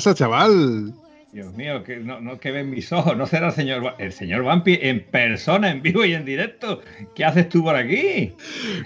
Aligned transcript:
Pasa, 0.00 0.14
chaval? 0.14 0.94
Dios 1.32 1.52
mío, 1.54 1.84
que 1.84 1.98
no, 1.98 2.20
no 2.20 2.40
que 2.40 2.50
ven 2.50 2.70
mis 2.70 2.90
ojos, 2.92 3.16
no 3.16 3.26
será 3.26 3.48
el 3.48 3.52
señor, 3.52 3.94
el 3.98 4.12
señor 4.12 4.42
Vampi 4.42 4.78
en 4.80 5.04
persona, 5.04 5.70
en 5.70 5.80
vivo 5.82 6.04
y 6.04 6.14
en 6.14 6.24
directo. 6.24 6.80
¿Qué 7.14 7.24
haces 7.24 7.48
tú 7.50 7.62
por 7.62 7.76
aquí? 7.76 8.32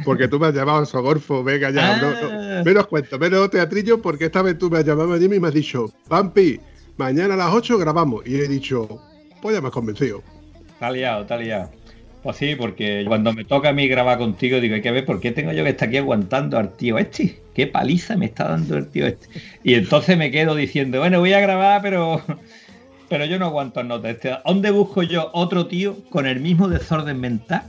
Porque 0.04 0.26
tú 0.28 0.38
me 0.40 0.48
has 0.48 0.54
llamado 0.54 0.84
Sogorfo, 0.84 1.42
venga 1.44 1.70
ya. 1.70 1.94
Ah. 1.94 2.00
no- 2.02 2.56
no, 2.58 2.64
menos 2.64 2.86
cuento, 2.88 3.18
menos 3.18 3.48
teatrillo, 3.50 4.02
porque 4.02 4.26
esta 4.26 4.42
vez 4.42 4.58
tú 4.58 4.68
me 4.68 4.78
has 4.78 4.84
llamado 4.84 5.14
a 5.14 5.16
mí 5.16 5.24
y 5.36 5.40
me 5.40 5.48
has 5.48 5.54
dicho, 5.54 5.90
Pampi, 6.08 6.60
mañana 6.98 7.34
a 7.34 7.36
las 7.38 7.54
8 7.54 7.78
grabamos. 7.78 8.26
Y 8.26 8.34
he 8.34 8.48
dicho, 8.48 9.00
pues 9.40 9.54
ya 9.54 9.62
me 9.62 9.68
has 9.68 9.72
convencido. 9.72 10.22
Está 10.68 10.90
liado, 10.90 11.22
está 11.22 11.36
liado. 11.38 11.70
Pues 12.24 12.38
sí, 12.38 12.54
porque 12.56 13.04
cuando 13.06 13.34
me 13.34 13.44
toca 13.44 13.68
a 13.68 13.72
mí 13.74 13.86
grabar 13.86 14.16
contigo, 14.16 14.58
digo, 14.58 14.74
hay 14.74 14.80
que 14.80 14.90
ver 14.90 15.04
por 15.04 15.20
qué 15.20 15.30
tengo 15.30 15.52
yo 15.52 15.62
que 15.62 15.68
estar 15.68 15.88
aquí 15.88 15.98
aguantando 15.98 16.56
al 16.56 16.74
tío 16.74 16.96
este. 16.96 17.38
Qué 17.52 17.66
paliza 17.66 18.16
me 18.16 18.24
está 18.24 18.48
dando 18.48 18.78
el 18.78 18.88
tío 18.88 19.06
este. 19.06 19.28
Y 19.62 19.74
entonces 19.74 20.16
me 20.16 20.30
quedo 20.30 20.54
diciendo, 20.54 21.00
bueno, 21.00 21.20
voy 21.20 21.34
a 21.34 21.40
grabar, 21.40 21.82
pero 21.82 22.22
pero 23.10 23.26
yo 23.26 23.38
no 23.38 23.44
aguanto 23.44 23.84
nota 23.84 24.08
este. 24.08 24.30
¿Dónde 24.46 24.70
busco 24.70 25.02
yo 25.02 25.28
otro 25.34 25.66
tío 25.66 26.02
con 26.08 26.26
el 26.26 26.40
mismo 26.40 26.66
desorden 26.66 27.20
mental 27.20 27.64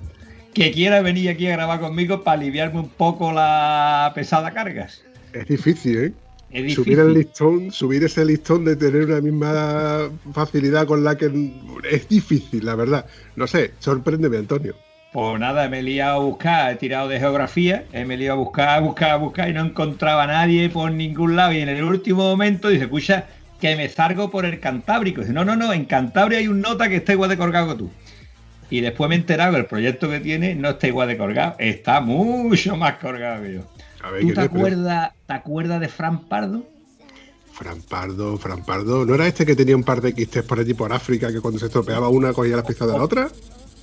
que 0.53 0.71
quiera 0.71 1.01
venir 1.01 1.29
aquí 1.29 1.47
a 1.47 1.51
grabar 1.51 1.81
conmigo 1.81 2.23
para 2.23 2.39
aliviarme 2.39 2.79
un 2.79 2.89
poco 2.89 3.33
la 3.33 4.13
pesada 4.15 4.51
cargas? 4.51 5.03
Es 5.33 5.49
difícil, 5.49 5.97
¿eh? 5.97 6.13
Es. 6.51 6.73
Subir 6.73 6.99
el 6.99 7.13
listón, 7.13 7.71
subir 7.71 8.03
ese 8.03 8.23
listón 8.23 8.63
de 8.65 8.75
tener 8.75 9.05
una 9.05 9.21
misma 9.21 10.09
facilidad 10.33 10.85
con 10.85 11.03
la 11.03 11.17
que 11.17 11.29
es 11.91 12.07
difícil, 12.07 12.65
la 12.65 12.75
verdad. 12.75 13.05
No 13.35 13.47
sé, 13.47 13.71
sorpréndeme, 13.79 14.37
Antonio. 14.37 14.75
Pues 15.11 15.39
nada, 15.39 15.69
me 15.69 15.79
he 15.79 15.83
liado 15.83 16.21
a 16.21 16.23
buscar, 16.25 16.73
he 16.73 16.75
tirado 16.75 17.07
de 17.07 17.19
geografía, 17.19 17.85
eh, 17.93 18.03
me 18.03 18.15
he 18.15 18.17
liado 18.17 18.39
a 18.39 18.43
buscar, 18.43 18.69
a 18.69 18.79
buscar, 18.81 19.11
a 19.11 19.15
buscar 19.15 19.49
y 19.49 19.53
no 19.53 19.61
encontraba 19.61 20.23
a 20.23 20.27
nadie 20.27 20.69
por 20.69 20.91
ningún 20.91 21.37
lado. 21.37 21.53
Y 21.53 21.59
en 21.59 21.69
el 21.69 21.83
último 21.83 22.23
momento 22.23 22.67
dice, 22.67 22.83
escucha, 22.83 23.25
que 23.59 23.75
me 23.75 23.87
salgo 23.87 24.29
por 24.29 24.45
el 24.45 24.59
Cantábrico. 24.59 25.21
Dice, 25.21 25.33
no, 25.33 25.45
no, 25.45 25.55
no, 25.55 25.71
en 25.73 25.85
Cantabria 25.85 26.39
hay 26.39 26.47
un 26.47 26.61
nota 26.61 26.89
que 26.89 26.97
está 26.97 27.13
igual 27.13 27.29
de 27.29 27.37
colgado 27.37 27.69
que 27.69 27.79
tú. 27.79 27.91
Y 28.69 28.81
después 28.81 29.07
me 29.09 29.15
he 29.15 29.19
enterado 29.19 29.53
que 29.53 29.59
el 29.59 29.65
proyecto 29.65 30.09
que 30.09 30.19
tiene 30.19 30.55
no 30.55 30.71
está 30.71 30.87
igual 30.87 31.07
de 31.07 31.17
colgado, 31.17 31.55
está 31.59 32.01
mucho 32.01 32.75
más 32.75 32.95
colgado 32.95 33.43
que 33.43 33.53
yo. 33.53 33.61
A 34.05 34.11
ver, 34.11 34.21
¿Tú 34.21 34.27
¿qué 34.27 34.33
te 34.33 34.41
acuerdas, 34.41 35.11
te 35.25 35.33
acuerdas 35.33 35.79
de 35.79 35.89
Fran 35.89 36.19
Pardo? 36.27 36.63
Fran 37.53 37.81
Pardo, 37.81 38.37
Fran 38.37 38.63
Pardo. 38.63 39.03
¿No 39.03 39.15
era 39.15 39.25
este 39.25 39.45
que 39.45 39.55
tenía 39.55 39.75
un 39.75 39.83
par 39.83 39.99
de 40.01 40.13
quistes 40.13 40.43
por 40.43 40.59
allí 40.59 40.75
por 40.75 40.93
África 40.93 41.31
que 41.31 41.41
cuando 41.41 41.59
se 41.59 41.65
estropeaba 41.65 42.09
una 42.09 42.31
cogía 42.31 42.55
las 42.55 42.65
piezas 42.65 42.87
de 42.87 42.93
la 42.97 43.03
otra? 43.03 43.29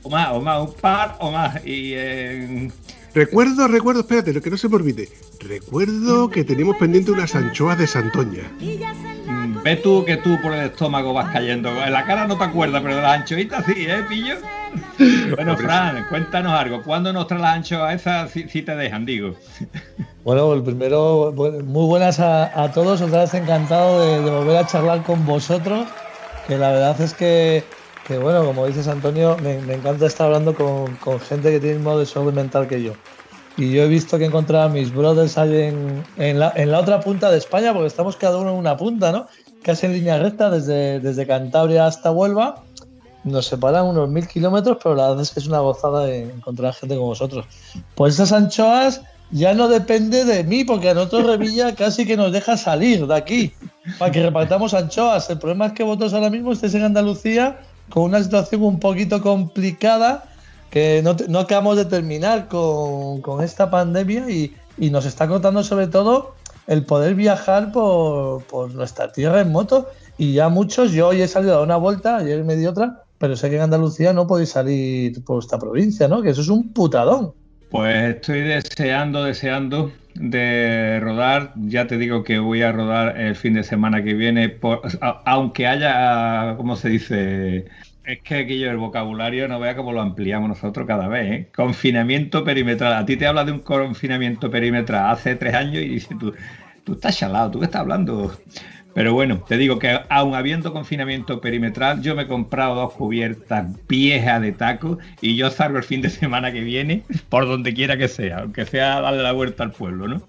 O 0.05 0.11
más, 0.11 0.28
o 0.31 0.41
más, 0.41 0.61
un 0.61 0.75
par 0.75 1.16
o 1.19 1.32
más. 1.32 1.66
Y 1.66 1.94
eh, 1.94 2.71
Recuerdo, 3.15 3.69
recuerdo, 3.69 4.00
espérate, 4.00 4.41
que 4.41 4.50
no 4.50 4.56
se 4.56 4.69
me 4.71 4.77
olvide. 4.77 5.09
Recuerdo 5.41 6.31
que 6.31 6.44
teníamos 6.44 6.77
pendiente 6.78 7.11
unas 7.11 7.34
anchoas 7.34 7.77
de 7.77 7.87
Santoña. 7.87 8.44
Mm, 9.27 9.62
Ve 9.62 9.77
tú 9.77 10.03
que 10.06 10.16
tú 10.16 10.41
por 10.41 10.55
el 10.55 10.66
estómago 10.66 11.12
vas 11.12 11.31
cayendo. 11.31 11.69
En 11.82 11.93
la 11.93 12.06
cara 12.06 12.27
no 12.27 12.38
te 12.38 12.44
acuerdas, 12.44 12.81
pero 12.82 12.97
de 12.97 13.03
las 13.03 13.21
anchoitas 13.21 13.66
sí, 13.66 13.75
¿eh, 13.77 14.05
pillo? 14.09 14.37
Bueno, 15.37 15.56
Fran, 15.59 16.06
cuéntanos 16.09 16.53
algo. 16.53 16.82
¿Cuándo 16.82 17.12
nos 17.12 17.27
traes 17.27 17.43
las 17.43 17.56
anchoas 17.56 17.94
esas 17.94 18.31
si, 18.31 18.49
si 18.49 18.62
te 18.62 18.75
dejan, 18.75 19.05
digo? 19.05 19.37
Bueno, 20.25 20.53
el 20.53 20.62
primero, 20.62 21.33
muy 21.34 21.87
buenas 21.87 22.21
a, 22.21 22.62
a 22.62 22.71
todos, 22.71 23.00
otra 23.00 23.22
vez 23.22 23.34
encantado 23.34 24.00
de, 24.00 24.21
de 24.22 24.31
volver 24.31 24.56
a 24.56 24.66
charlar 24.66 25.03
con 25.03 25.27
vosotros, 25.27 25.88
que 26.47 26.56
la 26.56 26.71
verdad 26.71 27.00
es 27.00 27.12
que, 27.12 27.65
que, 28.06 28.19
bueno, 28.19 28.44
como 28.44 28.65
dices 28.69 28.87
Antonio, 28.87 29.37
me, 29.43 29.59
me 29.62 29.75
encanta 29.75 30.06
estar 30.06 30.28
hablando 30.28 30.55
con, 30.55 30.94
con 30.97 31.19
gente 31.19 31.50
que 31.50 31.59
tiene 31.59 31.72
el 31.72 31.78
mismo 31.78 31.99
desorden 31.99 32.37
mental 32.37 32.69
que 32.69 32.81
yo. 32.81 32.93
Y 33.56 33.72
yo 33.72 33.82
he 33.82 33.88
visto 33.88 34.16
que 34.16 34.25
he 34.25 34.27
encontrado 34.28 34.66
a 34.66 34.69
mis 34.69 34.94
brothers 34.94 35.37
ahí 35.38 35.61
en, 35.61 36.05
en, 36.16 36.38
la, 36.38 36.53
en 36.55 36.71
la 36.71 36.78
otra 36.78 37.00
punta 37.00 37.28
de 37.28 37.38
España, 37.38 37.72
porque 37.72 37.88
estamos 37.88 38.16
cada 38.16 38.38
uno 38.38 38.50
en 38.50 38.56
una 38.56 38.77
punta, 38.77 39.11
¿no? 39.11 39.27
Casi 39.62 39.87
en 39.87 39.94
línea 39.94 40.19
recta, 40.19 40.50
desde, 40.50 41.00
desde 41.00 41.27
Cantabria 41.27 41.87
hasta 41.87 42.12
Huelva. 42.12 42.62
Nos 43.25 43.47
separan 43.47 43.87
unos 43.87 44.09
mil 44.09 44.27
kilómetros, 44.27 44.78
pero 44.82 44.94
la 44.94 45.09
verdad 45.09 45.22
es 45.22 45.31
que 45.32 45.41
es 45.41 45.47
una 45.47 45.59
gozada 45.59 46.05
de 46.05 46.22
encontrar 46.31 46.75
gente 46.75 46.94
como 46.94 47.09
vosotros. 47.09 47.44
Pues 47.94 48.15
esas 48.15 48.32
anchoas 48.32 49.03
ya 49.32 49.54
no 49.54 49.69
depende 49.69 50.25
de 50.25 50.44
mí, 50.44 50.62
porque 50.62 50.91
a 50.91 50.94
nosotros 50.94 51.26
Revilla 51.26 51.75
casi 51.75 52.06
que 52.06 52.16
nos 52.16 52.32
deja 52.32 52.56
salir 52.56 53.06
de 53.06 53.15
aquí 53.15 53.54
para 53.98 54.12
que 54.12 54.22
repartamos 54.22 54.75
anchoas. 54.75 55.28
El 55.31 55.38
problema 55.38 55.66
es 55.66 55.72
que 55.72 55.82
vosotros 55.82 56.12
ahora 56.12 56.31
mismo 56.31 56.53
estáis 56.53 56.75
en 56.75 56.82
Andalucía 56.82 57.59
con 57.88 58.04
una 58.04 58.22
situación 58.22 58.62
un 58.62 58.78
poquito 58.78 59.22
complicada 59.22 60.25
que 60.70 61.00
no, 61.03 61.16
no 61.28 61.41
acabamos 61.41 61.76
de 61.76 61.87
terminar 61.87 62.48
con, 62.48 63.43
esta 63.43 63.70
pandemia 63.70 64.28
y, 64.31 64.54
nos 64.91 65.04
está 65.04 65.28
cortando 65.28 65.62
sobre 65.62 65.87
todo 65.87 66.34
el 66.66 66.84
poder 66.84 67.14
viajar 67.14 67.72
por, 67.72 68.43
por 68.44 68.75
nuestra 68.75 69.12
tierra 69.12 69.41
en 69.41 69.53
moto. 69.53 69.88
Y 70.19 70.34
ya 70.34 70.49
muchos, 70.49 70.93
yo 70.93 71.09
hoy 71.09 71.22
he 71.22 71.28
salido 71.28 71.54
a 71.54 71.56
dar 71.56 71.64
una 71.64 71.76
vuelta, 71.76 72.16
ayer 72.16 72.44
me 72.44 72.56
di 72.56 72.66
otra, 72.66 73.04
pero 73.19 73.37
sé 73.37 73.50
que 73.50 73.56
en 73.56 73.62
Andalucía 73.62 74.12
no 74.12 74.26
podéis 74.26 74.50
salir 74.50 75.22
por 75.25 75.43
esta 75.43 75.59
provincia, 75.59 76.09
¿no? 76.09 76.22
Que 76.22 76.31
eso 76.31 76.41
es 76.41 76.49
un 76.49 76.72
putadón. 76.72 77.34
Pues 77.72 78.16
estoy 78.16 78.43
deseando, 78.43 79.25
deseando 79.25 79.93
de 80.15 81.00
rodar. 81.00 81.55
Ya 81.56 81.87
te 81.87 81.97
digo 81.97 82.22
que 82.22 82.38
voy 82.38 82.60
a 82.60 82.71
rodar 82.71 83.19
el 83.19 83.34
fin 83.34 83.55
de 83.55 83.65
semana 83.65 84.05
que 84.05 84.12
viene, 84.12 84.59
aunque 85.25 85.66
haya, 85.66 86.55
¿cómo 86.59 86.77
se 86.77 86.91
dice? 86.91 87.65
Es 88.05 88.21
que 88.22 88.34
aquello 88.34 88.66
del 88.69 88.77
vocabulario 88.77 89.49
no 89.49 89.58
vea 89.58 89.75
cómo 89.75 89.94
lo 89.94 90.02
ampliamos 90.02 90.50
nosotros 90.50 90.87
cada 90.87 91.08
vez, 91.08 91.32
¿eh? 91.32 91.50
Confinamiento 91.56 92.44
perimetral. 92.44 92.93
A 92.93 93.06
ti 93.06 93.17
te 93.17 93.26
habla 93.26 93.43
de 93.43 93.52
un 93.52 93.61
confinamiento 93.61 94.50
perimetral 94.50 95.11
hace 95.11 95.35
tres 95.37 95.55
años 95.55 95.76
y 95.76 95.88
dices 95.88 96.19
tú, 96.19 96.35
tú 96.85 96.93
estás 96.93 97.17
chalado, 97.17 97.52
¿tú 97.52 97.58
qué 97.61 97.64
estás 97.64 97.81
hablando? 97.81 98.37
Pero 98.94 99.15
bueno, 99.15 99.43
te 99.49 99.56
digo 99.56 99.79
que 99.79 100.00
aun 100.11 100.35
habiendo 100.35 100.73
confinamiento 100.73 101.41
perimetral, 101.41 102.03
yo 102.03 102.15
me 102.15 102.23
he 102.23 102.27
comprado 102.27 102.75
dos 102.75 102.93
cubiertas 102.93 103.67
viejas 103.89 104.43
de 104.43 104.53
taco 104.53 104.99
y 105.21 105.37
yo 105.37 105.50
salgo 105.50 105.79
el 105.79 105.85
fin 105.85 106.03
de 106.03 106.11
semana 106.11 106.53
que 106.53 106.61
viene 106.61 107.03
por 107.29 107.47
donde 107.47 107.73
quiera 107.73 107.97
que 107.97 108.09
sea, 108.09 108.41
aunque 108.41 108.67
sea 108.67 109.00
darle 109.00 109.23
la 109.23 109.33
vuelta 109.33 109.62
al 109.62 109.73
pueblo, 109.73 110.09
¿no? 110.09 110.23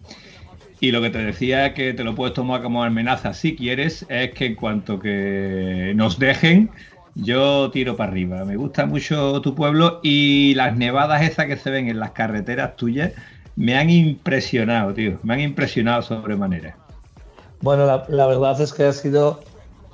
Y 0.80 0.92
lo 0.92 1.02
que 1.02 1.10
te 1.10 1.20
decía 1.20 1.74
que 1.74 1.94
te 1.94 2.04
lo 2.04 2.16
puedes 2.16 2.34
tomar 2.34 2.62
como 2.62 2.84
amenaza 2.84 3.34
si 3.34 3.56
quieres, 3.56 4.06
es 4.10 4.32
que 4.32 4.48
en 4.48 4.56
cuanto 4.56 5.00
que 5.00 5.94
nos 5.96 6.20
dejen, 6.20 6.70
yo 7.16 7.70
tiro 7.72 7.96
para 7.96 8.12
arriba. 8.12 8.44
Me 8.44 8.56
gusta 8.58 8.86
mucho 8.86 9.42
tu 9.42 9.56
pueblo 9.56 10.00
y 10.04 10.54
las 10.56 10.76
nevadas 10.76 11.22
esas 11.22 11.46
que 11.46 11.58
se 11.58 11.70
ven 11.70 11.88
en 11.88 12.00
las 12.00 12.12
carreteras 12.12 12.76
tuyas 12.76 13.14
me 13.56 13.78
han 13.78 13.90
impresionado, 13.90 14.94
tío. 14.94 15.20
Me 15.24 15.36
han 15.36 15.42
impresionado 15.42 16.02
sobremanera. 16.02 16.83
Bueno, 17.64 17.86
la, 18.10 18.28
verdad 18.28 18.60
es 18.60 18.74
que 18.74 18.84
ha 18.84 18.92
sido 18.92 19.40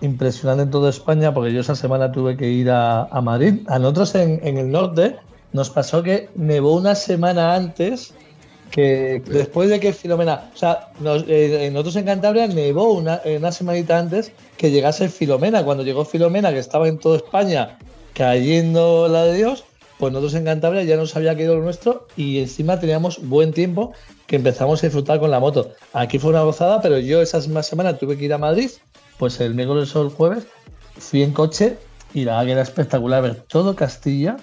impresionante 0.01 0.63
en 0.63 0.71
toda 0.71 0.89
España 0.89 1.31
porque 1.33 1.54
yo 1.54 1.62
esa 1.62 1.75
semana 1.75 2.12
tuve 2.12 2.36
que 2.36 2.50
ir 2.50 2.71
a, 2.71 3.04
a 3.04 3.21
Madrid. 3.21 3.60
A 3.68 3.77
nosotros 3.77 4.16
en, 4.16 4.39
en 4.44 4.57
el 4.57 4.71
norte 4.71 5.18
nos 5.54 5.69
pasó 5.69 6.01
que 6.01 6.30
nevó 6.33 6.75
una 6.75 6.95
semana 6.95 7.54
antes 7.54 8.12
que 8.71 9.21
después 9.27 9.69
de 9.69 9.80
que 9.80 9.94
Filomena, 9.94 10.50
o 10.54 10.57
sea, 10.57 10.89
nos- 11.00 11.25
eh, 11.27 11.69
nosotros 11.71 11.95
en 11.98 12.06
Cantabria 12.06 12.48
nevó 12.48 12.92
una, 12.94 13.21
una 13.38 13.51
semanita 13.51 14.00
antes 14.00 14.31
que 14.57 14.71
llegase 14.71 15.07
Filomena. 15.07 15.63
Cuando 15.63 15.83
llegó 15.83 16.06
Filomena, 16.06 16.51
que 16.51 16.60
estaba 16.60 16.88
en 16.88 16.98
toda 16.98 17.18
España 17.18 17.77
cayendo 18.16 19.07
la 19.07 19.25
de 19.25 19.36
Dios, 19.38 19.63
pues 19.99 20.13
nosotros 20.13 20.33
en 20.35 20.45
Cantabria 20.45 20.83
ya 20.83 20.95
nos 20.95 21.15
había 21.17 21.35
caído 21.35 21.55
lo 21.55 21.61
nuestro 21.61 22.07
y 22.15 22.39
encima 22.39 22.79
teníamos 22.79 23.19
buen 23.21 23.51
tiempo 23.51 23.91
que 24.27 24.37
empezamos 24.37 24.81
a 24.81 24.87
disfrutar 24.87 25.19
con 25.19 25.29
la 25.29 25.41
moto. 25.41 25.73
Aquí 25.91 26.19
fue 26.19 26.29
una 26.29 26.41
gozada, 26.43 26.81
pero 26.81 26.99
yo 26.99 27.21
esa 27.21 27.37
misma 27.39 27.63
semana 27.63 27.97
tuve 27.97 28.17
que 28.17 28.23
ir 28.23 28.33
a 28.33 28.37
Madrid, 28.37 28.71
pues 29.17 29.41
el 29.41 29.55
miércoles 29.55 29.93
o 29.97 30.01
el 30.01 30.09
jueves 30.09 30.47
fui 30.97 31.21
en 31.21 31.33
coche 31.33 31.77
y 32.13 32.23
la 32.23 32.43
que 32.45 32.53
era 32.53 32.61
espectacular 32.61 33.21
ver 33.21 33.35
todo 33.35 33.75
Castilla 33.75 34.37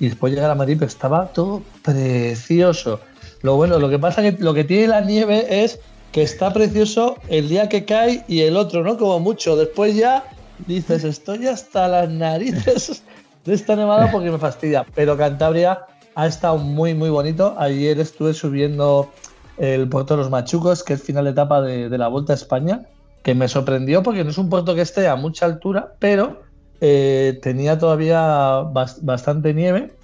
y 0.00 0.08
después 0.08 0.34
llegar 0.34 0.50
a 0.50 0.56
Madrid, 0.56 0.76
pero 0.80 0.88
estaba 0.88 1.28
todo 1.28 1.62
precioso. 1.82 2.98
Lo 3.42 3.54
bueno, 3.54 3.78
lo 3.78 3.88
que 3.88 4.00
pasa 4.00 4.22
que 4.22 4.32
lo 4.42 4.54
que 4.54 4.64
tiene 4.64 4.88
la 4.88 5.02
nieve 5.02 5.62
es 5.62 5.78
que 6.10 6.22
está 6.22 6.52
precioso 6.52 7.16
el 7.28 7.48
día 7.48 7.68
que 7.68 7.84
cae 7.84 8.24
y 8.26 8.40
el 8.40 8.56
otro, 8.56 8.82
¿no? 8.82 8.98
Como 8.98 9.20
mucho. 9.20 9.54
Después 9.54 9.94
ya 9.94 10.24
dices, 10.66 11.04
estoy 11.04 11.46
hasta 11.46 11.86
las 11.86 12.10
narices 12.10 13.04
de 13.46 13.54
esta 13.54 13.76
nevada 13.76 14.10
porque 14.12 14.30
me 14.30 14.38
fastidia. 14.38 14.84
Pero 14.94 15.16
Cantabria 15.16 15.86
ha 16.14 16.26
estado 16.26 16.58
muy, 16.58 16.94
muy 16.94 17.10
bonito. 17.10 17.54
Ayer 17.58 17.98
estuve 18.00 18.34
subiendo 18.34 19.10
el 19.56 19.88
puerto 19.88 20.14
de 20.14 20.22
los 20.22 20.30
Machucos, 20.30 20.82
que 20.82 20.94
es 20.94 21.02
final 21.02 21.24
de 21.24 21.30
etapa 21.30 21.62
de, 21.62 21.96
la 21.96 22.08
Vuelta 22.08 22.32
a 22.32 22.36
España, 22.36 22.82
que 23.22 23.34
me 23.34 23.48
sorprendió 23.48 24.02
porque 24.02 24.24
no 24.24 24.30
es 24.30 24.38
un 24.38 24.50
puerto 24.50 24.74
que 24.74 24.82
esté 24.82 25.08
a 25.08 25.16
mucha 25.16 25.46
altura, 25.46 25.94
pero 25.98 26.42
eh, 26.80 27.38
tenía 27.42 27.78
todavía 27.78 28.62
bastante 29.02 29.54
nieve 29.54 29.94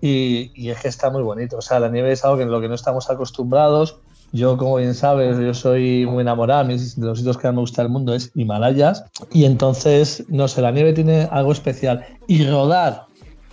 y, 0.00 0.52
y, 0.54 0.70
es 0.70 0.80
que 0.80 0.88
está 0.88 1.10
muy 1.10 1.22
bonito. 1.22 1.58
O 1.58 1.62
sea, 1.62 1.80
la 1.80 1.88
nieve 1.88 2.12
es 2.12 2.24
algo 2.24 2.40
en 2.40 2.50
lo 2.50 2.60
que 2.60 2.68
no 2.68 2.74
estamos 2.74 3.10
acostumbrados. 3.10 4.00
Yo, 4.34 4.56
como 4.56 4.78
bien 4.78 4.94
sabes, 4.94 5.38
yo 5.38 5.54
soy 5.54 6.06
muy 6.06 6.22
enamorada, 6.22 6.64
de 6.64 6.76
los 6.96 7.18
sitios 7.18 7.38
que 7.38 7.46
más 7.46 7.54
me 7.54 7.60
gusta 7.60 7.82
del 7.82 7.92
mundo 7.92 8.12
es 8.12 8.32
Himalayas. 8.34 9.04
Y 9.32 9.44
entonces, 9.44 10.24
no 10.26 10.48
sé, 10.48 10.60
la 10.60 10.72
nieve 10.72 10.92
tiene 10.92 11.28
algo 11.30 11.52
especial. 11.52 12.04
Y 12.26 12.44
rodar 12.44 13.06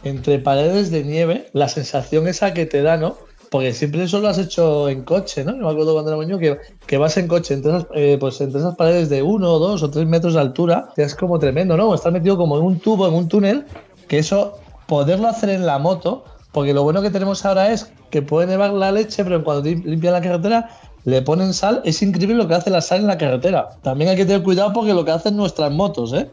entre 0.03 0.39
paredes 0.39 0.89
de 0.89 1.03
nieve, 1.03 1.51
la 1.53 1.69
sensación 1.69 2.27
esa 2.27 2.55
que 2.55 2.65
te 2.65 2.81
da, 2.81 2.97
¿no? 2.97 3.15
Porque 3.51 3.73
siempre 3.73 4.01
eso 4.01 4.21
lo 4.21 4.29
has 4.29 4.39
hecho 4.39 4.89
en 4.89 5.03
coche, 5.03 5.45
¿no? 5.45 5.51
Yo 5.51 5.65
me 5.65 5.69
acuerdo 5.69 5.93
cuando 5.93 6.13
era 6.13 6.19
niño 6.19 6.39
que, 6.39 6.57
que 6.87 6.97
vas 6.97 7.15
en 7.17 7.27
coche 7.27 7.53
entre 7.53 7.77
esas, 7.77 7.87
eh, 7.93 8.17
pues 8.19 8.41
entre 8.41 8.59
esas 8.59 8.75
paredes 8.75 9.09
de 9.09 9.21
uno, 9.21 9.59
dos 9.59 9.83
o 9.83 9.91
tres 9.91 10.07
metros 10.07 10.33
de 10.33 10.39
altura, 10.39 10.89
es 10.97 11.13
como 11.13 11.37
tremendo, 11.37 11.77
¿no? 11.77 11.93
Estás 11.93 12.11
metido 12.11 12.37
como 12.37 12.57
en 12.57 12.63
un 12.63 12.79
tubo, 12.79 13.07
en 13.07 13.13
un 13.13 13.27
túnel, 13.27 13.65
que 14.07 14.17
eso, 14.17 14.57
poderlo 14.87 15.27
hacer 15.27 15.49
en 15.49 15.67
la 15.67 15.77
moto, 15.77 16.23
porque 16.51 16.73
lo 16.73 16.83
bueno 16.83 17.01
que 17.01 17.09
tenemos 17.09 17.45
ahora 17.45 17.71
es 17.71 17.91
que 18.09 18.21
puede 18.21 18.47
nevar 18.47 18.71
la 18.71 18.91
leche, 18.91 19.23
pero 19.23 19.43
cuando 19.43 19.69
limpian 19.69 20.13
la 20.13 20.21
carretera 20.21 20.69
le 21.05 21.21
ponen 21.21 21.53
sal. 21.53 21.81
Es 21.85 22.01
increíble 22.01 22.35
lo 22.35 22.47
que 22.47 22.55
hace 22.55 22.69
la 22.69 22.81
sal 22.81 22.99
en 22.99 23.07
la 23.07 23.17
carretera. 23.17 23.69
También 23.81 24.09
hay 24.09 24.17
que 24.17 24.25
tener 24.25 24.43
cuidado 24.43 24.73
porque 24.73 24.93
lo 24.93 25.05
que 25.05 25.11
hacen 25.11 25.35
nuestras 25.35 25.71
motos, 25.71 26.13
¿eh? 26.13 26.29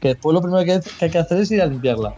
Que 0.00 0.08
después 0.08 0.34
lo 0.34 0.42
primero 0.42 0.64
que 0.64 0.80
hay 1.04 1.10
que 1.10 1.18
hacer 1.18 1.38
es 1.38 1.50
ir 1.50 1.62
a 1.62 1.66
limpiarla. 1.66 2.14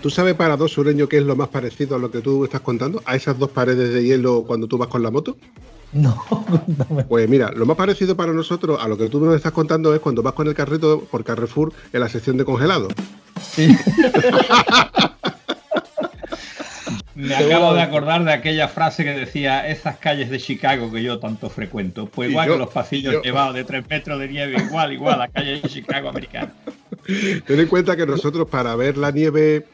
¿Tú 0.00 0.10
sabes 0.10 0.34
para 0.34 0.56
dos 0.56 0.72
sureños 0.72 1.08
qué 1.08 1.18
es 1.18 1.24
lo 1.24 1.36
más 1.36 1.48
parecido 1.48 1.96
a 1.96 1.98
lo 1.98 2.10
que 2.10 2.20
tú 2.20 2.44
estás 2.44 2.60
contando? 2.60 3.02
¿A 3.04 3.16
esas 3.16 3.38
dos 3.38 3.50
paredes 3.50 3.92
de 3.92 4.04
hielo 4.04 4.44
cuando 4.46 4.66
tú 4.66 4.78
vas 4.78 4.88
con 4.88 5.02
la 5.02 5.10
moto? 5.10 5.36
No, 5.92 6.24
Pues 7.08 7.28
mira, 7.28 7.52
lo 7.52 7.66
más 7.66 7.76
parecido 7.76 8.16
para 8.16 8.32
nosotros 8.32 8.78
a 8.80 8.88
lo 8.88 8.98
que 8.98 9.08
tú 9.08 9.20
nos 9.20 9.34
estás 9.36 9.52
contando 9.52 9.94
es 9.94 10.00
cuando 10.00 10.22
vas 10.22 10.34
con 10.34 10.48
el 10.48 10.54
carrito 10.54 11.00
por 11.10 11.24
Carrefour 11.24 11.72
en 11.92 12.00
la 12.00 12.08
sección 12.08 12.36
de 12.36 12.44
congelado. 12.44 12.88
Sí. 13.40 13.76
Me 17.14 17.34
acabo 17.34 17.74
de 17.74 17.82
acordar 17.82 18.24
de 18.24 18.32
aquella 18.32 18.66
frase 18.66 19.04
que 19.04 19.12
decía 19.12 19.68
esas 19.68 19.98
calles 19.98 20.30
de 20.30 20.38
Chicago 20.38 20.90
que 20.90 21.02
yo 21.02 21.18
tanto 21.20 21.48
frecuento. 21.48 22.06
Pues 22.06 22.30
igual 22.30 22.48
que 22.50 22.58
los 22.58 22.70
pasillos 22.70 23.22
llevados 23.22 23.54
de 23.54 23.64
tres 23.64 23.84
metros 23.88 24.18
de 24.18 24.28
nieve, 24.28 24.56
igual, 24.60 24.92
igual, 24.92 25.22
a 25.22 25.28
calles 25.28 25.62
de 25.62 25.68
Chicago 25.68 26.08
americana. 26.08 26.52
Ten 27.46 27.60
en 27.60 27.66
cuenta 27.68 27.96
que 27.96 28.06
nosotros 28.06 28.48
para 28.48 28.74
ver 28.74 28.96
la 28.96 29.12
nieve, 29.12 29.64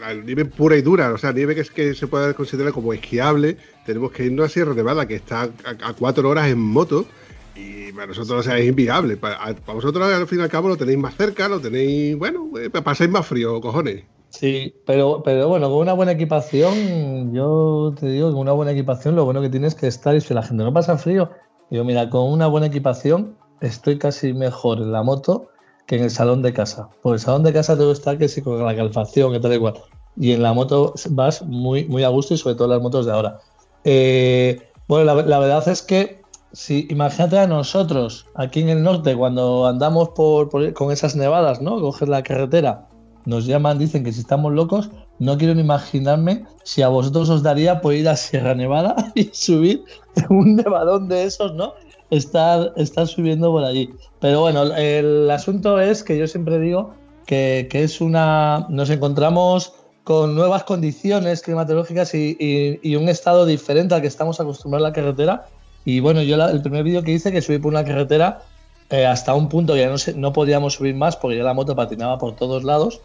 la 0.00 0.14
nieve 0.14 0.46
pura 0.46 0.76
y 0.76 0.82
dura, 0.82 1.12
o 1.12 1.18
sea, 1.18 1.32
nieve 1.32 1.54
que, 1.54 1.60
es, 1.60 1.70
que 1.70 1.94
se 1.94 2.06
puede 2.06 2.32
considerar 2.34 2.72
como 2.72 2.94
esquiable, 2.94 3.58
tenemos 3.84 4.10
que 4.12 4.24
irnos 4.24 4.46
a 4.46 4.48
Sierra 4.48 4.72
Nevada, 4.72 5.06
que 5.06 5.16
está 5.16 5.42
a, 5.64 5.92
cuatro 5.92 6.28
horas 6.28 6.48
en 6.48 6.58
moto. 6.58 7.06
Y 7.54 7.92
para 7.92 8.06
nosotros 8.06 8.40
o 8.40 8.42
sea, 8.42 8.56
es 8.56 8.66
inviable. 8.66 9.16
Para, 9.16 9.52
vosotros 9.66 10.10
al 10.10 10.28
fin 10.28 10.38
y 10.38 10.42
al 10.42 10.48
cabo 10.48 10.68
lo 10.68 10.76
tenéis 10.76 10.98
más 10.98 11.16
cerca, 11.16 11.48
lo 11.48 11.60
tenéis, 11.60 12.16
bueno, 12.16 12.50
eh, 12.58 12.70
pasáis 12.70 13.10
más 13.10 13.26
frío, 13.26 13.60
cojones. 13.60 14.04
Sí, 14.30 14.74
pero, 14.84 15.22
pero 15.22 15.48
bueno, 15.48 15.68
con 15.68 15.78
una 15.78 15.94
buena 15.94 16.12
equipación, 16.12 17.32
yo 17.32 17.94
te 17.98 18.06
digo, 18.08 18.30
con 18.30 18.40
una 18.40 18.52
buena 18.52 18.72
equipación 18.72 19.16
lo 19.16 19.24
bueno 19.24 19.40
que 19.40 19.48
tienes 19.48 19.74
que 19.74 19.86
estar 19.86 20.14
y 20.14 20.20
si 20.20 20.34
la 20.34 20.42
gente 20.42 20.64
no 20.64 20.72
pasa 20.72 20.98
frío, 20.98 21.30
yo 21.70 21.84
mira, 21.84 22.08
con 22.10 22.30
una 22.30 22.46
buena 22.46 22.66
equipación 22.66 23.36
estoy 23.60 23.98
casi 23.98 24.32
mejor 24.32 24.78
en 24.78 24.92
la 24.92 25.02
moto 25.02 25.48
que 25.86 25.96
en 25.96 26.04
el 26.04 26.10
salón 26.10 26.42
de 26.42 26.52
casa. 26.52 26.88
Porque 27.02 27.14
el 27.14 27.20
salón 27.20 27.42
de 27.42 27.52
casa 27.52 27.74
tengo 27.74 27.88
que 27.88 27.98
estar 27.98 28.18
que 28.18 28.28
sí 28.28 28.42
con 28.42 28.62
la 28.64 28.76
calefacción, 28.76 29.32
que 29.32 29.40
tal 29.40 29.54
igual. 29.54 29.74
Y 30.16 30.32
en 30.32 30.42
la 30.42 30.52
moto 30.52 30.94
vas 31.10 31.42
muy, 31.42 31.86
muy 31.86 32.04
a 32.04 32.08
gusto 32.08 32.34
y 32.34 32.38
sobre 32.38 32.56
todo 32.56 32.68
las 32.68 32.82
motos 32.82 33.06
de 33.06 33.12
ahora. 33.12 33.38
Eh, 33.84 34.60
bueno, 34.86 35.04
la, 35.04 35.38
verdad 35.38 35.68
es 35.68 35.82
que 35.82 36.22
si 36.52 36.86
imagínate 36.90 37.38
a 37.38 37.46
nosotros 37.46 38.26
aquí 38.34 38.60
en 38.60 38.70
el 38.70 38.82
norte 38.82 39.14
cuando 39.16 39.66
andamos 39.66 40.10
por, 40.10 40.72
con 40.72 40.90
esas 40.90 41.14
nevadas, 41.14 41.60
¿no? 41.60 41.80
Coger 41.80 42.08
la 42.08 42.22
carretera, 42.22 42.87
nos 43.28 43.46
llaman, 43.46 43.78
dicen 43.78 44.04
que 44.04 44.12
si 44.12 44.20
estamos 44.20 44.52
locos, 44.52 44.90
no 45.18 45.36
quiero 45.36 45.54
ni 45.54 45.60
imaginarme 45.60 46.46
si 46.64 46.80
a 46.82 46.88
vosotros 46.88 47.28
os 47.28 47.42
daría 47.42 47.80
por 47.80 47.92
ir 47.92 48.08
a 48.08 48.16
Sierra 48.16 48.54
Nevada 48.54 48.96
y 49.14 49.30
subir 49.32 49.84
un 50.30 50.56
nevadón 50.56 51.08
de 51.08 51.24
esos, 51.24 51.54
¿no? 51.54 51.74
estar, 52.10 52.72
estar 52.76 53.06
subiendo 53.06 53.50
por 53.52 53.64
allí. 53.64 53.90
Pero 54.20 54.40
bueno, 54.40 54.62
el 54.76 55.30
asunto 55.30 55.80
es 55.80 56.02
que 56.02 56.18
yo 56.18 56.26
siempre 56.26 56.58
digo 56.58 56.94
que, 57.26 57.68
es 57.70 58.00
una. 58.00 58.66
Nos 58.68 58.90
encontramos 58.90 59.74
con 60.04 60.34
nuevas 60.34 60.64
condiciones 60.64 61.42
climatológicas 61.42 62.14
y, 62.14 62.96
un 62.96 63.08
estado 63.08 63.44
diferente 63.44 63.94
al 63.94 64.00
que 64.00 64.06
estamos 64.06 64.40
acostumbrados 64.40 64.86
a 64.86 64.88
la 64.88 64.94
carretera. 64.94 65.46
Y 65.84 66.00
bueno, 66.00 66.22
yo 66.22 66.42
el 66.46 66.62
primer 66.62 66.82
vídeo 66.82 67.02
que 67.02 67.12
hice 67.12 67.30
que 67.30 67.42
subí 67.42 67.58
por 67.58 67.72
una 67.72 67.84
carretera 67.84 68.42
eh, 68.90 69.06
hasta 69.06 69.34
un 69.34 69.48
punto 69.48 69.74
que 69.74 69.80
ya 69.80 69.90
no, 69.90 69.96
no 70.16 70.32
podíamos 70.32 70.74
subir 70.74 70.94
más 70.94 71.16
porque 71.16 71.36
ya 71.36 71.44
la 71.44 71.54
moto 71.54 71.76
patinaba 71.76 72.18
por 72.18 72.34
todos 72.36 72.64
lados. 72.64 73.00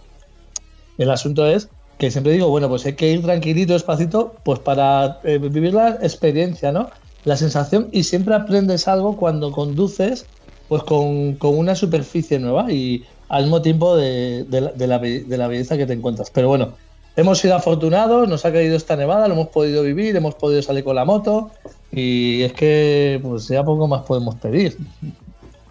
El 0.98 1.10
asunto 1.10 1.46
es 1.46 1.70
que 1.98 2.12
siempre 2.12 2.34
digo, 2.34 2.50
bueno, 2.50 2.70
pues 2.70 2.86
hay 2.86 2.94
que 2.94 3.12
ir 3.12 3.22
tranquilito, 3.22 3.74
despacito, 3.74 4.34
pues 4.44 4.60
para 4.60 5.20
eh, 5.24 5.38
vivir 5.38 5.74
la 5.74 5.90
experiencia, 6.02 6.72
¿no? 6.72 6.90
la 7.26 7.38
sensación 7.38 7.90
y 7.92 8.04
siempre 8.04 8.36
aprendes 8.36 8.88
algo 8.88 9.18
cuando 9.18 9.52
conduces 9.52 10.26
pues 10.68 10.84
con, 10.84 11.38
una 11.42 11.76
superficie 11.76 12.40
nueva 12.40 12.72
y 12.72 13.04
al 13.30 13.44
mismo 13.44 13.62
tiempo 13.62 13.96
de, 13.96 14.46
la, 14.50 14.98
belleza 14.98 15.78
que 15.78 15.86
te 15.86 15.94
encuentras. 15.94 16.30
Pero 16.32 16.48
bueno, 16.48 16.74
hemos 17.16 17.40
sido 17.40 17.56
afortunados, 17.56 18.28
nos 18.28 18.46
ha 18.46 18.52
caído 18.52 18.76
esta 18.76 18.96
nevada, 18.96 19.28
lo 19.28 19.34
hemos 19.34 19.50
podido 19.50 19.84
vivir, 19.84 20.16
hemos 20.16 20.36
podido 20.36 20.62
salir 20.62 20.84
con 20.84 20.96
la 20.96 21.06
moto 21.06 21.52
y 21.92 22.42
es 22.44 22.54
que 22.54 23.20
pues 23.22 23.48
ya 23.48 23.64
poco 23.64 23.88
más 23.88 24.04
podemos 24.04 24.36
pedir. 24.36 24.78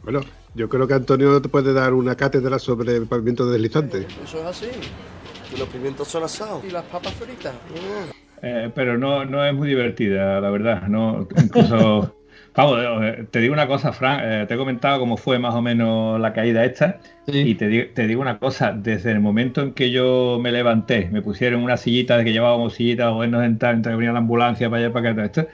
Bueno, 0.03 0.21
yo 0.55 0.69
creo 0.69 0.87
que 0.87 0.95
Antonio 0.95 1.41
te 1.41 1.49
puede 1.49 1.73
dar 1.73 1.95
una 1.95 2.15
cátedra 2.15 2.59
sobre 2.59 2.97
el 2.97 3.07
pavimento 3.07 3.51
deslizante. 3.51 4.07
Eso 4.23 4.39
es 4.41 4.45
así. 4.45 4.67
Y 5.55 5.59
los 5.59 5.69
pimientos 5.69 6.09
son 6.09 6.25
asados. 6.25 6.63
Y 6.65 6.71
las 6.71 6.85
papas 6.85 7.15
fritas. 7.15 7.55
Eh, 8.43 8.71
pero 8.75 8.99
no, 8.99 9.25
no 9.25 9.45
es 9.45 9.55
muy 9.55 9.69
divertida, 9.69 10.41
la 10.41 10.51
verdad. 10.51 10.89
No, 10.89 11.27
incluso, 11.43 12.17
vamos, 12.55 12.79
eh, 13.03 13.27
te 13.31 13.39
digo 13.41 13.55
una 13.55 13.67
cosa, 13.67 13.93
Fran, 13.93 14.21
eh, 14.23 14.47
te 14.47 14.55
he 14.55 14.57
comentado 14.57 14.99
cómo 14.99 15.17
fue 15.17 15.39
más 15.39 15.55
o 15.55 15.63
menos 15.63 16.21
la 16.21 16.33
caída 16.33 16.65
esta. 16.65 16.99
Y 17.27 17.55
te, 17.55 17.85
te, 17.85 18.07
digo 18.07 18.21
una 18.21 18.39
cosa, 18.39 18.73
desde 18.73 19.13
el 19.13 19.21
momento 19.21 19.63
en 19.63 19.73
que 19.73 19.91
yo 19.91 20.39
me 20.41 20.53
levanté, 20.53 21.09
me 21.11 21.23
pusieron 21.23 21.63
una 21.63 21.77
sillita 21.77 22.19
de 22.19 22.25
que 22.25 22.33
llevábamos 22.33 22.75
sillita 22.75 23.11
o 23.11 23.27
nos 23.27 23.45
entrar, 23.45 23.75
entre 23.75 23.93
que 23.93 23.97
venía 23.97 24.13
la 24.13 24.19
ambulancia 24.19 24.69
para 24.69 24.85
allá, 24.85 24.93
para 24.93 25.11
acá, 25.13 25.25
esto, 25.25 25.49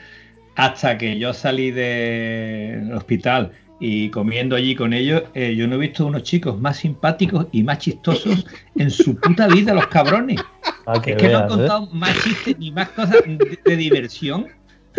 hasta 0.57 0.99
que 0.99 1.19
yo 1.19 1.33
salí 1.35 1.71
del 1.71 2.93
hospital 2.93 3.53
y 3.81 4.11
comiendo 4.11 4.57
allí 4.57 4.75
con 4.75 4.93
ellos, 4.93 5.23
yo 5.35 5.67
no 5.69 5.77
he 5.77 5.79
visto 5.79 6.07
unos 6.07 6.25
chicos 6.25 6.61
más 6.61 6.79
simpáticos 6.79 7.47
y 7.53 7.63
más 7.63 7.79
chistosos 7.79 8.47
en 8.77 8.91
su 8.91 9.17
puta 9.17 9.47
vida, 9.47 9.75
los 9.75 9.87
cabrones. 9.87 10.41
Ah, 10.87 10.95
es 11.05 11.17
que 11.17 11.29
no 11.29 11.39
han 11.39 11.45
¿eh? 11.45 11.49
contado 11.49 11.87
más 11.93 12.25
chistes 12.25 12.59
ni 12.59 12.73
más 12.73 12.89
cosas 12.91 13.19
de, 13.65 13.77
diversión 13.77 14.49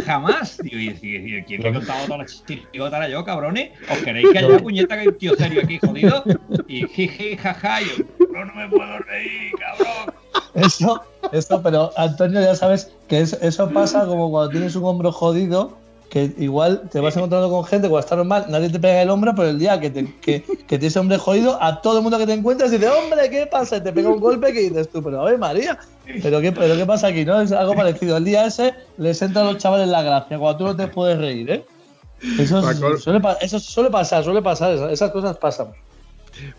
jamás. 0.06 0.60
Digo, 0.64 0.78
y, 0.78 0.90
y, 1.02 1.44
¿quién 1.44 1.66
ha 1.66 1.74
contado 1.74 2.06
todas 2.06 2.20
las 2.20 2.46
chistes? 2.46 2.60
yo, 2.72 3.26
cabrones? 3.26 3.72
¿Os 3.92 3.98
queréis 3.98 4.30
que 4.32 4.38
haya 4.38 4.48
una 4.48 4.60
puñeta 4.60 4.96
que 4.96 5.02
hay 5.02 5.08
un 5.08 5.18
tío 5.18 5.36
serio 5.36 5.62
aquí 5.64 5.80
jodido? 5.80 6.24
Y 6.68 7.36
jaja, 7.38 7.82
yo, 7.82 8.06
no, 8.32 8.46
no 8.46 8.54
me 8.54 8.70
puedo 8.70 9.00
reír, 9.00 9.52
cabrón. 9.60 10.14
Eso, 10.54 11.02
eso, 11.32 11.62
pero 11.64 11.92
Antonio, 11.98 12.40
ya 12.40 12.56
sabes 12.56 12.92
que 13.08 13.22
eso 13.22 13.70
pasa 13.72 14.06
como 14.06 14.30
cuando 14.30 14.52
tienes 14.52 14.76
un 14.76 14.86
hombro 14.86 15.12
jodido 15.12 15.78
que 16.10 16.34
igual 16.38 16.90
te 16.92 17.00
vas 17.00 17.16
encontrando 17.16 17.50
con 17.50 17.64
gente 17.66 17.88
cuando 17.88 18.04
está 18.04 18.16
normal, 18.16 18.46
nadie 18.50 18.70
te 18.70 18.80
pega 18.80 19.02
el 19.02 19.10
hombro, 19.10 19.34
pero 19.36 19.50
el 19.50 19.60
día 19.60 19.80
que, 19.80 19.90
te, 19.90 20.16
que, 20.20 20.44
que 20.44 20.80
tienes 20.80 20.98
hombre 20.98 21.18
jodido, 21.18 21.62
a 21.62 21.82
todo 21.82 21.98
el 21.98 22.04
mundo 22.04 22.18
que 22.18 22.26
te 22.26 22.34
encuentras 22.34 22.72
dice, 22.72 22.90
hombre, 22.90 23.30
¿qué 23.30 23.46
pasa? 23.46 23.78
Y 23.78 23.82
te 23.82 23.94
pega 23.94 24.10
un 24.10 24.20
golpe 24.20 24.52
que 24.52 24.62
dices 24.62 24.90
tú, 24.90 25.04
pero 25.04 25.22
a 25.22 25.26
ver, 25.26 25.38
María, 25.38 25.78
¿pero 26.22 26.42
qué, 26.42 26.52
pero 26.52 26.76
qué 26.76 26.86
pasa 26.86 27.08
aquí? 27.08 27.26
¿No? 27.26 27.40
Es 27.40 27.52
algo 27.52 27.76
parecido. 27.76 28.18
El 28.18 28.26
día 28.26 28.48
ese 28.48 28.74
les 28.98 29.22
entra 29.22 29.44
a 29.44 29.46
los 29.46 29.58
chavales 29.58 29.88
la 29.88 30.02
gracia, 30.02 30.40
cuando 30.40 30.58
tú 30.58 30.64
no 30.66 30.76
te 30.76 30.88
puedes 30.88 31.18
reír, 31.18 31.50
¿eh? 31.52 31.66
Eso, 32.38 32.62
suele, 32.98 33.22
eso 33.40 33.60
suele 33.60 33.90
pasar, 33.90 34.24
suele 34.24 34.42
pasar, 34.42 34.92
esas 34.92 35.12
cosas 35.12 35.38
pasan. 35.38 35.68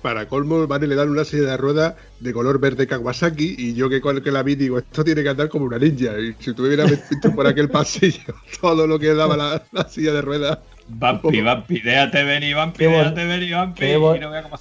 Para 0.03 0.27
colmo, 0.27 0.67
van 0.67 0.83
y 0.83 0.87
le 0.87 0.95
dan 0.95 1.09
una 1.09 1.25
silla 1.25 1.51
de 1.51 1.57
ruedas 1.57 1.95
de 2.21 2.33
color 2.33 2.61
verde 2.61 2.87
Kawasaki 2.87 3.55
y 3.59 3.75
yo 3.75 3.89
que, 3.89 4.01
que 4.01 4.31
la 4.31 4.43
vi 4.43 4.55
digo, 4.55 4.79
esto 4.79 5.05
tiene 5.05 5.23
que 5.23 5.29
andar 5.29 5.49
como 5.49 5.65
una 5.65 5.79
ninja. 5.79 6.19
Y 6.19 6.35
si 6.39 6.53
tú 6.55 6.67
hubieras 6.67 6.91
visto 6.91 7.35
por 7.35 7.47
aquel 7.47 7.69
pasillo 7.69 8.35
todo 8.61 8.87
lo 8.87 8.99
que 8.99 9.15
daba 9.15 9.37
la, 9.37 9.89
silla 9.89 10.13
de 10.13 10.23
ruedas. 10.23 10.59
Vampi, 10.89 11.41
Vampi, 11.41 11.81
déjate 11.81 12.25
venir, 12.25 12.57
Vampi, 12.57 12.85
déjate 12.85 13.25
venir, 13.25 13.55
Vampi. 13.55 13.81
Qué, 13.81 14.21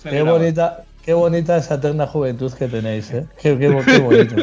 qué 0.09 0.21
bonita, 0.21 0.83
qué 1.03 1.13
bonita 1.13 1.57
esa 1.57 1.75
eterna 1.75 2.05
juventud 2.05 2.53
que 2.53 2.67
tenéis, 2.67 3.11
¿eh? 3.11 3.25
Qué, 3.41 3.57
qué, 3.57 3.67
bonito. 3.99 4.35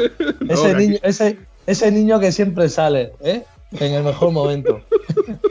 ese, 0.49 0.75
niño, 0.75 0.99
ese, 1.02 1.38
ese 1.66 1.92
niño 1.92 2.18
que 2.18 2.32
siempre 2.32 2.68
sale, 2.68 3.12
¿eh? 3.23 3.44
En 3.78 3.92
el 3.92 4.02
mejor 4.02 4.32
momento. 4.32 4.80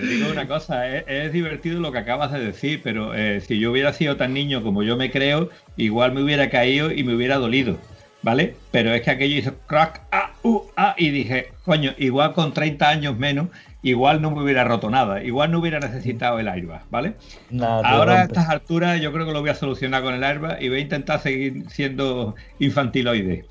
Te 0.00 0.06
digo 0.06 0.30
una 0.30 0.48
cosa, 0.48 0.88
es, 0.98 1.32
divertido 1.32 1.78
lo 1.78 1.92
que 1.92 1.98
acabas 1.98 2.32
de 2.32 2.40
decir, 2.40 2.80
pero 2.82 3.14
eh, 3.14 3.40
si 3.40 3.58
yo 3.58 3.70
hubiera 3.70 3.92
sido 3.92 4.16
tan 4.16 4.32
niño 4.32 4.62
como 4.62 4.82
yo 4.82 4.96
me 4.96 5.10
creo, 5.10 5.50
igual 5.76 6.12
me 6.12 6.22
hubiera 6.22 6.48
caído 6.48 6.90
y 6.90 7.04
me 7.04 7.14
hubiera 7.14 7.36
dolido, 7.36 7.76
¿vale? 8.22 8.56
Pero 8.70 8.94
es 8.94 9.02
que 9.02 9.10
aquello 9.10 9.36
hizo 9.36 9.54
crack, 9.66 10.00
ah, 10.10 10.32
uh, 10.42 10.62
ah, 10.76 10.94
y 10.96 11.10
dije, 11.10 11.52
coño, 11.64 11.92
igual 11.98 12.32
con 12.32 12.54
30 12.54 12.88
años 12.88 13.18
menos, 13.18 13.48
igual 13.82 14.22
no 14.22 14.30
me 14.30 14.42
hubiera 14.42 14.64
roto 14.64 14.88
nada, 14.88 15.22
igual 15.22 15.50
no 15.50 15.58
hubiera 15.58 15.80
necesitado 15.80 16.38
el 16.38 16.48
airbag, 16.48 16.82
¿vale? 16.90 17.14
Ahora 17.60 18.20
a 18.20 18.24
estas 18.24 18.48
alturas 18.48 19.00
yo 19.02 19.12
creo 19.12 19.26
que 19.26 19.32
lo 19.32 19.40
voy 19.40 19.50
a 19.50 19.54
solucionar 19.54 20.02
con 20.02 20.14
el 20.14 20.24
airbag 20.24 20.62
y 20.62 20.70
voy 20.70 20.78
a 20.78 20.82
intentar 20.82 21.20
seguir 21.20 21.64
siendo 21.68 22.34
infantiloide. 22.58 23.44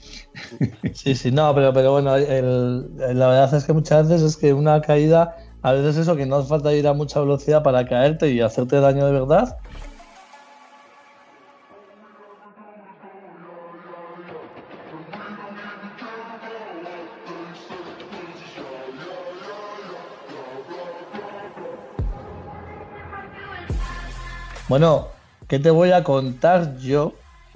Sí, 0.94 1.16
sí, 1.16 1.32
no, 1.32 1.54
pero, 1.54 1.74
pero 1.74 1.92
bueno, 1.92 2.18
la 2.18 3.28
verdad 3.28 3.54
es 3.54 3.66
que 3.66 3.74
muchas 3.74 4.10
veces 4.10 4.32
es 4.32 4.38
que 4.38 4.54
una 4.54 4.82
caída 4.82 5.36
a 5.62 5.74
veces 5.74 5.98
eso, 5.98 6.16
que 6.16 6.26
no 6.26 6.38
hace 6.38 6.48
falta 6.48 6.74
ir 6.74 6.88
a 6.88 6.94
mucha 6.94 7.20
velocidad 7.20 7.64
para 7.64 7.86
caerte 7.86 8.30
y 8.32 8.42
hacerte 8.42 8.80
daño 8.80 9.06
de 9.06 9.12
verdad. 9.12 9.58
Bueno, 24.70 25.08
¿qué 25.48 25.58
te 25.58 25.72
voy 25.72 25.92
a 25.92 26.04
contar 26.04 26.78
yo? 26.78 27.14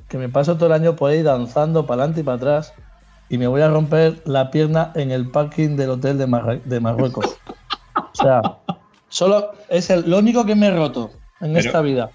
Que 0.10 0.18
me 0.18 0.30
paso 0.30 0.56
todo 0.56 0.66
el 0.66 0.74
año 0.74 0.96
por 0.96 1.12
ahí 1.12 1.22
danzando 1.22 1.86
para 1.86 2.02
adelante 2.02 2.22
y 2.22 2.24
para 2.24 2.38
atrás 2.38 2.74
y 3.30 3.38
me 3.38 3.48
voy 3.48 3.62
a 3.62 3.70
romper 3.70 4.22
la 4.26 4.52
pierna 4.52 4.92
en 4.96 5.12
el 5.12 5.30
parking 5.32 5.76
del 5.76 5.92
hotel 5.92 6.18
de, 6.18 6.62
de 6.66 6.80
Marruecos. 6.80 7.38
O 7.96 8.16
sea, 8.16 8.42
solo 9.10 9.52
es 9.70 9.90
el, 9.90 10.10
lo 10.10 10.20
único 10.20 10.46
que 10.46 10.56
me 10.56 10.68
he 10.68 10.72
roto 10.72 11.12
en 11.42 11.56
esta 11.58 11.82
vida. 11.82 12.12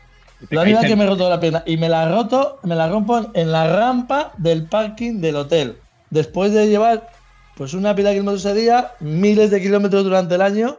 La 0.50 0.62
única 0.62 0.82
que 0.82 0.96
me 0.96 1.04
he 1.04 1.06
roto 1.06 1.28
la 1.28 1.40
pierna. 1.40 1.62
Y 1.66 1.76
me 1.76 1.88
la 1.88 2.08
roto, 2.08 2.58
me 2.62 2.74
la 2.74 2.88
rompo 2.88 3.30
en 3.34 3.52
la 3.52 3.74
rampa 3.74 4.32
del 4.38 4.66
parking 4.66 5.20
del 5.20 5.36
hotel. 5.36 5.78
Después 6.10 6.52
de 6.52 6.68
llevar 6.68 7.10
pues 7.56 7.74
una 7.74 7.94
pila 7.94 8.10
de 8.10 8.16
kilómetros 8.16 8.44
ese 8.44 8.54
día, 8.54 8.92
miles 9.00 9.50
de 9.50 9.60
kilómetros 9.60 10.04
durante 10.04 10.36
el 10.36 10.42
año, 10.42 10.78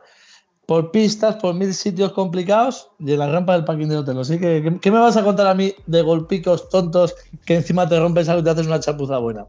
por 0.65 0.91
pistas, 0.91 1.35
por 1.35 1.53
mil 1.53 1.73
sitios 1.73 2.13
complicados, 2.13 2.89
y 2.99 3.11
en 3.11 3.19
la 3.19 3.27
rampa 3.27 3.53
del 3.53 3.65
parking 3.65 3.87
del 3.87 3.97
hotel. 3.97 4.19
Así 4.19 4.39
que, 4.39 4.77
¿qué, 4.79 4.91
me 4.91 4.99
vas 4.99 5.17
a 5.17 5.23
contar 5.23 5.47
a 5.47 5.53
mí 5.53 5.73
de 5.87 6.01
golpicos 6.01 6.69
tontos 6.69 7.15
que 7.45 7.55
encima 7.55 7.89
te 7.89 7.99
rompes 7.99 8.29
algo 8.29 8.41
y 8.41 8.43
te 8.45 8.51
haces 8.51 8.67
una 8.67 8.79
chapuza 8.79 9.17
buena? 9.17 9.47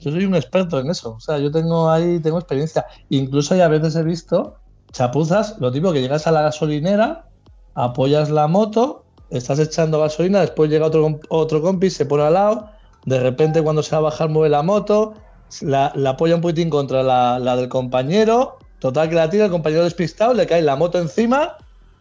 Yo 0.00 0.12
soy 0.12 0.24
un 0.24 0.34
experto 0.34 0.78
en 0.78 0.90
eso. 0.90 1.14
O 1.14 1.20
sea, 1.20 1.38
yo 1.38 1.50
tengo 1.50 1.90
ahí, 1.90 2.20
tengo 2.20 2.38
experiencia. 2.38 2.86
Incluso 3.08 3.56
ya 3.56 3.66
a 3.66 3.68
veces 3.68 3.96
he 3.96 4.02
visto 4.02 4.56
chapuzas, 4.92 5.56
lo 5.58 5.72
tipo 5.72 5.92
que 5.92 6.00
llegas 6.00 6.26
a 6.26 6.32
la 6.32 6.42
gasolinera, 6.42 7.26
apoyas 7.74 8.30
la 8.30 8.46
moto, 8.46 9.04
estás 9.30 9.58
echando 9.58 10.00
gasolina, 10.00 10.40
después 10.40 10.70
llega 10.70 10.86
otro, 10.86 11.20
otro 11.28 11.60
compi, 11.60 11.90
se 11.90 12.06
pone 12.06 12.24
al 12.24 12.34
lado, 12.34 12.70
de 13.04 13.20
repente 13.20 13.62
cuando 13.62 13.82
se 13.82 13.92
va 13.92 13.98
a 13.98 14.02
bajar 14.02 14.28
mueve 14.28 14.48
la 14.48 14.62
moto, 14.62 15.14
la, 15.60 15.92
apoya 16.06 16.36
un 16.36 16.40
poquitín 16.40 16.70
contra 16.70 17.02
la, 17.02 17.56
del 17.56 17.68
compañero, 17.68 18.58
total 18.78 19.08
que 19.08 19.14
la 19.14 19.30
tira, 19.30 19.46
el 19.46 19.50
compañero 19.50 19.84
despistado, 19.84 20.34
le 20.34 20.46
cae 20.46 20.62
la 20.62 20.76
moto 20.76 20.98
encima, 20.98 21.56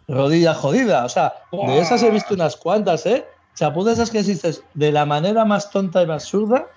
rodilla 0.08 0.54
jodida. 0.54 1.06
O 1.06 1.10
sea, 1.10 1.34
de 1.52 1.80
esas 1.80 2.04
he 2.04 2.12
visto 2.12 2.34
unas 2.34 2.56
cuantas, 2.56 3.06
¿eh? 3.06 3.26
Chapuzas 3.56 3.94
esas 3.94 4.12
que 4.12 4.22
dices 4.22 4.64
de 4.76 4.92
la 4.92 5.06
manera 5.06 5.44
más 5.44 5.72
tonta 5.72 6.04
y 6.04 6.06
más 6.06 6.24
absurda 6.24 6.68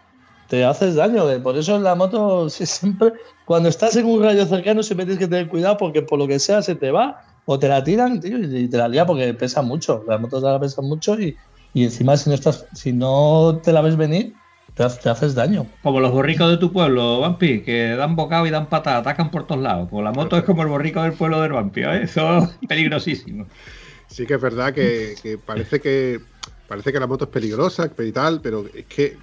te 0.50 0.64
haces 0.64 0.96
daño. 0.96 1.24
Por 1.42 1.56
eso 1.56 1.76
en 1.76 1.84
la 1.84 1.94
moto 1.94 2.50
siempre, 2.50 3.12
cuando 3.46 3.68
estás 3.68 3.96
en 3.96 4.04
un 4.04 4.22
rayo 4.22 4.44
cercano, 4.44 4.82
siempre 4.82 5.06
tienes 5.06 5.20
que 5.20 5.28
tener 5.28 5.48
cuidado 5.48 5.78
porque 5.78 6.02
por 6.02 6.18
lo 6.18 6.26
que 6.26 6.38
sea 6.38 6.60
se 6.60 6.74
te 6.74 6.90
va 6.90 7.22
o 7.46 7.58
te 7.58 7.68
la 7.68 7.82
tiran 7.82 8.20
tío, 8.20 8.38
y 8.38 8.68
te 8.68 8.76
la 8.76 8.88
lía 8.88 9.06
porque 9.06 9.32
pesa 9.32 9.62
mucho. 9.62 10.04
Las 10.06 10.20
motos 10.20 10.42
la 10.42 10.60
pesan 10.60 10.86
mucho 10.86 11.18
y, 11.18 11.36
encima 11.74 12.16
si 12.16 12.28
no 12.28 12.34
estás, 12.34 12.66
si 12.74 12.92
no 12.92 13.60
te 13.62 13.72
la 13.72 13.80
ves 13.80 13.96
venir, 13.96 14.34
te, 14.74 14.82
haces 14.82 15.36
daño. 15.36 15.66
Como 15.84 16.00
los 16.00 16.10
borricos 16.10 16.50
de 16.50 16.56
tu 16.56 16.72
pueblo, 16.72 17.20
Vampi, 17.20 17.62
que 17.62 17.90
dan 17.90 18.16
bocado 18.16 18.44
y 18.46 18.50
dan 18.50 18.68
patada, 18.68 18.98
atacan 18.98 19.30
por 19.30 19.46
todos 19.46 19.62
lados. 19.62 19.88
Pues 19.88 20.02
la 20.02 20.10
moto 20.10 20.36
es 20.36 20.42
como 20.42 20.62
el 20.62 20.68
borrico 20.68 21.00
del 21.02 21.12
pueblo 21.12 21.40
del 21.40 21.52
Vampi, 21.52 21.82
¿eh? 21.82 22.02
eso 22.02 22.38
es 22.38 22.68
peligrosísimo. 22.68 23.46
Sí 24.08 24.26
que 24.26 24.34
es 24.34 24.40
verdad 24.40 24.74
que 24.74 25.38
parece 25.46 25.78
que 25.80 26.18
parece 26.70 26.92
que 26.92 27.00
la 27.00 27.08
moto 27.08 27.24
es 27.24 27.30
peligrosa 27.32 27.90
y 27.98 28.12
tal, 28.12 28.40
pero 28.40 28.64
es 28.72 28.86
que 28.86 29.16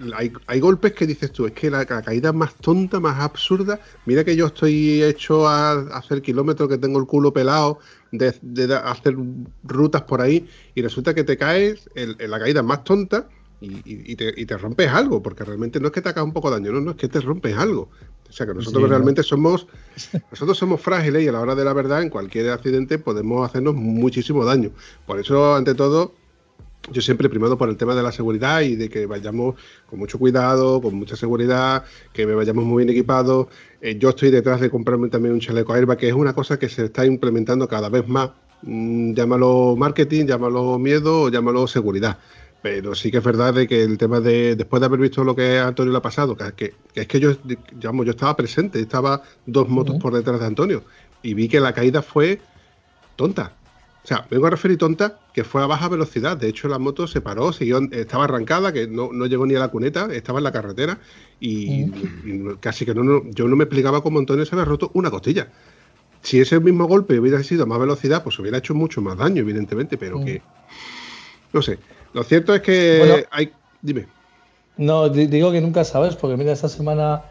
hay, 0.48 0.60
golpes 0.60 0.92
que 0.92 1.08
dices 1.08 1.32
tú, 1.32 1.46
es 1.46 1.54
que 1.54 1.72
la, 1.72 1.86
caída 1.86 2.34
más 2.34 2.54
tonta, 2.56 3.00
más 3.00 3.22
absurda. 3.22 3.80
Mira 4.06 4.26
que 4.26 4.36
yo 4.36 4.48
estoy 4.48 5.02
hecho 5.02 5.48
a, 5.48 5.80
hacer 5.96 6.22
kilómetros, 6.22 6.68
que 6.68 6.78
tengo 6.78 7.00
el 7.00 7.06
culo 7.06 7.32
pelado, 7.32 7.80
de, 8.12 8.76
hacer 8.84 9.16
rutas 9.64 10.02
por 10.02 10.20
ahí, 10.20 10.46
y 10.76 10.82
resulta 10.82 11.16
que 11.16 11.24
te 11.24 11.38
caes 11.38 11.90
en, 11.96 12.18
la 12.30 12.38
caída 12.38 12.62
más 12.64 12.84
tonta 12.84 13.30
y, 13.62 14.14
te, 14.18 14.58
rompes 14.58 14.90
algo, 14.90 15.24
porque 15.24 15.46
realmente 15.46 15.80
no 15.80 15.88
es 15.88 15.94
que 15.94 16.02
te 16.02 16.10
haga 16.10 16.24
un 16.24 16.34
poco 16.34 16.50
de 16.52 16.58
daño, 16.58 16.74
no, 16.74 16.82
no 16.82 16.92
es 16.92 16.98
que 16.98 17.08
te 17.08 17.22
rompes 17.22 17.56
algo. 17.56 17.90
O 18.30 18.34
sea 18.34 18.46
que 18.46 18.54
nosotros 18.54 18.90
realmente 18.90 19.24
somos 19.24 19.68
nosotros 20.32 20.58
somos 20.58 20.82
frágiles 20.82 21.24
y 21.24 21.30
a 21.30 21.32
la 21.32 21.40
hora 21.40 21.56
de 21.56 21.64
la 21.64 21.72
verdad 21.72 22.02
en 22.02 22.10
cualquier 22.10 22.50
accidente 22.50 23.00
podemos 23.00 23.50
hacernos 23.50 23.76
muchísimo 23.76 24.44
daño. 24.44 24.72
Por 25.06 25.18
eso, 25.18 25.56
ante 25.56 25.76
todo, 25.76 26.12
yo 26.92 27.02
siempre 27.02 27.30
primado 27.30 27.58
por 27.58 27.70
el 27.70 27.78
tema 27.78 27.96
de 27.96 28.04
la 28.04 28.12
seguridad 28.12 28.62
y 28.62 28.76
de 28.76 28.90
que 28.90 29.06
vayamos 29.06 29.56
con 29.90 30.00
mucho 30.00 30.18
cuidado, 30.18 30.82
con 30.82 30.96
mucha 30.96 31.16
seguridad, 31.16 31.84
que 32.14 32.26
vayamos 32.26 32.66
muy 32.66 32.84
bien 32.84 32.96
equipados. 32.96 33.48
Eh, 33.82 33.98
yo 34.00 34.10
estoy 34.10 34.32
detrás 34.32 34.62
de 34.62 34.70
comprarme 34.70 35.10
también 35.10 35.34
un 35.34 35.40
chaleco 35.40 35.74
airbag, 35.74 35.98
que 35.98 36.08
es 36.10 36.14
una 36.14 36.34
cosa 36.34 36.58
que 36.58 36.70
se 36.70 36.86
está 36.86 37.06
implementando 37.06 37.68
cada 37.68 37.90
vez 37.90 38.08
más. 38.08 38.32
Mm, 38.64 39.14
llámalo 39.14 39.76
marketing, 39.78 40.26
llámalo 40.26 40.80
miedo 40.80 41.24
o 41.24 41.30
llámalo 41.30 41.68
seguridad. 41.68 42.18
Pero 42.62 42.96
sí 42.96 43.12
que 43.12 43.18
es 43.18 43.24
verdad 43.24 43.54
de 43.54 43.68
que 43.68 43.84
el 43.84 43.98
tema 43.98 44.20
de, 44.20 44.56
después 44.56 44.80
de 44.80 44.88
haber 44.88 45.00
visto 45.00 45.24
lo 45.24 45.36
que 45.36 45.60
Antonio 45.60 45.92
le 45.92 46.00
ha 46.00 46.02
pasado, 46.02 46.36
que, 46.36 46.74
es 46.96 47.08
que 47.08 47.20
yo, 47.20 47.34
digamos, 47.72 48.06
yo 48.06 48.12
estaba 48.12 48.36
presente, 48.36 48.80
estaba 48.80 49.22
dos 49.46 49.70
motos 49.70 49.98
por 49.98 50.14
detrás 50.14 50.40
de 50.40 50.48
Antonio 50.48 50.84
y 51.22 51.34
vi 51.34 51.48
que 51.48 51.60
la 51.60 51.74
caída 51.74 52.02
fue 52.02 52.42
tonta. 53.16 53.54
O 54.08 54.10
sea, 54.10 54.26
vengo 54.32 54.48
a 54.48 54.50
referir 54.50 54.78
tonta 54.78 55.20
que 55.34 55.44
fue 55.44 55.62
a 55.62 55.66
baja 55.66 55.90
velocidad. 55.90 56.38
De 56.38 56.48
hecho, 56.48 56.70
la 56.70 56.80
moto 56.80 57.08
se 57.08 57.20
paró, 57.20 57.52
siguió, 57.52 57.82
estaba 57.92 58.24
arrancada, 58.24 58.72
que 58.72 58.88
no, 58.88 59.12
llegó 59.26 59.46
ni 59.46 59.54
a 59.56 59.60
la 59.60 59.68
cuneta, 59.68 60.08
estaba 60.14 60.40
en 60.40 60.46
la 60.46 60.54
carretera 60.54 60.98
y, 61.42 61.92
casi 62.62 62.86
que 62.86 62.96
no, 62.96 63.30
yo 63.32 63.50
no 63.50 63.58
me 63.58 63.66
explicaba 63.66 64.02
cómo 64.02 64.20
Antonio 64.20 64.46
se 64.46 64.56
había 64.56 64.64
roto 64.64 64.92
una 64.94 65.12
costilla. 65.12 65.50
Si 66.22 66.40
ese 66.40 66.58
mismo 66.62 66.86
golpe 66.86 67.20
hubiera 67.20 67.44
sido 67.44 67.64
a 67.64 67.66
más 67.66 67.80
velocidad, 67.80 68.24
pues 68.24 68.40
hubiera 68.40 68.60
hecho 68.60 68.74
mucho 68.74 69.02
más 69.02 69.18
daño, 69.18 69.42
evidentemente, 69.42 69.98
pero 69.98 70.24
que. 70.24 70.42
No 71.52 71.62
sé. 71.62 71.78
Lo 72.14 72.24
cierto 72.24 72.56
es 72.56 72.62
que 72.62 73.26
hay. 73.30 73.52
Dime. 73.82 74.08
No, 74.78 75.10
digo 75.10 75.52
que 75.52 75.60
nunca 75.60 75.84
sabes, 75.84 76.16
porque 76.16 76.38
mira, 76.38 76.54
esta 76.54 76.70
semana 76.70 77.24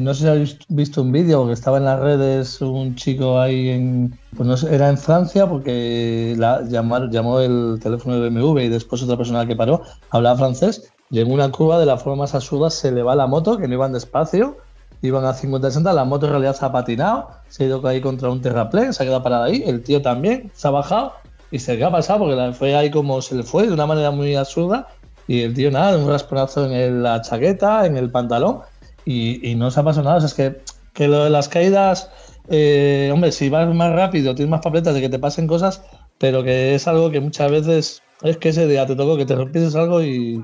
no 0.00 0.14
sé 0.14 0.22
si 0.22 0.28
habéis 0.28 0.58
visto 0.68 1.02
un 1.02 1.12
vídeo 1.12 1.46
que 1.46 1.52
estaba 1.52 1.78
en 1.78 1.84
las 1.84 2.00
redes 2.00 2.60
un 2.60 2.94
chico 2.96 3.40
ahí 3.40 3.70
en. 3.70 4.18
Pues 4.36 4.64
era 4.64 4.88
en 4.88 4.98
Francia 4.98 5.48
porque 5.48 6.34
la, 6.36 6.62
llamó 6.62 7.40
el 7.40 7.78
teléfono 7.80 8.18
de 8.18 8.30
BMW 8.30 8.60
y 8.60 8.68
después 8.68 9.02
otra 9.02 9.16
persona 9.16 9.46
que 9.46 9.54
paró 9.54 9.82
hablaba 10.10 10.38
francés. 10.38 10.90
Y 11.10 11.22
una 11.22 11.50
curva 11.52 11.78
de 11.78 11.86
la 11.86 11.96
forma 11.96 12.22
más 12.22 12.34
absurda 12.34 12.70
se 12.70 12.90
le 12.90 13.02
va 13.02 13.14
la 13.14 13.26
moto, 13.26 13.58
que 13.58 13.68
no 13.68 13.74
iban 13.74 13.92
despacio, 13.92 14.56
iban 15.02 15.24
a 15.24 15.32
50-60. 15.32 15.92
La 15.92 16.04
moto 16.04 16.26
en 16.26 16.32
realidad 16.32 16.56
se 16.56 16.64
ha 16.64 16.72
patinado, 16.72 17.28
se 17.48 17.64
ha 17.64 17.66
ido 17.66 17.86
ahí 17.86 18.00
contra 18.00 18.30
un 18.30 18.40
terraplén, 18.40 18.92
se 18.92 19.02
ha 19.02 19.06
quedado 19.06 19.22
parada 19.22 19.44
ahí. 19.44 19.62
El 19.64 19.82
tío 19.82 20.02
también 20.02 20.50
se 20.54 20.66
ha 20.66 20.70
bajado 20.70 21.12
y 21.50 21.60
se 21.60 21.76
le 21.76 21.84
ha 21.84 21.90
pasado 21.90 22.20
porque 22.20 22.52
fue 22.52 22.74
ahí 22.74 22.90
como 22.90 23.22
se 23.22 23.36
le 23.36 23.44
fue 23.44 23.66
de 23.66 23.72
una 23.72 23.86
manera 23.86 24.10
muy 24.10 24.34
absurda. 24.34 24.88
Y 25.26 25.42
el 25.42 25.54
tío, 25.54 25.70
nada, 25.70 25.96
un 25.96 26.08
rasponazo 26.08 26.66
en 26.66 27.02
la 27.02 27.22
chaqueta, 27.22 27.86
en 27.86 27.96
el 27.96 28.10
pantalón 28.10 28.60
y, 29.04 29.54
no 29.56 29.70
se 29.70 29.80
ha 29.80 29.82
pasado 29.82 30.04
nada. 30.04 30.16
O 30.16 30.20
sea, 30.20 30.28
es 30.28 30.34
que, 30.34 30.62
que 30.92 31.08
lo 31.08 31.24
de 31.24 31.30
las 31.30 31.48
caídas, 31.48 32.10
eh, 32.48 33.10
hombre, 33.12 33.32
si 33.32 33.48
vas 33.48 33.72
más 33.74 33.92
rápido, 33.92 34.34
tienes 34.34 34.50
más 34.50 34.60
papeletas 34.60 34.94
de 34.94 35.00
que 35.00 35.08
te 35.08 35.18
pasen 35.18 35.46
cosas, 35.46 35.82
pero 36.18 36.42
que 36.42 36.74
es 36.74 36.86
algo 36.86 37.10
que 37.10 37.20
muchas 37.20 37.50
veces 37.50 38.02
es 38.22 38.36
que 38.38 38.50
ese 38.50 38.66
día 38.66 38.86
te 38.86 38.96
tocó 38.96 39.16
que 39.16 39.26
te 39.26 39.34
rompieses 39.34 39.74
algo 39.76 40.02
y, 40.02 40.42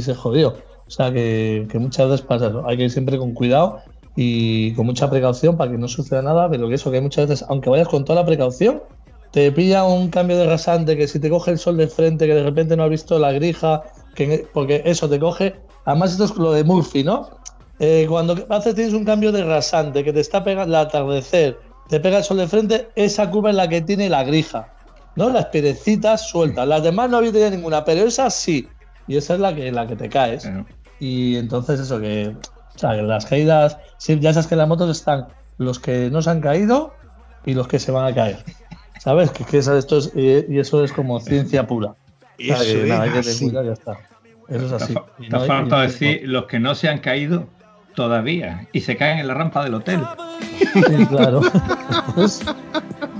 se 0.00 0.14
jodió. 0.14 0.56
O 0.86 0.90
sea, 0.90 1.12
que, 1.12 1.66
muchas 1.74 2.08
veces 2.08 2.26
pasa 2.26 2.48
eso. 2.48 2.66
Hay 2.66 2.76
que 2.76 2.84
ir 2.84 2.90
siempre 2.90 3.18
con 3.18 3.34
cuidado 3.34 3.80
y 4.16 4.72
con 4.74 4.86
mucha 4.86 5.08
precaución 5.08 5.56
para 5.56 5.70
que 5.70 5.78
no 5.78 5.88
suceda 5.88 6.22
nada, 6.22 6.48
pero 6.50 6.68
que 6.68 6.74
eso, 6.74 6.90
que 6.90 7.00
muchas 7.00 7.28
veces, 7.28 7.46
aunque 7.48 7.70
vayas 7.70 7.88
con 7.88 8.04
toda 8.04 8.20
la 8.20 8.26
precaución, 8.26 8.82
te 9.30 9.52
pilla 9.52 9.84
un 9.84 10.08
cambio 10.08 10.38
de 10.38 10.46
rasante, 10.46 10.96
que 10.96 11.06
si 11.06 11.20
te 11.20 11.30
coge 11.30 11.50
el 11.50 11.58
sol 11.58 11.76
de 11.76 11.88
frente, 11.88 12.26
que 12.26 12.34
de 12.34 12.42
repente 12.42 12.76
no 12.76 12.84
has 12.84 12.90
visto 12.90 13.18
la 13.18 13.32
grija, 13.32 13.82
que, 14.14 14.46
porque 14.52 14.82
eso 14.84 15.08
te 15.08 15.18
coge. 15.18 15.54
Además, 15.84 16.12
esto 16.12 16.24
es 16.24 16.36
lo 16.36 16.52
de 16.52 16.64
Murphy, 16.64 17.04
¿no? 17.04 17.28
Eh, 17.80 18.06
cuando 18.08 18.46
haces, 18.50 18.74
tienes 18.74 18.94
un 18.94 19.04
cambio 19.04 19.30
de 19.32 19.44
rasante, 19.44 20.02
que 20.02 20.12
te 20.12 20.20
está 20.20 20.42
pegando 20.42 20.74
el 20.76 20.86
atardecer, 20.86 21.58
te 21.88 22.00
pega 22.00 22.18
el 22.18 22.24
sol 22.24 22.38
de 22.38 22.48
frente, 22.48 22.88
esa 22.96 23.30
curva 23.30 23.50
es 23.50 23.56
la 23.56 23.68
que 23.68 23.80
tiene 23.80 24.08
la 24.08 24.24
grija, 24.24 24.72
¿no? 25.16 25.30
Las 25.30 25.46
perecitas 25.46 26.28
sueltas. 26.28 26.66
Las 26.66 26.82
demás 26.82 27.08
no 27.08 27.18
había 27.18 27.30
tenido 27.32 27.50
ninguna, 27.50 27.84
pero 27.84 28.06
esa 28.06 28.30
sí. 28.30 28.68
Y 29.06 29.16
esa 29.16 29.34
es 29.34 29.40
la 29.40 29.54
que, 29.54 29.70
la 29.72 29.86
que 29.86 29.96
te 29.96 30.08
caes. 30.08 30.48
Y 31.00 31.36
entonces, 31.36 31.80
eso 31.80 32.00
que. 32.00 32.34
O 32.74 32.78
sea, 32.78 32.94
que 32.94 33.02
las 33.02 33.24
caídas. 33.26 33.78
Sí, 33.96 34.18
ya 34.20 34.32
sabes 34.32 34.46
que 34.48 34.54
en 34.54 34.58
las 34.58 34.68
motos 34.68 34.90
están 34.90 35.28
los 35.56 35.78
que 35.78 36.10
no 36.10 36.20
se 36.20 36.30
han 36.30 36.40
caído 36.40 36.92
y 37.46 37.54
los 37.54 37.68
que 37.68 37.78
se 37.78 37.90
van 37.90 38.06
a 38.06 38.14
caer. 38.14 38.38
¿Sabes? 39.00 39.30
Que, 39.30 39.44
que 39.44 39.58
esto 39.58 39.98
es, 39.98 40.12
y 40.14 40.58
eso 40.58 40.84
es 40.84 40.92
como 40.92 41.20
ciencia 41.20 41.66
pura. 41.66 41.94
Eso 42.36 42.62
que, 42.62 42.82
es 42.82 42.88
nada, 42.88 43.02
hay 43.04 43.10
que 43.10 43.18
así. 43.20 43.50
ya 43.50 43.60
está. 43.72 43.98
Eso 44.48 44.66
es 44.66 44.72
así. 44.72 44.94
Y 45.18 45.24
Está 45.24 45.36
no 45.36 45.42
hay- 45.42 45.48
falta 45.48 45.80
decir 45.82 46.22
los 46.24 46.46
que 46.46 46.58
no 46.58 46.74
se 46.74 46.88
han 46.88 46.98
caído 46.98 47.46
todavía 47.98 48.68
y 48.72 48.80
se 48.80 48.96
caen 48.96 49.18
en 49.18 49.26
la 49.26 49.34
rampa 49.34 49.64
del 49.64 49.74
hotel. 49.74 50.00
Sí, 50.60 51.06
claro. 51.06 51.40
Pues, 52.14 52.44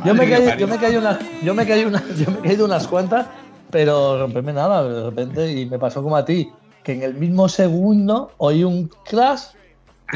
yo, 0.05 0.15
me 0.15 0.31
caí, 0.31 0.57
yo, 0.57 0.69
me 0.69 0.79
caí 0.79 0.97
una, 0.97 1.19
yo, 1.43 1.53
me 1.53 1.67
caí 1.67 1.85
una, 1.85 2.01
yo 2.17 2.31
me 2.31 2.39
he 2.39 2.43
caído 2.43 2.65
unas 2.65 2.87
cuantas, 2.87 3.27
pero 3.71 4.21
romperme 4.21 4.53
nada 4.53 4.85
de 4.89 5.03
repente. 5.03 5.51
Y 5.51 5.67
me 5.67 5.81
pasó 5.81 6.01
como 6.01 6.15
a 6.15 6.25
ti, 6.25 6.49
que 6.85 6.93
en 6.93 7.03
el 7.03 7.15
mismo 7.15 7.49
segundo 7.49 8.31
oí 8.39 8.63
un 8.63 8.89
crash 9.05 9.47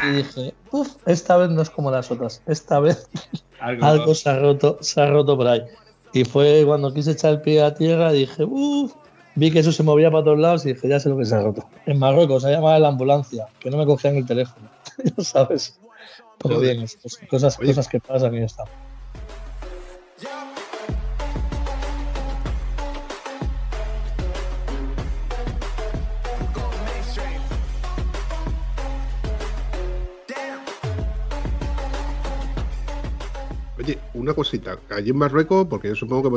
y 0.01 0.11
dije, 0.11 0.53
uff, 0.71 0.95
esta 1.07 1.35
vez 1.35 1.49
no 1.49 1.61
es 1.61 1.69
como 1.69 1.91
las 1.91 2.09
otras. 2.09 2.41
Esta 2.47 2.79
vez 2.79 3.09
Algo, 3.59 3.85
algo 3.85 4.15
se 4.15 4.29
ha 4.29 4.39
roto, 4.39 4.77
se 4.79 5.01
ha 5.01 5.07
roto 5.07 5.35
por 5.35 5.47
ahí. 5.47 5.61
Y 6.13 6.23
fue 6.23 6.63
cuando 6.65 6.93
quise 6.93 7.11
echar 7.11 7.33
el 7.33 7.41
pie 7.41 7.61
a 7.61 7.73
tierra, 7.73 8.13
dije, 8.13 8.45
uff, 8.45 8.93
vi 9.35 9.51
que 9.51 9.59
eso 9.59 9.71
se 9.71 9.83
movía 9.83 10.11
para 10.11 10.23
todos 10.23 10.39
lados 10.39 10.65
y 10.65 10.73
dije, 10.73 10.87
ya 10.87 10.99
sé 10.99 11.09
lo 11.09 11.17
que 11.17 11.25
se 11.25 11.35
ha 11.35 11.41
roto. 11.41 11.67
En 11.85 11.99
Marruecos 11.99 12.43
se 12.43 12.51
llamaba 12.51 12.79
la 12.79 12.89
ambulancia, 12.89 13.47
que 13.59 13.69
no 13.69 13.77
me 13.77 13.85
cogían 13.85 14.15
el 14.15 14.25
teléfono, 14.25 14.69
ya 15.17 15.23
sabes. 15.23 15.79
Pero 16.39 16.59
bien, 16.59 16.85
cosas, 17.29 17.57
cosas 17.57 17.87
que 17.87 17.99
pasan 17.99 18.35
y 18.35 18.39
ya 18.39 18.45
está. 18.45 18.65
Oye, 33.83 33.99
una 34.13 34.33
cosita. 34.33 34.79
Allí 34.91 35.09
en 35.09 35.17
Marruecos, 35.17 35.67
porque 35.69 35.89
yo 35.89 35.95
supongo 35.95 36.23
que 36.23 36.29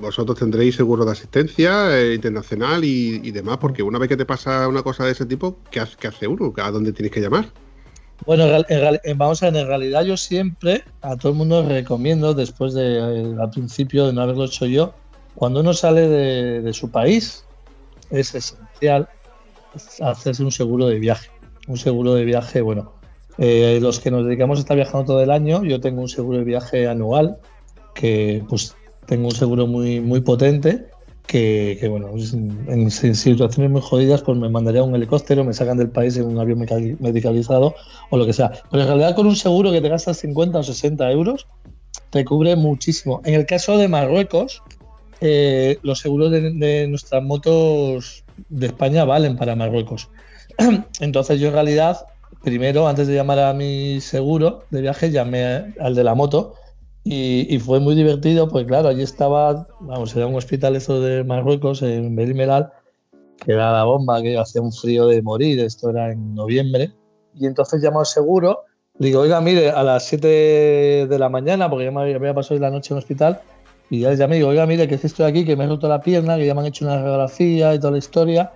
vosotros- 0.00 0.36
tendréis 0.36 0.74
seguro 0.74 1.04
de 1.04 1.12
asistencia 1.12 1.96
eh, 1.96 2.14
internacional 2.14 2.82
y, 2.82 3.30
demás, 3.30 3.58
porque 3.58 3.84
una 3.84 4.00
vez 4.00 4.08
que 4.08 4.16
te 4.16 4.26
pasa 4.26 4.66
una 4.66 4.82
cosa 4.82 5.04
de 5.04 5.12
ese 5.12 5.26
tipo, 5.26 5.56
¿qué 5.70 5.78
hace, 5.78 6.26
uno? 6.26 6.52
¿A 6.56 6.70
dónde 6.72 6.92
tienes 6.92 7.12
que 7.12 7.20
llamar? 7.20 7.46
Bueno, 8.26 8.46
vamos 9.16 9.42
a 9.44 9.50
ver, 9.50 9.62
en 9.62 9.68
realidad 9.68 10.02
yo 10.02 10.16
siempre 10.16 10.82
a 11.02 11.16
todo 11.16 11.30
el 11.30 11.38
mundo 11.38 11.62
recomiendo, 11.62 12.34
después 12.34 12.74
de 12.74 12.98
eh, 12.98 13.34
al 13.40 13.50
principio 13.50 14.08
de 14.08 14.12
no 14.12 14.22
haberlo 14.22 14.44
hecho 14.44 14.66
yo, 14.66 14.92
cuando 15.34 15.60
uno 15.60 15.72
sale 15.72 16.08
de, 16.08 16.62
de 16.62 16.72
su 16.72 16.90
país, 16.90 17.44
es 18.10 18.34
esencial 18.34 19.08
hacerse 20.00 20.42
un 20.42 20.50
seguro 20.50 20.86
de 20.88 20.98
viaje. 20.98 21.28
Un 21.68 21.76
seguro 21.76 22.14
de 22.14 22.24
viaje, 22.24 22.60
bueno, 22.60 22.99
eh, 23.40 23.78
los 23.80 24.00
que 24.00 24.10
nos 24.10 24.26
dedicamos 24.26 24.58
a 24.58 24.60
estar 24.60 24.76
viajando 24.76 25.06
todo 25.06 25.22
el 25.22 25.30
año, 25.30 25.64
yo 25.64 25.80
tengo 25.80 26.02
un 26.02 26.08
seguro 26.08 26.38
de 26.38 26.44
viaje 26.44 26.86
anual, 26.86 27.38
que 27.94 28.44
pues 28.48 28.76
tengo 29.06 29.28
un 29.28 29.34
seguro 29.34 29.66
muy, 29.66 30.00
muy 30.00 30.20
potente, 30.20 30.86
que, 31.26 31.78
que, 31.80 31.88
bueno, 31.88 32.10
en, 32.10 32.90
situaciones 32.90 33.70
muy 33.70 33.80
jodidas, 33.80 34.20
pues 34.22 34.36
me 34.36 34.50
mandaría 34.50 34.82
un 34.82 34.94
helicóptero, 34.94 35.42
me 35.42 35.54
sacan 35.54 35.78
del 35.78 35.88
país 35.88 36.16
en 36.18 36.26
un 36.26 36.38
avión 36.38 36.58
medicalizado 36.98 37.74
o 38.10 38.16
lo 38.18 38.26
que 38.26 38.34
sea. 38.34 38.52
Pero 38.70 38.82
en 38.82 38.88
realidad 38.88 39.16
con 39.16 39.26
un 39.26 39.36
seguro 39.36 39.72
que 39.72 39.80
te 39.80 39.88
gastas 39.88 40.18
50 40.18 40.58
o 40.58 40.62
60 40.62 41.10
euros, 41.10 41.46
te 42.10 42.24
cubre 42.24 42.56
muchísimo. 42.56 43.22
En 43.24 43.34
el 43.34 43.46
caso 43.46 43.78
de 43.78 43.88
Marruecos, 43.88 44.62
eh, 45.22 45.78
los 45.82 46.00
seguros 46.00 46.30
de 46.30 46.86
nuestras 46.88 47.22
motos 47.22 48.24
de 48.48 48.66
España 48.66 49.04
valen 49.04 49.36
para 49.36 49.56
Marruecos. 49.56 50.10
Entonces 51.00 51.40
yo 51.40 51.48
en 51.48 51.54
realidad, 51.54 52.06
primero, 52.42 52.88
antes 52.88 53.06
de 53.06 53.14
llamar 53.14 53.38
a 53.38 53.52
mi 53.52 54.00
seguro 54.00 54.64
de 54.70 54.80
viaje, 54.80 55.10
llamé 55.10 55.74
al 55.80 55.94
de 55.94 56.04
la 56.04 56.14
moto 56.14 56.54
y, 57.04 57.46
y 57.54 57.58
fue 57.58 57.80
muy 57.80 57.94
divertido, 57.94 58.48
pues 58.48 58.66
claro, 58.66 58.88
allí 58.88 59.02
estaba, 59.02 59.66
vamos, 59.80 60.14
era 60.16 60.26
un 60.26 60.34
hospital 60.34 60.76
eso 60.76 61.00
de 61.00 61.24
Marruecos, 61.24 61.82
en 61.82 62.14
Belimelal, 62.14 62.70
que 63.44 63.52
era 63.52 63.72
la 63.72 63.84
bomba, 63.84 64.20
que 64.22 64.38
hacía 64.38 64.60
un 64.60 64.72
frío 64.72 65.06
de 65.06 65.22
morir, 65.22 65.60
esto 65.60 65.90
era 65.90 66.12
en 66.12 66.34
noviembre, 66.34 66.92
y 67.34 67.46
entonces 67.46 67.82
llamo 67.82 68.00
al 68.00 68.06
seguro, 68.06 68.60
le 68.98 69.06
digo, 69.06 69.20
oiga, 69.20 69.40
mire, 69.40 69.70
a 69.70 69.82
las 69.82 70.04
7 70.04 71.06
de 71.08 71.18
la 71.18 71.30
mañana, 71.30 71.70
porque 71.70 71.86
ya 71.86 71.90
me 71.90 72.00
había- 72.02 72.34
pasado 72.34 72.60
la 72.60 72.70
noche 72.70 72.92
en 72.92 72.98
el 72.98 73.02
hospital, 73.02 73.40
y 73.88 74.00
ya 74.00 74.10
les 74.10 74.18
llamé, 74.18 74.36
digo, 74.36 74.48
oiga, 74.48 74.66
mire, 74.66 74.86
que 74.86 74.96
es 74.96 75.00
que 75.00 75.06
estoy 75.06 75.24
aquí, 75.26 75.44
que 75.44 75.56
me 75.56 75.64
he 75.64 75.68
roto 75.68 75.88
la 75.88 76.02
pierna, 76.02 76.36
que 76.36 76.46
ya 76.46 76.54
me 76.54 76.60
han 76.60 76.66
hecho 76.66 76.84
una 76.84 76.96
radiografía 77.02 77.74
y 77.74 77.78
toda 77.78 77.92
la 77.92 77.98
historia, 77.98 78.52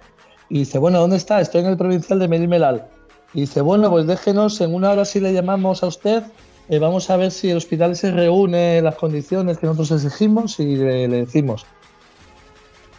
y 0.51 0.61
dice, 0.61 0.79
bueno, 0.79 1.01
¿dónde 1.01 1.17
está? 1.17 1.41
Estoy 1.41 1.63
en 1.63 1.69
el 1.69 1.79
provincial 1.79 2.19
de 2.19 2.29
Melimelal. 2.29 2.87
Y 3.35 3.41
dice, 3.43 3.61
bueno, 3.61 3.91
pues 3.91 4.07
déjenos, 4.07 4.61
en 4.61 4.75
una 4.75 4.91
hora 4.91 5.05
si 5.05 5.19
le 5.19 5.33
llamamos 5.33 5.83
a 5.83 5.89
usted, 5.89 6.23
eh, 6.69 6.79
vamos 6.79 7.11
a 7.11 7.17
ver 7.17 7.33
si 7.33 7.51
el 7.51 7.57
hospital 7.57 7.97
se 7.97 8.13
reúne 8.13 8.81
las 8.81 8.95
condiciones 8.95 9.59
que 9.59 9.67
nosotros 9.67 10.05
exigimos 10.05 10.61
y 10.61 10.77
le, 10.77 11.09
decimos. 11.09 11.67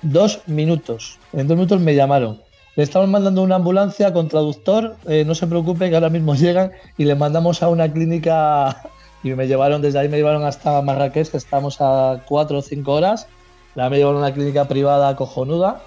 Dos 0.01 0.41
minutos. 0.45 1.17
En 1.31 1.47
dos 1.47 1.55
minutos 1.55 1.79
me 1.79 1.95
llamaron. 1.95 2.41
Le 2.75 2.83
estamos 2.83 3.07
mandando 3.07 3.41
una 3.41 3.55
ambulancia 3.55 4.11
con 4.13 4.27
traductor. 4.27 4.97
eh, 5.07 5.23
no 5.25 5.33
se 5.33 5.47
preocupe 5.47 5.89
que 5.89 5.95
ahora 5.95 6.09
mismo 6.09 6.35
llegan 6.35 6.73
y 6.97 7.05
le 7.05 7.15
mandamos 7.15 7.63
a 7.63 7.69
una 7.69 7.91
clínica. 7.91 8.83
Y 9.23 9.33
me 9.33 9.47
llevaron 9.47 9.81
desde 9.81 9.97
ahí, 9.97 10.07
me 10.07 10.17
llevaron 10.17 10.43
hasta 10.43 10.83
Marrakech, 10.83 11.31
que 11.31 11.37
estamos 11.37 11.77
a 11.79 12.21
cuatro 12.27 12.59
o 12.59 12.61
cinco 12.61 12.91
horas. 12.93 13.25
La 13.73 13.89
me 13.89 13.97
llevaron 13.97 14.17
a 14.17 14.27
una 14.27 14.33
clínica 14.35 14.67
privada 14.67 15.15
cojonuda. 15.15 15.81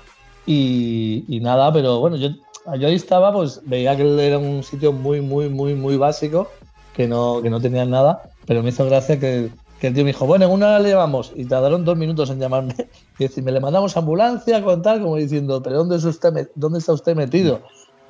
Y 0.45 1.39
nada, 1.41 1.73
pero 1.73 2.01
bueno, 2.01 2.17
yo, 2.17 2.31
yo 2.77 2.89
ahí 2.89 2.95
estaba, 2.95 3.33
pues 3.33 3.61
veía 3.65 3.97
que 3.97 4.27
era 4.27 4.39
un 4.39 4.63
sitio 4.63 4.93
muy, 4.93 5.21
muy, 5.21 5.49
muy, 5.49 5.75
muy 5.75 5.97
básico 5.97 6.49
que 6.95 7.07
no, 7.07 7.41
que 7.43 7.51
no 7.51 7.61
tenían 7.61 7.91
nada, 7.91 8.23
pero 8.47 8.63
me 8.63 8.71
hizo 8.71 8.85
gracia 8.85 9.19
que, 9.21 9.51
que 9.81 9.87
el 9.89 9.95
tío 9.95 10.05
me 10.05 10.11
dijo, 10.11 10.27
bueno, 10.27 10.47
en 10.47 10.51
una 10.51 10.67
hora 10.67 10.81
le 10.81 10.91
llamamos, 10.91 11.33
y 11.37 11.45
tardaron 11.45 11.85
dos 11.85 11.97
minutos 11.97 12.31
en 12.31 12.41
llamarme 12.41 12.75
y 13.19 13.25
decirme, 13.25 13.53
le 13.53 13.61
mandamos 13.61 13.97
ambulancia 13.97 14.63
con 14.63 14.83
tal, 14.83 15.01
como 15.01 15.17
diciendo, 15.17 15.63
pero 15.63 15.77
¿dónde, 15.79 15.97
es 15.97 16.05
usted, 16.05 16.51
dónde 16.55 16.81
está 16.81 16.93
usted 16.93 17.15
metido? 17.15 17.63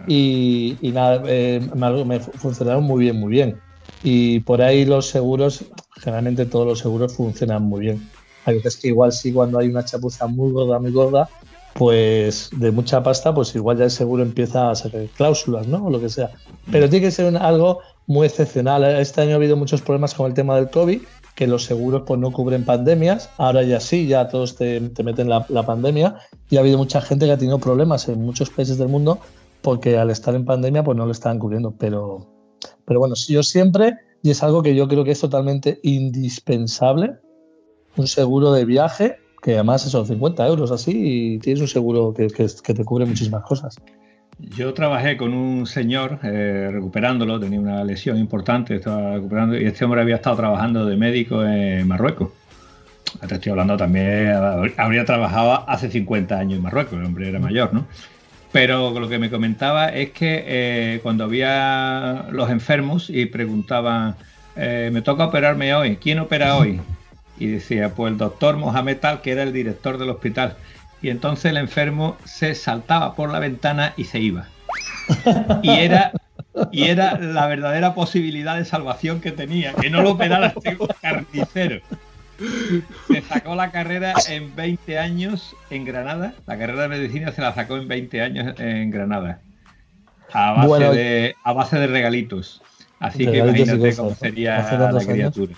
Y, 0.07 0.79
y 0.81 0.93
nada, 0.93 1.23
eh, 1.27 1.61
me, 1.75 2.05
me 2.05 2.21
funcionaron 2.21 2.85
muy 2.85 3.05
bien, 3.05 3.19
muy 3.19 3.31
bien. 3.31 3.61
Y 4.03 4.41
por 4.41 4.63
ahí 4.63 4.85
los 4.85 5.09
seguros, 5.09 5.65
generalmente 6.01 6.47
todos 6.47 6.67
los 6.67 6.79
seguros 6.79 7.15
funcionan 7.15 7.65
muy 7.65 7.81
bien. 7.81 8.09
Hay 8.45 8.55
veces 8.57 8.77
que 8.77 8.89
igual 8.89 9.13
sí, 9.13 9.33
cuando 9.33 9.59
hay 9.59 9.69
una 9.69 9.85
chapuza 9.85 10.27
muy 10.29 10.53
gorda, 10.53 10.79
muy 10.79 10.93
gorda, 10.93 11.29
pues 11.79 12.51
de 12.57 12.73
mucha 12.73 13.05
pasta, 13.05 13.33
pues 13.33 13.55
igual 13.55 13.79
ya 13.79 13.85
el 13.85 13.93
seguro 13.93 14.25
empieza 14.25 14.69
a 14.69 14.75
sacar 14.75 15.07
cláusulas, 15.17 15.69
¿no? 15.69 15.87
O 15.87 15.91
lo 15.91 16.01
que 16.01 16.09
sea. 16.09 16.33
Pero 16.73 16.91
tiene 16.91 17.07
que 17.07 17.13
ser 17.13 17.37
algo 17.37 17.79
muy 18.09 18.27
excepcional. 18.27 18.83
Este 18.83 19.21
año 19.21 19.35
ha 19.35 19.37
habido 19.37 19.57
muchos 19.57 19.81
problemas 19.81 20.13
con 20.13 20.27
el 20.27 20.35
tema 20.35 20.57
del 20.57 20.71
COVID, 20.71 21.01
que 21.37 21.47
los 21.47 21.65
seguros 21.65 22.03
pues 22.05 22.19
no 22.19 22.33
cubren 22.33 22.65
pandemias. 22.65 23.31
Ahora 23.37 23.63
ya 23.63 23.79
sí, 23.79 24.09
ya 24.09 24.27
todos 24.27 24.57
te, 24.57 24.81
te 24.81 25.05
meten 25.05 25.29
la, 25.29 25.47
la 25.51 25.65
pandemia. 25.65 26.17
Y 26.51 26.57
ha 26.57 26.61
habido 26.61 26.79
mucha 26.79 27.01
gente 27.01 27.27
que 27.27 27.33
ha 27.33 27.39
tenido 27.39 27.61
problemas 27.61 28.09
en 28.09 28.25
muchos 28.25 28.51
países 28.51 28.77
del 28.77 28.89
mundo 28.89 29.21
porque 29.63 29.99
al 29.99 30.11
estar 30.11 30.35
en 30.35 30.45
pandemia 30.45 30.83
pues 30.83 30.99
no 30.99 31.07
lo 31.07 31.13
estaban 31.13 31.39
cubriendo. 31.39 31.77
Pero, 31.79 32.27
pero 32.87 32.99
bueno, 32.99 33.15
yo 33.29 33.45
siempre, 33.45 33.99
y 34.21 34.31
es 34.31 34.43
algo 34.43 34.65
que 34.65 34.75
yo 34.75 34.89
creo 34.89 35.05
que 35.05 35.13
es 35.13 35.21
totalmente 35.21 35.79
indispensable, 35.85 37.19
un 37.97 38.09
seguro 38.09 38.51
de 38.51 38.65
viaje, 38.65 39.19
que 39.49 39.55
además 39.55 39.81
son 39.81 40.07
50 40.07 40.47
euros 40.47 40.71
así, 40.71 40.93
y 41.35 41.39
tienes 41.39 41.63
un 41.63 41.69
seguro 41.69 42.13
que, 42.15 42.27
que- 42.27 42.47
que 42.63 42.75
te 42.75 42.85
cubre 42.85 43.07
muchísimas 43.07 43.43
cosas. 43.45 43.77
Yo 44.39 44.75
trabajé 44.75 45.17
con 45.17 45.33
un 45.33 45.67
señor 45.67 46.19
eh, 46.23 46.69
recuperándolo, 46.71 47.41
tenía 47.41 47.59
una 47.59 47.83
lesión 47.83 48.19
importante, 48.19 48.77
estaba 48.77 49.15
recuperando, 49.15 49.59
y 49.59 49.65
este 49.65 49.87
hombre 49.87 50.03
había 50.03 50.17
estado 50.17 50.37
trabajando 50.37 50.85
de 50.85 50.97
médico 50.99 51.43
en 51.47 51.89
Marruecos. 51.89 52.29
Te 53.27 53.35
estoy 53.37 53.51
hablando 53.53 53.79
también, 53.79 54.33
habría 54.77 55.07
trabajado 55.07 55.67
hace 55.67 55.91
50 55.91 56.39
años 56.39 56.59
en 56.59 56.63
Marruecos, 56.63 56.99
el 56.99 57.07
hombre 57.07 57.31
era 57.31 57.39
mayor, 57.39 57.73
¿no? 57.73 57.87
Pero 58.53 59.01
lo 59.01 59.09
que 59.09 59.19
me 59.19 59.31
comentaba 59.31 59.89
es 59.89 60.11
que 60.11 60.45
eh, 60.47 61.01
cuando 61.03 61.25
había 61.25 62.27
los 62.33 62.51
enfermos 62.51 63.09
y 63.09 63.25
preguntaban, 63.25 64.15
eh, 64.57 64.91
me 64.93 65.01
toca 65.01 65.25
operarme 65.25 65.75
hoy, 65.75 65.97
¿quién 65.97 66.19
opera 66.19 66.55
hoy? 66.59 66.79
Y 67.39 67.47
decía, 67.47 67.91
pues 67.91 68.13
el 68.13 68.19
doctor 68.19 68.57
Mohamed 68.57 68.99
Tal, 68.99 69.21
que 69.21 69.33
era 69.33 69.43
el 69.43 69.53
director 69.53 69.99
del 69.99 70.11
hospital. 70.11 70.57
Y 71.01 71.11
entonces 71.11 71.47
el 71.47 71.57
enfermo 71.57 72.17
se 72.25 72.55
saltaba 72.55 73.15
por 73.15 73.31
la 73.31 73.39
ventana 73.39 73.95
y 73.97 74.05
se 74.05 74.19
iba. 74.19 74.49
Y 75.63 75.71
era, 75.71 76.13
y 76.73 76.85
era 76.85 77.19
la 77.19 77.47
verdadera 77.47 77.95
posibilidad 77.95 78.57
de 78.57 78.65
salvación 78.65 79.21
que 79.21 79.31
tenía, 79.33 79.73
que 79.75 79.91
no 79.91 80.03
lo 80.03 80.13
operara 80.13 80.49
este 80.49 80.77
carnicero. 81.01 81.81
Se 83.09 83.23
sacó 83.23 83.55
la 83.55 83.71
carrera 83.71 84.15
en 84.29 84.55
20 84.55 84.99
años 84.99 85.57
en 85.71 85.85
Granada. 85.85 86.35
La 86.47 86.59
carrera 86.59 86.83
de 86.83 86.89
medicina 86.89 87.33
se 87.33 87.41
la 87.41 87.55
sacó 87.55 87.77
en 87.77 87.89
20 87.89 88.23
años 88.23 88.55
en 88.61 88.91
Granada. 88.91 89.41
A 90.33 90.53
base, 90.53 90.85
de, 90.91 91.35
a 91.43 91.53
base 91.53 91.79
de 91.79 91.87
regalitos. 91.87 92.61
Así 93.01 93.27
que 93.27 93.39
imagínate 93.39 93.97
cómo 93.97 94.15
sería 94.15 94.59
la 94.93 95.05
criatura. 95.05 95.55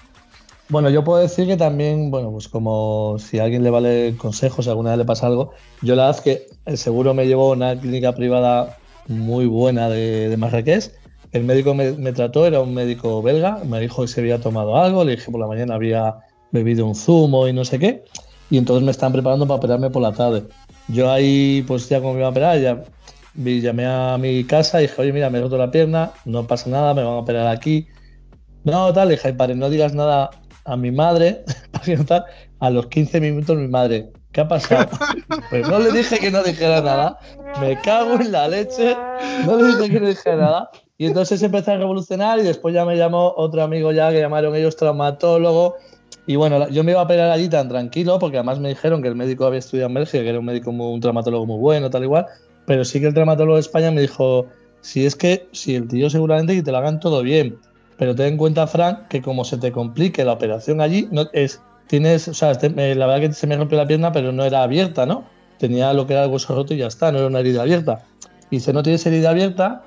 Bueno, 0.70 0.88
yo 0.88 1.02
puedo 1.02 1.20
decir 1.20 1.48
que 1.48 1.56
también, 1.56 2.12
bueno, 2.12 2.30
pues 2.30 2.46
como 2.46 3.16
si 3.18 3.40
a 3.40 3.44
alguien 3.44 3.64
le 3.64 3.70
vale 3.70 4.14
consejos, 4.16 4.66
si 4.66 4.70
alguna 4.70 4.90
vez 4.90 4.98
le 4.98 5.04
pasa 5.04 5.26
algo, 5.26 5.52
yo 5.82 5.96
la 5.96 6.06
verdad 6.06 6.18
es 6.18 6.22
que 6.22 6.46
el 6.64 6.78
seguro 6.78 7.12
me 7.12 7.26
llevó 7.26 7.50
a 7.50 7.56
una 7.56 7.80
clínica 7.80 8.14
privada 8.14 8.78
muy 9.08 9.46
buena 9.46 9.88
de, 9.88 10.28
de 10.28 10.36
Marrakech. 10.36 10.92
El 11.32 11.42
médico 11.42 11.74
me, 11.74 11.90
me, 11.92 12.12
trató, 12.12 12.46
era 12.46 12.60
un 12.60 12.72
médico 12.72 13.20
belga, 13.20 13.58
me 13.64 13.80
dijo 13.80 14.02
que 14.02 14.08
se 14.08 14.20
había 14.20 14.40
tomado 14.40 14.76
algo, 14.76 15.02
le 15.02 15.16
dije 15.16 15.32
por 15.32 15.40
la 15.40 15.48
mañana 15.48 15.74
había 15.74 16.14
bebido 16.52 16.86
un 16.86 16.94
zumo 16.94 17.48
y 17.48 17.52
no 17.52 17.64
sé 17.64 17.80
qué, 17.80 18.04
y 18.48 18.56
entonces 18.56 18.84
me 18.84 18.92
están 18.92 19.12
preparando 19.12 19.48
para 19.48 19.58
operarme 19.58 19.90
por 19.90 20.02
la 20.02 20.12
tarde. 20.12 20.44
Yo 20.86 21.10
ahí, 21.10 21.64
pues 21.66 21.88
ya 21.88 21.98
como 21.98 22.12
me 22.12 22.20
iba 22.20 22.28
a 22.28 22.30
operar, 22.30 22.60
ya 22.60 22.84
llamé 23.34 23.86
a 23.86 24.16
mi 24.18 24.44
casa 24.44 24.80
y 24.80 24.86
dije, 24.86 25.02
oye, 25.02 25.12
mira, 25.12 25.30
me 25.30 25.38
he 25.38 25.42
roto 25.42 25.58
la 25.58 25.72
pierna, 25.72 26.12
no 26.26 26.46
pasa 26.46 26.70
nada, 26.70 26.94
me 26.94 27.02
van 27.02 27.14
a 27.14 27.18
operar 27.18 27.48
aquí. 27.48 27.88
No, 28.62 28.92
tal, 28.92 29.08
dije, 29.08 29.32
padre, 29.34 29.56
no 29.56 29.68
digas 29.68 29.94
nada 29.94 30.30
a 30.64 30.76
mi 30.76 30.90
madre, 30.90 31.44
a 32.60 32.70
los 32.70 32.86
15 32.86 33.20
minutos 33.20 33.56
mi 33.56 33.68
madre, 33.68 34.10
¿qué 34.32 34.42
ha 34.42 34.48
pasado? 34.48 34.88
Pues 35.50 35.68
no 35.68 35.78
le 35.80 35.90
dije 35.90 36.18
que 36.18 36.30
no 36.30 36.42
dijera 36.42 36.80
nada, 36.80 37.18
me 37.60 37.80
cago 37.80 38.14
en 38.14 38.30
la 38.30 38.46
leche, 38.48 38.96
no 39.44 39.56
le 39.56 39.66
dije 39.66 39.90
que 39.90 40.00
no 40.00 40.06
dijera 40.06 40.36
nada. 40.36 40.70
Y 40.96 41.06
entonces 41.06 41.42
empecé 41.42 41.72
a 41.72 41.78
revolucionar 41.78 42.38
y 42.38 42.42
después 42.42 42.74
ya 42.74 42.84
me 42.84 42.96
llamó 42.96 43.32
otro 43.36 43.62
amigo 43.62 43.90
ya 43.90 44.10
que 44.10 44.20
llamaron 44.20 44.54
ellos 44.54 44.76
traumatólogo. 44.76 45.76
Y 46.26 46.36
bueno, 46.36 46.68
yo 46.68 46.84
me 46.84 46.92
iba 46.92 47.00
a 47.00 47.04
operar 47.04 47.30
allí 47.30 47.48
tan 47.48 47.68
tranquilo 47.68 48.18
porque 48.18 48.36
además 48.36 48.60
me 48.60 48.68
dijeron 48.68 49.00
que 49.00 49.08
el 49.08 49.16
médico 49.16 49.46
había 49.46 49.60
estudiado 49.60 49.88
en 49.88 49.94
Bélgica, 49.94 50.22
que 50.22 50.28
era 50.28 50.38
un 50.38 50.44
médico, 50.44 50.70
un 50.70 51.00
traumatólogo 51.00 51.46
muy 51.46 51.58
bueno, 51.58 51.88
tal 51.88 52.04
igual. 52.04 52.26
Pero 52.66 52.84
sí 52.84 53.00
que 53.00 53.06
el 53.06 53.14
traumatólogo 53.14 53.54
de 53.54 53.60
España 53.60 53.90
me 53.90 54.02
dijo, 54.02 54.46
si 54.82 55.06
es 55.06 55.16
que, 55.16 55.48
si 55.52 55.74
el 55.74 55.88
tío 55.88 56.10
seguramente 56.10 56.54
que 56.54 56.62
te 56.62 56.70
lo 56.70 56.78
hagan 56.78 57.00
todo 57.00 57.22
bien, 57.22 57.58
pero 58.00 58.14
ten 58.14 58.28
en 58.28 58.36
cuenta, 58.38 58.66
Frank, 58.66 59.08
que 59.08 59.20
como 59.20 59.44
se 59.44 59.58
te 59.58 59.72
complique 59.72 60.24
la 60.24 60.32
operación 60.32 60.80
allí, 60.80 61.06
no 61.12 61.28
es, 61.34 61.60
tienes, 61.86 62.28
o 62.28 62.32
sea, 62.32 62.52
este, 62.52 62.70
la 62.94 63.06
verdad 63.06 63.28
que 63.28 63.34
se 63.34 63.46
me 63.46 63.58
rompió 63.58 63.76
la 63.76 63.86
pierna, 63.86 64.10
pero 64.10 64.32
no 64.32 64.42
era 64.42 64.62
abierta, 64.62 65.04
¿no? 65.04 65.24
Tenía 65.58 65.92
lo 65.92 66.06
que 66.06 66.14
era 66.14 66.24
el 66.24 66.30
hueso 66.30 66.54
roto 66.54 66.72
y 66.72 66.78
ya 66.78 66.86
está, 66.86 67.12
no 67.12 67.18
era 67.18 67.26
una 67.26 67.40
herida 67.40 67.60
abierta. 67.60 68.06
Y 68.48 68.60
si 68.60 68.72
no 68.72 68.82
tienes 68.82 69.04
herida 69.04 69.28
abierta, 69.28 69.82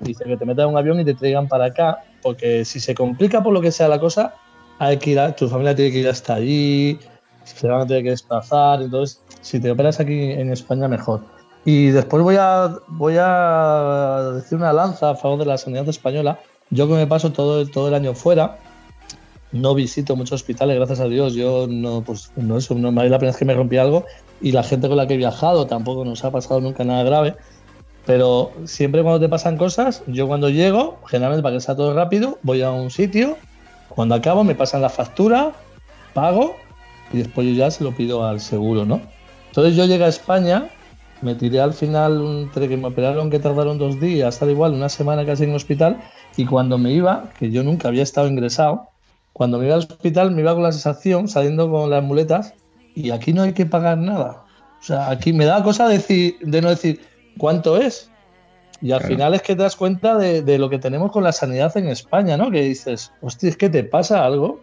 dice 0.00 0.24
que 0.24 0.36
te 0.36 0.44
metan 0.44 0.64
en 0.64 0.72
un 0.72 0.78
avión 0.78 0.98
y 0.98 1.04
te 1.04 1.14
traigan 1.14 1.46
para 1.46 1.66
acá, 1.66 2.02
porque 2.24 2.64
si 2.64 2.80
se 2.80 2.92
complica 2.92 3.40
por 3.40 3.52
lo 3.52 3.60
que 3.60 3.70
sea 3.70 3.86
la 3.86 4.00
cosa, 4.00 4.34
hay 4.80 4.96
que 4.96 5.10
ir 5.10 5.20
a, 5.20 5.36
tu 5.36 5.46
familia 5.46 5.76
tiene 5.76 5.92
que 5.92 5.98
ir 6.00 6.08
hasta 6.08 6.34
allí, 6.34 6.98
se 7.44 7.68
van 7.68 7.82
a 7.82 7.86
tener 7.86 8.02
que 8.02 8.10
desplazar, 8.10 8.82
entonces 8.82 9.22
si 9.42 9.60
te 9.60 9.70
operas 9.70 10.00
aquí 10.00 10.32
en 10.32 10.50
España 10.50 10.88
mejor. 10.88 11.20
Y 11.64 11.90
después 11.90 12.20
voy 12.20 12.34
a, 12.36 12.78
voy 12.88 13.14
a 13.16 14.32
decir 14.34 14.58
una 14.58 14.72
lanza 14.72 15.10
a 15.10 15.14
favor 15.14 15.38
de 15.38 15.46
la 15.46 15.56
sanidad 15.56 15.88
española, 15.88 16.40
yo 16.70 16.88
que 16.88 16.94
me 16.94 17.06
paso 17.06 17.32
todo, 17.32 17.66
todo 17.66 17.88
el 17.88 17.94
año 17.94 18.14
fuera, 18.14 18.58
no 19.52 19.74
visito 19.74 20.16
muchos 20.16 20.40
hospitales, 20.40 20.76
gracias 20.76 21.00
a 21.00 21.08
Dios. 21.08 21.34
Yo 21.34 21.66
no, 21.68 22.02
pues 22.02 22.32
no 22.36 22.58
eso, 22.58 22.74
no 22.74 22.92
me 22.92 23.08
la 23.08 23.18
pena 23.18 23.30
es 23.30 23.36
que 23.36 23.44
me 23.44 23.54
rompí 23.54 23.78
algo 23.78 24.04
y 24.40 24.52
la 24.52 24.62
gente 24.62 24.88
con 24.88 24.96
la 24.96 25.06
que 25.06 25.14
he 25.14 25.16
viajado 25.16 25.66
tampoco 25.66 26.04
nos 26.04 26.24
ha 26.24 26.30
pasado 26.30 26.60
nunca 26.60 26.84
nada 26.84 27.02
grave. 27.02 27.34
Pero 28.04 28.52
siempre 28.64 29.02
cuando 29.02 29.20
te 29.20 29.28
pasan 29.28 29.56
cosas, 29.56 30.02
yo 30.06 30.26
cuando 30.26 30.48
llego, 30.48 30.98
generalmente 31.06 31.42
para 31.42 31.56
que 31.56 31.60
sea 31.60 31.76
todo 31.76 31.94
rápido, 31.94 32.38
voy 32.42 32.62
a 32.62 32.70
un 32.70 32.90
sitio, 32.90 33.36
cuando 33.88 34.14
acabo 34.14 34.44
me 34.44 34.54
pasan 34.54 34.82
la 34.82 34.88
factura, 34.88 35.52
pago 36.14 36.56
y 37.12 37.18
después 37.18 37.46
yo 37.46 37.52
ya 37.54 37.70
se 37.70 37.84
lo 37.84 37.94
pido 37.94 38.26
al 38.26 38.40
seguro, 38.40 38.84
¿no? 38.84 39.00
Entonces 39.48 39.76
yo 39.76 39.84
llegué 39.84 40.04
a 40.04 40.08
España 40.08 40.70
me 41.20 41.34
tiré 41.34 41.60
al 41.60 41.72
final 41.72 42.20
entre 42.42 42.68
que 42.68 42.76
me 42.76 42.86
operaron 42.86 43.30
que 43.30 43.38
tardaron 43.38 43.78
dos 43.78 44.00
días, 44.00 44.38
tal 44.38 44.50
igual, 44.50 44.74
una 44.74 44.88
semana 44.88 45.26
casi 45.26 45.44
en 45.44 45.50
el 45.50 45.56
hospital, 45.56 45.98
y 46.38 46.46
cuando 46.46 46.78
me 46.78 46.92
iba, 46.92 47.30
que 47.36 47.50
yo 47.50 47.64
nunca 47.64 47.88
había 47.88 48.04
estado 48.04 48.28
ingresado, 48.28 48.86
cuando 49.32 49.58
me 49.58 49.66
iba 49.66 49.74
al 49.74 49.80
hospital 49.80 50.30
me 50.30 50.42
iba 50.42 50.54
con 50.54 50.62
la 50.62 50.70
sensación, 50.70 51.26
saliendo 51.26 51.68
con 51.68 51.90
las 51.90 52.02
muletas, 52.04 52.54
y 52.94 53.10
aquí 53.10 53.32
no 53.32 53.42
hay 53.42 53.54
que 53.54 53.66
pagar 53.66 53.98
nada. 53.98 54.44
O 54.80 54.84
sea, 54.84 55.10
aquí 55.10 55.32
me 55.32 55.46
da 55.46 55.64
cosa 55.64 55.88
decir, 55.88 56.36
de 56.40 56.62
no 56.62 56.70
decir 56.70 57.00
cuánto 57.38 57.76
es. 57.76 58.12
Y 58.80 58.92
al 58.92 59.02
final 59.02 59.34
es 59.34 59.42
que 59.42 59.56
te 59.56 59.64
das 59.64 59.74
cuenta 59.74 60.16
de, 60.16 60.42
de, 60.42 60.58
lo 60.58 60.70
que 60.70 60.78
tenemos 60.78 61.10
con 61.10 61.24
la 61.24 61.32
sanidad 61.32 61.76
en 61.76 61.88
España, 61.88 62.36
¿no? 62.36 62.52
Que 62.52 62.62
dices, 62.62 63.10
hostia, 63.20 63.48
es 63.48 63.56
que 63.56 63.68
te 63.68 63.82
pasa 63.82 64.24
algo 64.24 64.60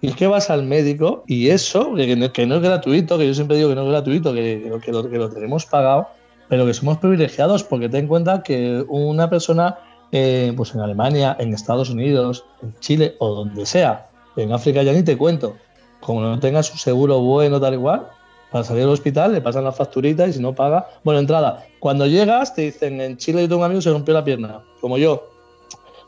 y 0.00 0.08
es 0.08 0.16
que 0.16 0.26
vas 0.26 0.50
al 0.50 0.64
médico 0.64 1.22
y 1.28 1.50
eso, 1.50 1.94
que 1.94 2.16
no, 2.16 2.32
que 2.32 2.46
no, 2.46 2.56
es 2.56 2.62
gratuito, 2.62 3.16
que 3.16 3.28
yo 3.28 3.34
siempre 3.34 3.58
digo 3.58 3.68
que 3.68 3.76
no 3.76 3.82
es 3.82 3.90
gratuito, 3.90 4.34
que, 4.34 4.72
que, 4.82 4.90
lo, 4.90 5.08
que 5.08 5.18
lo 5.18 5.30
tenemos 5.30 5.66
pagado, 5.66 6.08
pero 6.48 6.66
que 6.66 6.74
somos 6.74 6.98
privilegiados 6.98 7.62
porque 7.62 7.88
ten 7.88 8.00
en 8.00 8.08
cuenta 8.08 8.42
que 8.42 8.84
una 8.88 9.30
persona 9.30 9.78
eh, 10.12 10.52
pues 10.56 10.74
en 10.74 10.80
Alemania, 10.80 11.36
en 11.38 11.54
Estados 11.54 11.90
Unidos, 11.90 12.44
en 12.62 12.74
Chile 12.80 13.16
o 13.18 13.34
donde 13.34 13.66
sea, 13.66 14.08
en 14.36 14.52
África 14.52 14.82
ya 14.82 14.92
ni 14.92 15.02
te 15.02 15.16
cuento, 15.16 15.56
como 16.00 16.20
no 16.20 16.38
tenga 16.38 16.62
su 16.62 16.78
seguro 16.78 17.20
bueno 17.20 17.60
tal 17.60 17.74
igual, 17.74 18.08
para 18.50 18.64
salir 18.64 18.82
al 18.84 18.90
hospital 18.90 19.32
le 19.32 19.40
pasan 19.40 19.64
la 19.64 19.72
facturita 19.72 20.26
y 20.26 20.32
si 20.32 20.40
no 20.40 20.54
paga, 20.54 20.88
bueno, 21.04 21.20
entrada, 21.20 21.66
cuando 21.78 22.06
llegas 22.06 22.54
te 22.54 22.62
dicen 22.62 23.00
en 23.00 23.16
Chile 23.16 23.42
yo 23.42 23.48
tengo 23.48 23.60
un 23.60 23.66
amigo 23.66 23.80
se 23.80 23.90
rompió 23.90 24.14
la 24.14 24.24
pierna, 24.24 24.62
como 24.80 24.98
yo, 24.98 25.30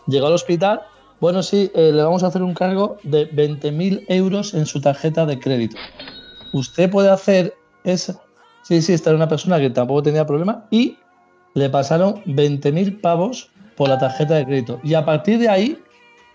llegó 0.06 0.26
al 0.26 0.32
hospital 0.32 0.82
bueno, 1.22 1.44
sí, 1.44 1.70
eh, 1.76 1.92
le 1.92 2.02
vamos 2.02 2.24
a 2.24 2.26
hacer 2.26 2.42
un 2.42 2.52
cargo 2.52 2.96
de 3.04 3.30
20.000 3.30 4.06
euros 4.08 4.54
en 4.54 4.66
su 4.66 4.80
tarjeta 4.80 5.24
de 5.24 5.38
crédito. 5.38 5.76
Usted 6.52 6.90
puede 6.90 7.10
hacer 7.10 7.54
eso. 7.84 8.20
Sí, 8.64 8.82
sí, 8.82 8.92
esta 8.92 9.10
era 9.10 9.18
una 9.18 9.28
persona 9.28 9.60
que 9.60 9.70
tampoco 9.70 10.02
tenía 10.02 10.26
problema 10.26 10.66
y 10.68 10.98
le 11.54 11.70
pasaron 11.70 12.24
20.000 12.24 13.00
pavos 13.00 13.51
la 13.88 13.98
tarjeta 13.98 14.34
de 14.34 14.44
crédito. 14.44 14.80
Y 14.82 14.94
a 14.94 15.04
partir 15.04 15.38
de 15.38 15.48
ahí 15.48 15.82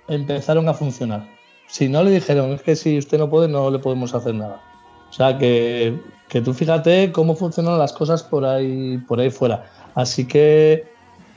empezaron 0.08 0.68
a 0.70 0.74
funcionar. 0.74 1.28
Si 1.68 1.90
no 1.90 2.04
le 2.04 2.12
dijeron, 2.12 2.52
es 2.52 2.62
que 2.62 2.76
si 2.76 2.98
usted 2.98 3.18
no 3.18 3.30
puede, 3.30 3.48
no 3.48 3.70
le 3.70 3.80
podemos 3.80 4.14
hacer 4.14 4.36
nada. 4.36 4.62
O 5.10 5.14
sea 5.14 5.38
que, 5.38 6.00
que 6.30 6.42
tú 6.42 6.54
fíjate 6.54 7.12
cómo 7.12 7.36
funcionan 7.36 7.78
las 7.78 7.94
cosas 7.94 8.24
por 8.24 8.46
ahí, 8.46 8.98
por 9.00 9.20
ahí 9.20 9.30
fuera. 9.30 9.70
Así 9.96 10.26
que 10.26 10.86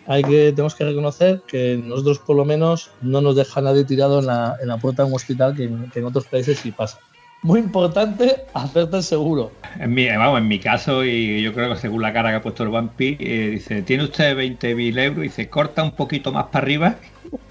hay 0.07 0.23
que, 0.23 0.53
tenemos 0.53 0.75
que 0.75 0.85
reconocer 0.85 1.43
que 1.47 1.81
nosotros 1.85 2.19
por 2.19 2.37
lo 2.37 2.45
menos 2.45 2.91
no 3.01 3.21
nos 3.21 3.37
deja 3.37 3.61
nadie 3.61 3.85
tirado 3.85 4.21
en 4.21 4.27
la, 4.27 4.57
en 4.61 4.69
la 4.69 4.79
puerta 4.79 5.03
de 5.03 5.09
un 5.09 5.15
hospital 5.15 5.55
que 5.55 5.65
en, 5.65 5.91
que 5.91 6.01
en 6.01 6.05
otros 6.05 6.27
países 6.27 6.59
sí 6.59 6.73
pasa. 6.73 6.99
Muy 7.43 7.61
importante, 7.61 8.45
hacerte 8.53 8.99
el 8.99 9.03
seguro. 9.03 9.51
En 9.79 9.95
mi, 9.95 10.09
vamos, 10.09 10.39
en 10.39 10.49
mi 10.49 10.59
caso, 10.59 11.05
y 11.05 11.43
yo 11.43 11.55
creo 11.55 11.71
que 11.71 11.81
según 11.81 12.03
la 12.03 12.13
cara 12.13 12.31
que 12.31 12.37
ha 12.37 12.43
puesto 12.43 12.63
el 12.65 12.69
Vampi, 12.69 13.17
eh, 13.19 13.51
dice, 13.53 13.83
tiene 13.83 14.05
usted 14.05 14.37
20.000 14.37 14.99
euros, 14.99 15.19
y 15.19 15.23
dice, 15.23 15.49
corta 15.49 15.83
un 15.83 15.93
poquito 15.93 16.33
más 16.33 16.47
para 16.47 16.65
arriba 16.65 16.97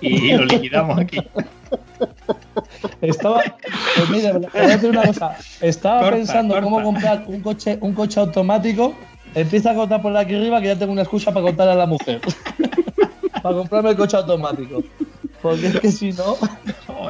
y 0.02 0.32
lo 0.38 0.46
liquidamos 0.46 1.00
aquí. 1.00 1.18
Estaba, 3.02 3.42
pues 3.96 4.10
mira, 4.10 4.34
voy 4.34 4.48
a 4.54 4.68
decir 4.68 4.90
una 4.90 5.08
cosa. 5.08 5.38
Estaba 5.62 6.02
corta, 6.02 6.18
pensando 6.18 6.54
corta. 6.54 6.70
cómo 6.70 6.84
comprar 6.84 7.24
un 7.28 7.42
coche, 7.42 7.78
un 7.82 7.94
coche 7.94 8.20
automático 8.20 8.96
Empieza 9.36 9.72
a 9.72 9.76
contar 9.76 10.02
por 10.02 10.16
aquí 10.18 10.36
arriba 10.36 10.60
que 10.60 10.68
ya 10.68 10.76
tengo 10.76 10.92
una 10.92 11.04
excusa 11.04 11.32
para 11.32 11.46
contarle 11.46 11.74
a 11.74 11.76
la 11.76 11.86
mujer. 11.86 12.22
para 13.44 13.56
comprarme 13.56 13.92
el 13.92 13.96
coche 13.96 14.18
automático. 14.18 14.84
Porque 15.42 15.68
es 15.68 15.80
que 15.80 15.92
si 15.92 16.12
no. 16.12 16.36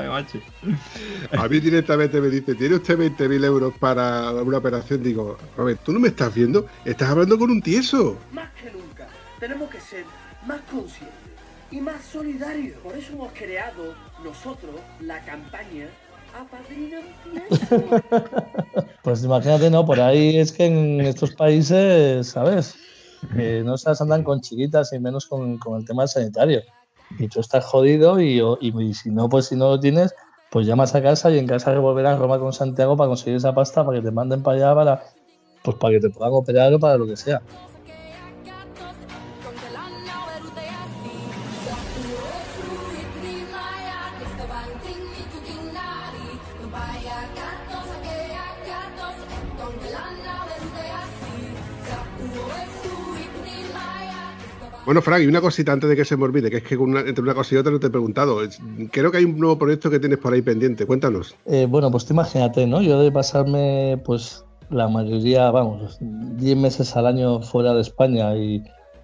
A 0.09 1.47
mí 1.47 1.59
directamente 1.59 2.21
me 2.21 2.29
dice: 2.29 2.55
¿Tiene 2.55 2.75
usted 2.75 2.97
20.000 2.97 3.45
euros 3.45 3.73
para 3.79 4.31
una 4.31 4.57
operación? 4.57 5.03
Digo, 5.03 5.37
Robert, 5.55 5.81
¿tú 5.83 5.93
no 5.93 5.99
me 5.99 6.09
estás 6.09 6.33
viendo? 6.33 6.67
Estás 6.85 7.09
hablando 7.09 7.37
con 7.37 7.51
un 7.51 7.61
tieso. 7.61 8.17
Más 8.31 8.49
que 8.53 8.71
nunca, 8.71 9.07
tenemos 9.39 9.69
que 9.69 9.79
ser 9.79 10.05
más 10.45 10.61
conscientes 10.71 11.15
y 11.71 11.81
más 11.81 12.03
solidarios. 12.03 12.77
Por 12.79 12.95
eso 12.95 13.13
hemos 13.13 13.31
creado 13.33 13.95
nosotros 14.23 14.75
la 15.01 15.23
campaña 15.25 15.87
pues 19.03 19.23
imagínate, 19.23 19.69
¿no? 19.69 19.85
Por 19.85 19.99
ahí 19.99 20.37
es 20.37 20.51
que 20.51 20.65
en 20.65 21.01
estos 21.01 21.31
países, 21.31 22.27
¿sabes? 22.27 22.75
Que 23.35 23.63
no 23.63 23.77
se 23.77 23.91
andan 23.99 24.23
con 24.23 24.41
chiquitas 24.41 24.93
y 24.93 24.99
menos 24.99 25.25
con, 25.25 25.57
con, 25.57 25.79
el 25.79 25.85
tema 25.85 26.07
sanitario. 26.07 26.61
Y 27.17 27.27
tú 27.27 27.39
estás 27.39 27.65
jodido 27.65 28.19
y, 28.19 28.39
y, 28.61 28.83
y, 28.83 28.93
si 28.93 29.09
no, 29.09 29.29
pues 29.29 29.47
si 29.47 29.55
no 29.55 29.69
lo 29.69 29.79
tienes, 29.79 30.13
pues 30.49 30.67
llamas 30.67 30.95
a 30.95 31.01
casa 31.01 31.31
y 31.31 31.37
en 31.37 31.47
casa 31.47 31.71
revolverás 31.73 32.19
Roma 32.19 32.39
con 32.39 32.53
Santiago 32.53 32.95
para 32.97 33.07
conseguir 33.07 33.37
esa 33.37 33.53
pasta 33.53 33.83
para 33.83 33.99
que 33.99 34.05
te 34.05 34.11
manden 34.11 34.43
para 34.43 34.57
allá 34.57 34.75
para, 34.75 35.03
pues 35.63 35.77
para 35.77 35.93
que 35.93 35.99
te 35.99 36.09
puedan 36.09 36.33
operar 36.33 36.73
o 36.73 36.79
para 36.79 36.97
lo 36.97 37.05
que 37.05 37.15
sea. 37.15 37.41
Bueno, 54.89 55.03
Frank, 55.03 55.21
y 55.21 55.27
una 55.27 55.39
cosita 55.39 55.71
antes 55.71 55.87
de 55.87 55.95
que 55.95 56.03
se 56.03 56.17
me 56.17 56.23
olvide, 56.23 56.49
que 56.49 56.57
es 56.57 56.63
que 56.63 56.73
entre 56.73 57.21
una 57.21 57.35
cosa 57.35 57.53
y 57.53 57.59
otra 57.59 57.71
no 57.71 57.79
te 57.79 57.85
he 57.85 57.89
preguntado. 57.91 58.39
Creo 58.89 59.11
que 59.11 59.19
hay 59.19 59.23
un 59.23 59.37
nuevo 59.37 59.59
proyecto 59.59 59.91
que 59.91 59.99
tienes 59.99 60.17
por 60.17 60.33
ahí 60.33 60.41
pendiente. 60.41 60.87
Cuéntanos. 60.87 61.35
Eh, 61.45 61.67
bueno, 61.69 61.91
pues 61.91 62.07
te 62.07 62.13
imagínate, 62.13 62.65
¿no? 62.65 62.81
Yo 62.81 62.99
de 62.99 63.11
pasarme, 63.11 64.01
pues, 64.03 64.43
la 64.71 64.87
mayoría, 64.87 65.51
vamos, 65.51 65.99
10 66.01 66.57
meses 66.57 66.95
al 66.95 67.05
año 67.05 67.39
fuera 67.43 67.75
de 67.75 67.81
España 67.81 68.35
y, 68.35 68.63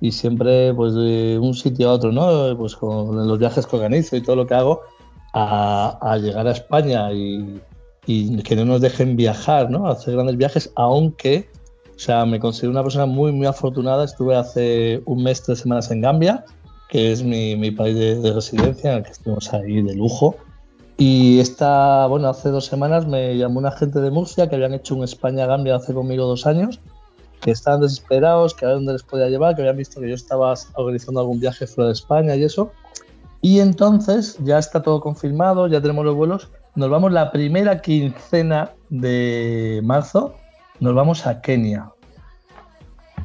siempre, 0.09 0.73
pues, 0.73 0.95
de 0.95 1.37
un 1.37 1.53
sitio 1.53 1.91
a 1.91 1.93
otro, 1.93 2.11
¿no? 2.11 2.57
Pues 2.57 2.75
con 2.75 3.27
los 3.27 3.37
viajes 3.37 3.67
que 3.67 3.75
organizo 3.75 4.15
y 4.15 4.21
todo 4.21 4.37
lo 4.37 4.47
que 4.47 4.55
hago, 4.55 4.81
a, 5.35 6.17
llegar 6.19 6.47
a 6.47 6.51
España 6.53 7.13
y, 7.13 7.61
y, 8.07 8.41
que 8.41 8.55
no 8.55 8.65
nos 8.65 8.81
dejen 8.81 9.15
viajar, 9.15 9.69
¿no? 9.69 9.85
Hacer 9.87 10.15
grandes 10.15 10.37
viajes, 10.37 10.71
aunque 10.75 11.47
o 11.95 11.99
sea, 11.99 12.25
me 12.25 12.39
considero 12.39 12.71
una 12.71 12.84
persona 12.84 13.05
muy, 13.05 13.31
muy 13.31 13.47
afortunada. 13.47 14.03
Estuve 14.03 14.36
hace 14.36 15.01
un 15.05 15.23
mes, 15.23 15.41
tres 15.41 15.60
semanas 15.60 15.89
en 15.91 16.01
Gambia, 16.01 16.43
que 16.89 17.12
es 17.12 17.23
mi, 17.23 17.55
mi 17.55 17.71
país 17.71 17.95
de, 17.95 18.34
residencia, 18.34 18.91
en 18.91 18.97
el 18.97 19.03
que 19.03 19.12
estuvimos 19.12 19.53
ahí 19.53 19.81
de 19.81 19.95
lujo. 19.95 20.36
Y 20.97 21.39
esta, 21.39 22.05
bueno, 22.08 22.29
hace 22.29 22.49
dos 22.49 22.65
semanas 22.65 23.08
me 23.08 23.38
llamó 23.38 23.60
una 23.60 23.71
gente 23.71 23.99
de 23.99 24.12
Murcia 24.12 24.49
que 24.49 24.55
habían 24.55 24.73
hecho 24.73 24.95
un 24.95 25.03
España-Gambia 25.03 25.75
hace 25.75 25.93
conmigo 25.93 26.25
dos 26.25 26.45
años, 26.45 26.81
que 27.41 27.51
estaban 27.51 27.81
desesperados, 27.81 28.53
que 28.53 28.65
a 28.65 28.69
ver 28.69 28.77
dónde 28.77 28.93
les 28.93 29.03
podía 29.03 29.29
llevar, 29.29 29.55
que 29.55 29.62
habían 29.62 29.77
visto 29.77 30.01
que 30.01 30.10
yo 30.10 30.15
estaba 30.15 30.53
organizando 30.75 31.21
algún 31.21 31.39
viaje 31.39 31.65
fuera 31.65 31.88
de 31.88 31.93
España 31.93 32.36
y 32.36 32.43
eso. 32.43 32.71
Y 33.41 33.60
entonces 33.60 34.38
ya 34.43 34.58
está 34.58 34.81
todo 34.81 34.99
confirmado, 34.99 35.67
ya 35.67 35.81
tenemos 35.81 36.03
los 36.03 36.15
vuelos. 36.15 36.49
Nos 36.75 36.89
vamos 36.89 37.13
la 37.13 37.31
primera 37.31 37.81
quincena 37.81 38.71
de 38.89 39.81
marzo 39.84 40.36
nos 40.79 40.93
vamos 40.93 41.25
a 41.25 41.41
Kenia 41.41 41.91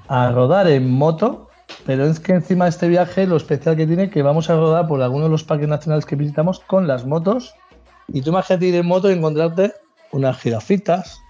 a 0.09 0.31
rodar 0.33 0.67
en 0.69 0.91
moto, 0.91 1.49
pero 1.87 2.05
es 2.05 2.19
que 2.19 2.33
encima 2.33 2.65
de 2.65 2.71
este 2.71 2.89
viaje 2.89 3.27
lo 3.27 3.37
especial 3.37 3.77
que 3.77 3.87
tiene 3.87 4.11
que 4.11 4.23
vamos 4.23 4.51
a 4.51 4.57
rodar 4.57 4.89
por 4.89 5.01
algunos 5.03 5.27
de 5.27 5.31
los 5.31 5.45
parques 5.45 5.69
nacionales 5.69 6.05
que 6.05 6.17
visitamos 6.17 6.61
con 6.61 6.87
las 6.87 7.07
motos. 7.07 7.55
Y 8.09 8.23
tú 8.23 8.31
imagínate 8.31 8.67
ir 8.67 8.75
en 8.75 8.87
moto 8.87 9.09
y 9.09 9.15
encontrarte 9.15 9.73
unas 10.11 10.37
jirafitas, 10.39 11.21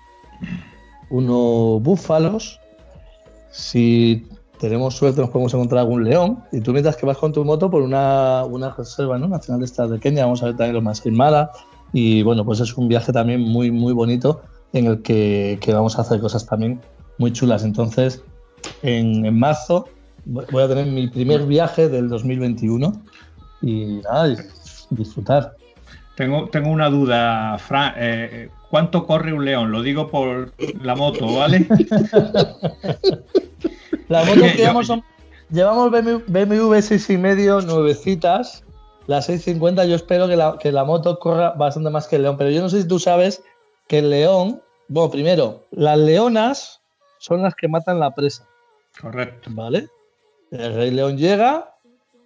unos 1.11 1.83
búfalos. 1.83 2.59
Si 3.51 4.27
tenemos 4.59 4.97
suerte 4.97 5.21
nos 5.21 5.29
podemos 5.29 5.53
encontrar 5.53 5.81
algún 5.81 6.05
león. 6.05 6.43
Y 6.51 6.63
tú 6.63 6.73
mientras 6.73 6.97
que 6.97 7.05
vas 7.05 7.19
con 7.19 7.33
tu 7.33 7.45
moto 7.45 7.71
por 7.71 7.83
una, 7.83 8.45
una 8.47 8.71
reserva 8.71 9.19
nacional 9.19 9.61
de 9.61 9.67
estas 9.67 9.91
de 9.91 10.01
Kenia, 10.01 10.25
vamos 10.25 10.43
a 10.43 10.47
ver 10.47 10.57
también 10.57 10.75
los 10.75 10.83
más 10.83 11.05
Mara. 11.07 11.51
Y 11.93 12.23
bueno, 12.23 12.47
pues 12.47 12.61
es 12.61 12.75
un 12.79 12.89
viaje 12.89 13.13
también 13.13 13.43
muy, 13.43 13.71
muy 13.71 13.93
bonito 13.93 14.41
en 14.73 14.87
el 14.87 15.03
que, 15.03 15.59
vamos 15.69 15.99
a 15.99 16.03
hacer 16.03 16.21
cosas 16.21 16.47
también 16.47 16.81
muy 17.19 17.33
chulas. 17.33 17.65
Entonces, 17.65 18.23
en, 18.83 19.39
marzo 19.39 19.89
voy 20.25 20.63
a 20.63 20.69
tener 20.69 20.87
mi 20.87 21.09
primer 21.09 21.47
viaje 21.47 21.89
del 21.89 22.09
2021 22.09 22.93
y 23.63 24.01
nada, 24.05 24.35
disfrutar. 24.91 25.57
Tengo, 26.17 26.49
tengo 26.49 26.71
una 26.71 26.91
duda, 26.91 27.57
Fran. 27.59 27.95
Eh, 27.97 28.51
¿Cuánto 28.71 29.07
corre 29.07 29.33
un 29.33 29.45
león? 29.45 29.73
Lo 29.73 29.83
digo 29.83 30.09
por 30.09 30.53
la 30.83 30.95
moto, 30.95 31.27
¿vale? 31.35 31.67
la 34.09 34.25
moto 34.25 34.41
que 34.41 34.55
llevamos 34.57 34.87
son, 34.87 35.03
llevamos 35.51 35.91
BMW, 35.91 36.81
6 36.81 37.11
y 37.11 37.19
medio, 37.19 37.61
nuevecitas. 37.63 38.65
Las 39.07 39.27
650 39.27 39.87
yo 39.87 39.97
espero 39.97 40.29
que 40.29 40.37
la, 40.37 40.57
que 40.61 40.71
la 40.71 40.85
moto 40.85 41.19
corra 41.19 41.51
bastante 41.51 41.91
más 41.91 42.07
que 42.07 42.17
el 42.17 42.23
león, 42.23 42.37
pero 42.39 42.51
yo 42.51 42.61
no 42.61 42.69
sé 42.69 42.83
si 42.83 42.89
tú 42.89 43.01
sabes 43.01 43.43
que 43.91 43.99
el 43.99 44.11
león, 44.11 44.63
bueno, 44.87 45.11
primero, 45.11 45.67
las 45.73 45.99
leonas 45.99 46.81
son 47.19 47.43
las 47.43 47.57
que 47.57 47.67
matan 47.67 47.99
la 47.99 48.15
presa. 48.15 48.47
Correcto. 49.01 49.51
¿Vale? 49.53 49.89
El 50.53 50.75
rey 50.77 50.93
león 50.93 51.19
llega, 51.19 51.75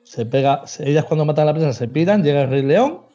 se 0.02 0.26
pega, 0.26 0.64
ellas 0.80 1.06
cuando 1.06 1.24
matan 1.24 1.46
la 1.46 1.54
presa 1.54 1.72
se 1.72 1.88
piran, 1.88 2.22
llega 2.22 2.42
el 2.42 2.50
rey 2.50 2.62
león, 2.62 3.06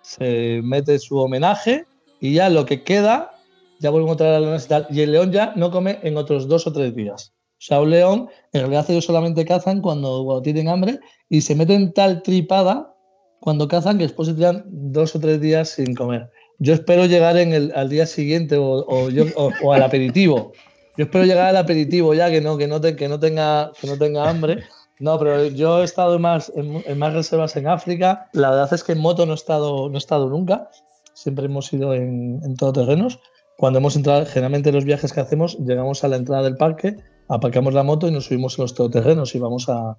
se 0.00 0.62
mete 0.64 0.98
su 0.98 1.18
homenaje 1.18 1.84
y 2.18 2.32
ya 2.32 2.48
lo 2.48 2.64
que 2.64 2.82
queda, 2.82 3.32
ya 3.78 3.90
vuelven 3.90 4.14
a 4.14 4.16
traer 4.16 4.34
a 4.36 4.40
las 4.40 4.42
leonas 4.42 4.64
y 4.64 4.68
tal, 4.68 4.86
y 4.88 5.02
el 5.02 5.12
león 5.12 5.30
ya 5.30 5.52
no 5.54 5.70
come 5.70 5.98
en 6.02 6.16
otros 6.16 6.48
dos 6.48 6.66
o 6.66 6.72
tres 6.72 6.94
días. 6.96 7.34
O 7.36 7.60
sea, 7.60 7.82
un 7.82 7.90
león, 7.90 8.30
en 8.54 8.60
realidad 8.62 8.86
ellos 8.88 9.04
solamente 9.04 9.44
cazan 9.44 9.82
cuando, 9.82 10.24
cuando 10.24 10.40
tienen 10.40 10.68
hambre 10.68 10.98
y 11.28 11.42
se 11.42 11.54
meten 11.54 11.92
tal 11.92 12.22
tripada 12.22 12.94
cuando 13.38 13.68
cazan 13.68 13.98
que 13.98 14.04
después 14.04 14.28
se 14.28 14.34
tiran 14.34 14.64
dos 14.66 15.14
o 15.14 15.20
tres 15.20 15.42
días 15.42 15.68
sin 15.68 15.94
comer. 15.94 16.30
Yo 16.58 16.74
espero 16.74 17.06
llegar 17.06 17.36
en 17.36 17.52
el, 17.52 17.72
al 17.74 17.88
día 17.88 18.06
siguiente 18.06 18.56
o, 18.58 19.10
yo, 19.10 19.24
o, 19.36 19.72
al 19.72 19.82
aperitivo. 19.82 20.52
Yo 20.96 21.04
espero 21.04 21.24
llegar 21.24 21.46
al 21.46 21.56
aperitivo 21.56 22.14
ya, 22.14 22.30
que 22.30 22.40
no, 22.40 22.58
que 22.58 22.66
no, 22.66 22.80
que 22.80 23.08
no, 23.08 23.20
tenga, 23.20 23.70
que 23.80 23.86
no 23.86 23.96
tenga 23.96 24.28
hambre. 24.28 24.64
No, 24.98 25.16
pero 25.20 25.46
yo 25.46 25.80
he 25.80 25.84
estado 25.84 26.16
en 26.16 26.22
más, 26.22 26.52
en, 26.56 26.98
más 26.98 27.12
reservas 27.12 27.54
en 27.56 27.68
África. 27.68 28.28
La 28.32 28.50
verdad 28.50 28.74
es 28.74 28.82
que 28.82 28.92
en 28.92 28.98
moto 28.98 29.24
no 29.24 29.32
he 29.32 29.36
estado, 29.36 29.88
no 29.88 29.94
he 29.94 29.98
estado 29.98 30.28
nunca. 30.28 30.68
Siempre 31.14 31.44
hemos 31.44 31.72
ido 31.72 31.94
en, 31.94 32.40
en 32.42 32.56
todoterrenos. 32.56 33.20
Cuando 33.56 33.78
hemos 33.78 33.94
entrado, 33.94 34.26
generalmente 34.26 34.72
los 34.72 34.84
viajes 34.84 35.12
que 35.12 35.20
hacemos, 35.20 35.56
llegamos 35.58 36.02
a 36.02 36.08
la 36.08 36.16
entrada 36.16 36.42
del 36.42 36.56
parque, 36.56 36.96
aparcamos 37.28 37.74
la 37.74 37.84
moto 37.84 38.08
y 38.08 38.10
nos 38.10 38.26
subimos 38.26 38.58
a 38.58 38.62
los 38.62 38.74
todoterrenos 38.74 39.34
y 39.34 39.38
vamos 39.38 39.68
a, 39.68 39.96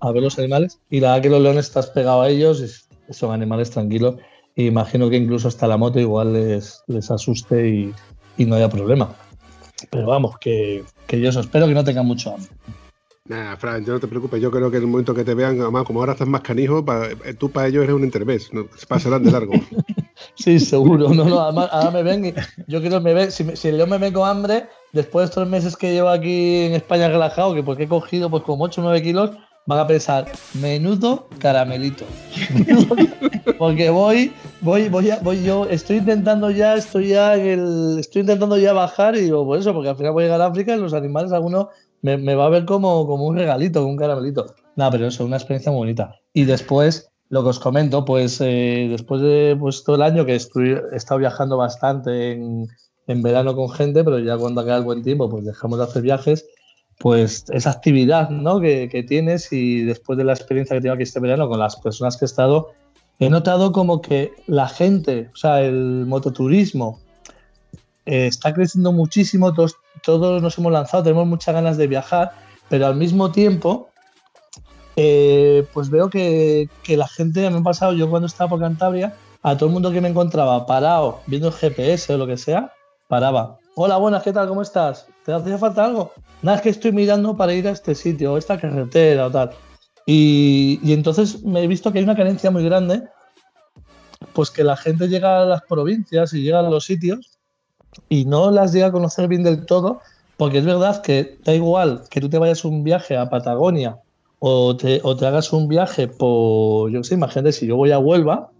a 0.00 0.12
ver 0.12 0.22
los 0.22 0.38
animales. 0.38 0.78
Y 0.90 1.00
la 1.00 1.08
verdad 1.08 1.22
que 1.22 1.30
los 1.30 1.40
leones 1.40 1.66
estás 1.66 1.88
pegado 1.88 2.20
a 2.20 2.28
ellos 2.28 2.62
y 3.08 3.12
son 3.14 3.32
animales 3.32 3.70
tranquilos 3.70 4.16
imagino 4.56 5.08
que 5.08 5.16
incluso 5.16 5.48
hasta 5.48 5.66
la 5.66 5.76
moto 5.76 5.98
igual 5.98 6.32
les, 6.32 6.82
les 6.86 7.10
asuste 7.10 7.68
y, 7.68 7.94
no 8.44 8.56
haya 8.56 8.68
problema. 8.68 9.14
Pero 9.90 10.06
vamos, 10.06 10.36
que, 10.38 10.84
yo 11.08 11.28
eso 11.28 11.40
espero 11.40 11.68
que 11.68 11.74
no 11.74 11.84
tengan 11.84 12.06
mucho 12.06 12.34
hambre. 12.34 12.50
Nada, 13.24 13.56
Fran, 13.56 13.84
yo 13.84 13.92
no 13.92 14.00
te 14.00 14.08
preocupes. 14.08 14.42
Yo 14.42 14.50
creo 14.50 14.68
que 14.68 14.78
en 14.78 14.82
el 14.82 14.88
momento 14.88 15.14
que 15.14 15.24
te 15.24 15.34
vean, 15.34 15.60
además, 15.60 15.84
como 15.84 16.00
ahora 16.00 16.12
estás 16.12 16.26
más 16.26 16.40
canijo, 16.40 16.84
tú 17.38 17.50
para 17.50 17.68
ellos 17.68 17.84
eres 17.84 17.94
un 17.94 18.02
intervés. 18.02 18.52
No, 18.52 18.66
pasarán 18.88 19.22
de 19.22 19.30
largo. 19.30 19.52
sí, 20.34 20.58
seguro. 20.58 21.08
No, 21.14 21.24
no, 21.24 21.40
además, 21.40 21.68
ahora 21.70 21.92
me 21.92 22.02
ven 22.02 22.24
y 22.26 22.34
yo 22.66 22.80
creo 22.80 22.98
que 22.98 23.00
me 23.00 23.14
ven. 23.14 23.30
Si, 23.30 23.44
si 23.56 23.68
el 23.68 23.76
león 23.76 23.90
me 23.90 23.98
ve 23.98 24.12
con 24.12 24.28
hambre, 24.28 24.66
después 24.92 25.24
de 25.24 25.28
estos 25.30 25.48
meses 25.48 25.76
que 25.76 25.92
llevo 25.92 26.08
aquí 26.08 26.64
en 26.64 26.74
España 26.74 27.08
relajado, 27.08 27.54
que 27.54 27.62
porque 27.62 27.84
he 27.84 27.88
cogido 27.88 28.28
pues 28.28 28.42
como 28.42 28.64
8 28.64 28.80
o 28.80 28.84
9 28.84 29.02
kilos, 29.02 29.30
van 29.66 29.78
a 29.78 29.86
pensar, 29.86 30.26
menudo 30.60 31.28
caramelito. 31.38 32.04
Porque 33.58 33.90
voy, 33.90 34.32
voy, 34.60 34.88
voy, 34.88 35.10
voy 35.22 35.42
yo, 35.42 35.66
estoy 35.66 35.98
intentando 35.98 36.50
ya, 36.50 36.74
estoy 36.74 37.08
ya 37.08 37.34
el, 37.34 37.96
estoy 37.98 38.22
intentando 38.22 38.58
ya 38.58 38.72
bajar 38.72 39.16
y 39.16 39.20
digo, 39.20 39.44
por 39.44 39.58
eso, 39.58 39.72
porque 39.72 39.90
al 39.90 39.96
final 39.96 40.12
voy 40.12 40.24
a 40.24 40.26
llegar 40.26 40.40
a 40.40 40.46
África 40.46 40.74
y 40.74 40.80
los 40.80 40.94
animales, 40.94 41.32
alguno 41.32 41.70
me, 42.00 42.16
me 42.16 42.34
va 42.34 42.46
a 42.46 42.48
ver 42.48 42.64
como, 42.64 43.06
como 43.06 43.26
un 43.26 43.36
regalito, 43.36 43.86
un 43.86 43.96
caramelito. 43.96 44.54
Nada, 44.74 44.90
pero 44.90 45.06
eso, 45.06 45.24
una 45.24 45.36
experiencia 45.36 45.70
muy 45.70 45.80
bonita. 45.80 46.16
Y 46.32 46.44
después, 46.44 47.10
lo 47.28 47.42
que 47.42 47.50
os 47.50 47.60
comento, 47.60 48.04
pues 48.04 48.40
eh, 48.40 48.88
después 48.90 49.22
de 49.22 49.56
pues, 49.58 49.84
todo 49.84 49.96
el 49.96 50.02
año 50.02 50.26
que 50.26 50.34
estoy, 50.34 50.70
he 50.92 50.96
estado 50.96 51.20
viajando 51.20 51.56
bastante 51.56 52.32
en, 52.32 52.66
en 53.06 53.22
verano 53.22 53.54
con 53.54 53.70
gente, 53.70 54.02
pero 54.02 54.18
ya 54.18 54.36
cuando 54.36 54.60
acaba 54.60 54.78
el 54.78 54.84
buen 54.84 55.02
tiempo, 55.02 55.30
pues 55.30 55.44
dejamos 55.44 55.78
de 55.78 55.84
hacer 55.84 56.02
viajes 56.02 56.46
pues 57.02 57.46
esa 57.50 57.70
actividad 57.70 58.30
¿no? 58.30 58.60
que, 58.60 59.04
tienes 59.08 59.52
y 59.52 59.82
después 59.82 60.16
de 60.16 60.22
la 60.22 60.34
experiencia 60.34 60.76
que 60.76 60.82
tengo 60.82 60.94
aquí 60.94 61.02
este 61.02 61.18
verano 61.18 61.48
con 61.48 61.58
las 61.58 61.74
personas 61.74 62.16
que 62.16 62.24
he 62.24 62.26
estado, 62.26 62.70
he 63.18 63.28
notado 63.28 63.72
como 63.72 64.00
que 64.00 64.30
la 64.46 64.68
gente, 64.68 65.28
o 65.34 65.36
sea, 65.36 65.62
el 65.62 66.06
mototurismo 66.06 67.00
eh, 68.06 68.28
está 68.28 68.54
creciendo 68.54 68.92
muchísimo, 68.92 69.52
todos, 69.52 69.78
todos 70.04 70.40
nos 70.40 70.56
hemos 70.56 70.70
lanzado, 70.70 71.02
tenemos 71.02 71.26
muchas 71.26 71.52
ganas 71.52 71.76
de 71.76 71.88
viajar, 71.88 72.34
pero 72.68 72.86
al 72.86 72.94
mismo 72.94 73.32
tiempo, 73.32 73.88
eh, 74.94 75.66
pues 75.72 75.90
veo 75.90 76.08
que, 76.08 76.68
la 76.86 77.08
gente, 77.08 77.50
me 77.50 77.58
ha 77.58 77.62
pasado, 77.62 77.94
yo 77.94 78.08
cuando 78.10 78.26
estaba 78.26 78.50
por 78.50 78.60
Cantabria, 78.60 79.16
a 79.42 79.56
todo 79.56 79.66
el 79.66 79.72
mundo 79.72 79.90
que 79.90 80.00
me 80.00 80.08
encontraba 80.08 80.66
parado, 80.66 81.18
viendo 81.26 81.48
el 81.48 81.54
GPS 81.54 82.14
o 82.14 82.18
lo 82.18 82.28
que 82.28 82.36
sea, 82.36 82.72
paraba. 83.08 83.58
Hola, 83.74 83.96
buenas, 83.96 84.22
¿qué 84.22 84.34
tal? 84.34 84.48
¿Cómo 84.48 84.60
estás? 84.60 85.06
¿Te 85.24 85.32
hacía 85.32 85.56
falta 85.56 85.86
algo? 85.86 86.12
Nada, 86.42 86.58
es 86.58 86.62
que 86.62 86.68
estoy 86.68 86.92
mirando 86.92 87.34
para 87.34 87.54
ir 87.54 87.66
a 87.66 87.70
este 87.70 87.94
sitio, 87.94 88.34
a 88.34 88.38
esta 88.38 88.60
carretera 88.60 89.28
o 89.28 89.30
tal. 89.30 89.52
Y, 90.04 90.78
entonces 90.92 91.42
me 91.42 91.62
he 91.62 91.66
visto 91.66 91.90
que 91.90 91.98
hay 91.98 92.04
una 92.04 92.14
carencia 92.14 92.50
muy 92.50 92.64
grande, 92.64 93.02
pues 94.34 94.50
que 94.50 94.62
la 94.62 94.76
gente 94.76 95.08
llega 95.08 95.40
a 95.40 95.46
las 95.46 95.62
provincias 95.62 96.34
y 96.34 96.42
llega 96.42 96.58
a 96.58 96.68
los 96.68 96.84
sitios 96.84 97.38
y 98.10 98.26
no 98.26 98.50
las 98.50 98.74
llega 98.74 98.88
a 98.88 98.92
conocer 98.92 99.26
bien 99.26 99.42
del 99.42 99.64
todo, 99.64 100.02
porque 100.36 100.58
es 100.58 100.66
verdad 100.66 101.00
que 101.00 101.38
da 101.42 101.54
igual 101.54 102.02
que 102.10 102.20
tú 102.20 102.28
te 102.28 102.38
vayas 102.38 102.66
un 102.66 102.84
viaje 102.84 103.16
a 103.16 103.30
Patagonia 103.30 104.00
o 104.38 104.76
te, 104.76 105.00
o 105.02 105.16
te 105.16 105.26
hagas 105.26 105.50
un 105.50 105.68
viaje 105.68 106.08
por, 106.08 106.90
yo 106.90 107.00
qué 107.00 107.08
sé, 107.08 107.14
imagínate 107.14 107.52
si 107.52 107.66
yo 107.66 107.76
voy 107.76 107.92
a 107.92 107.98
Huelva, 107.98 108.50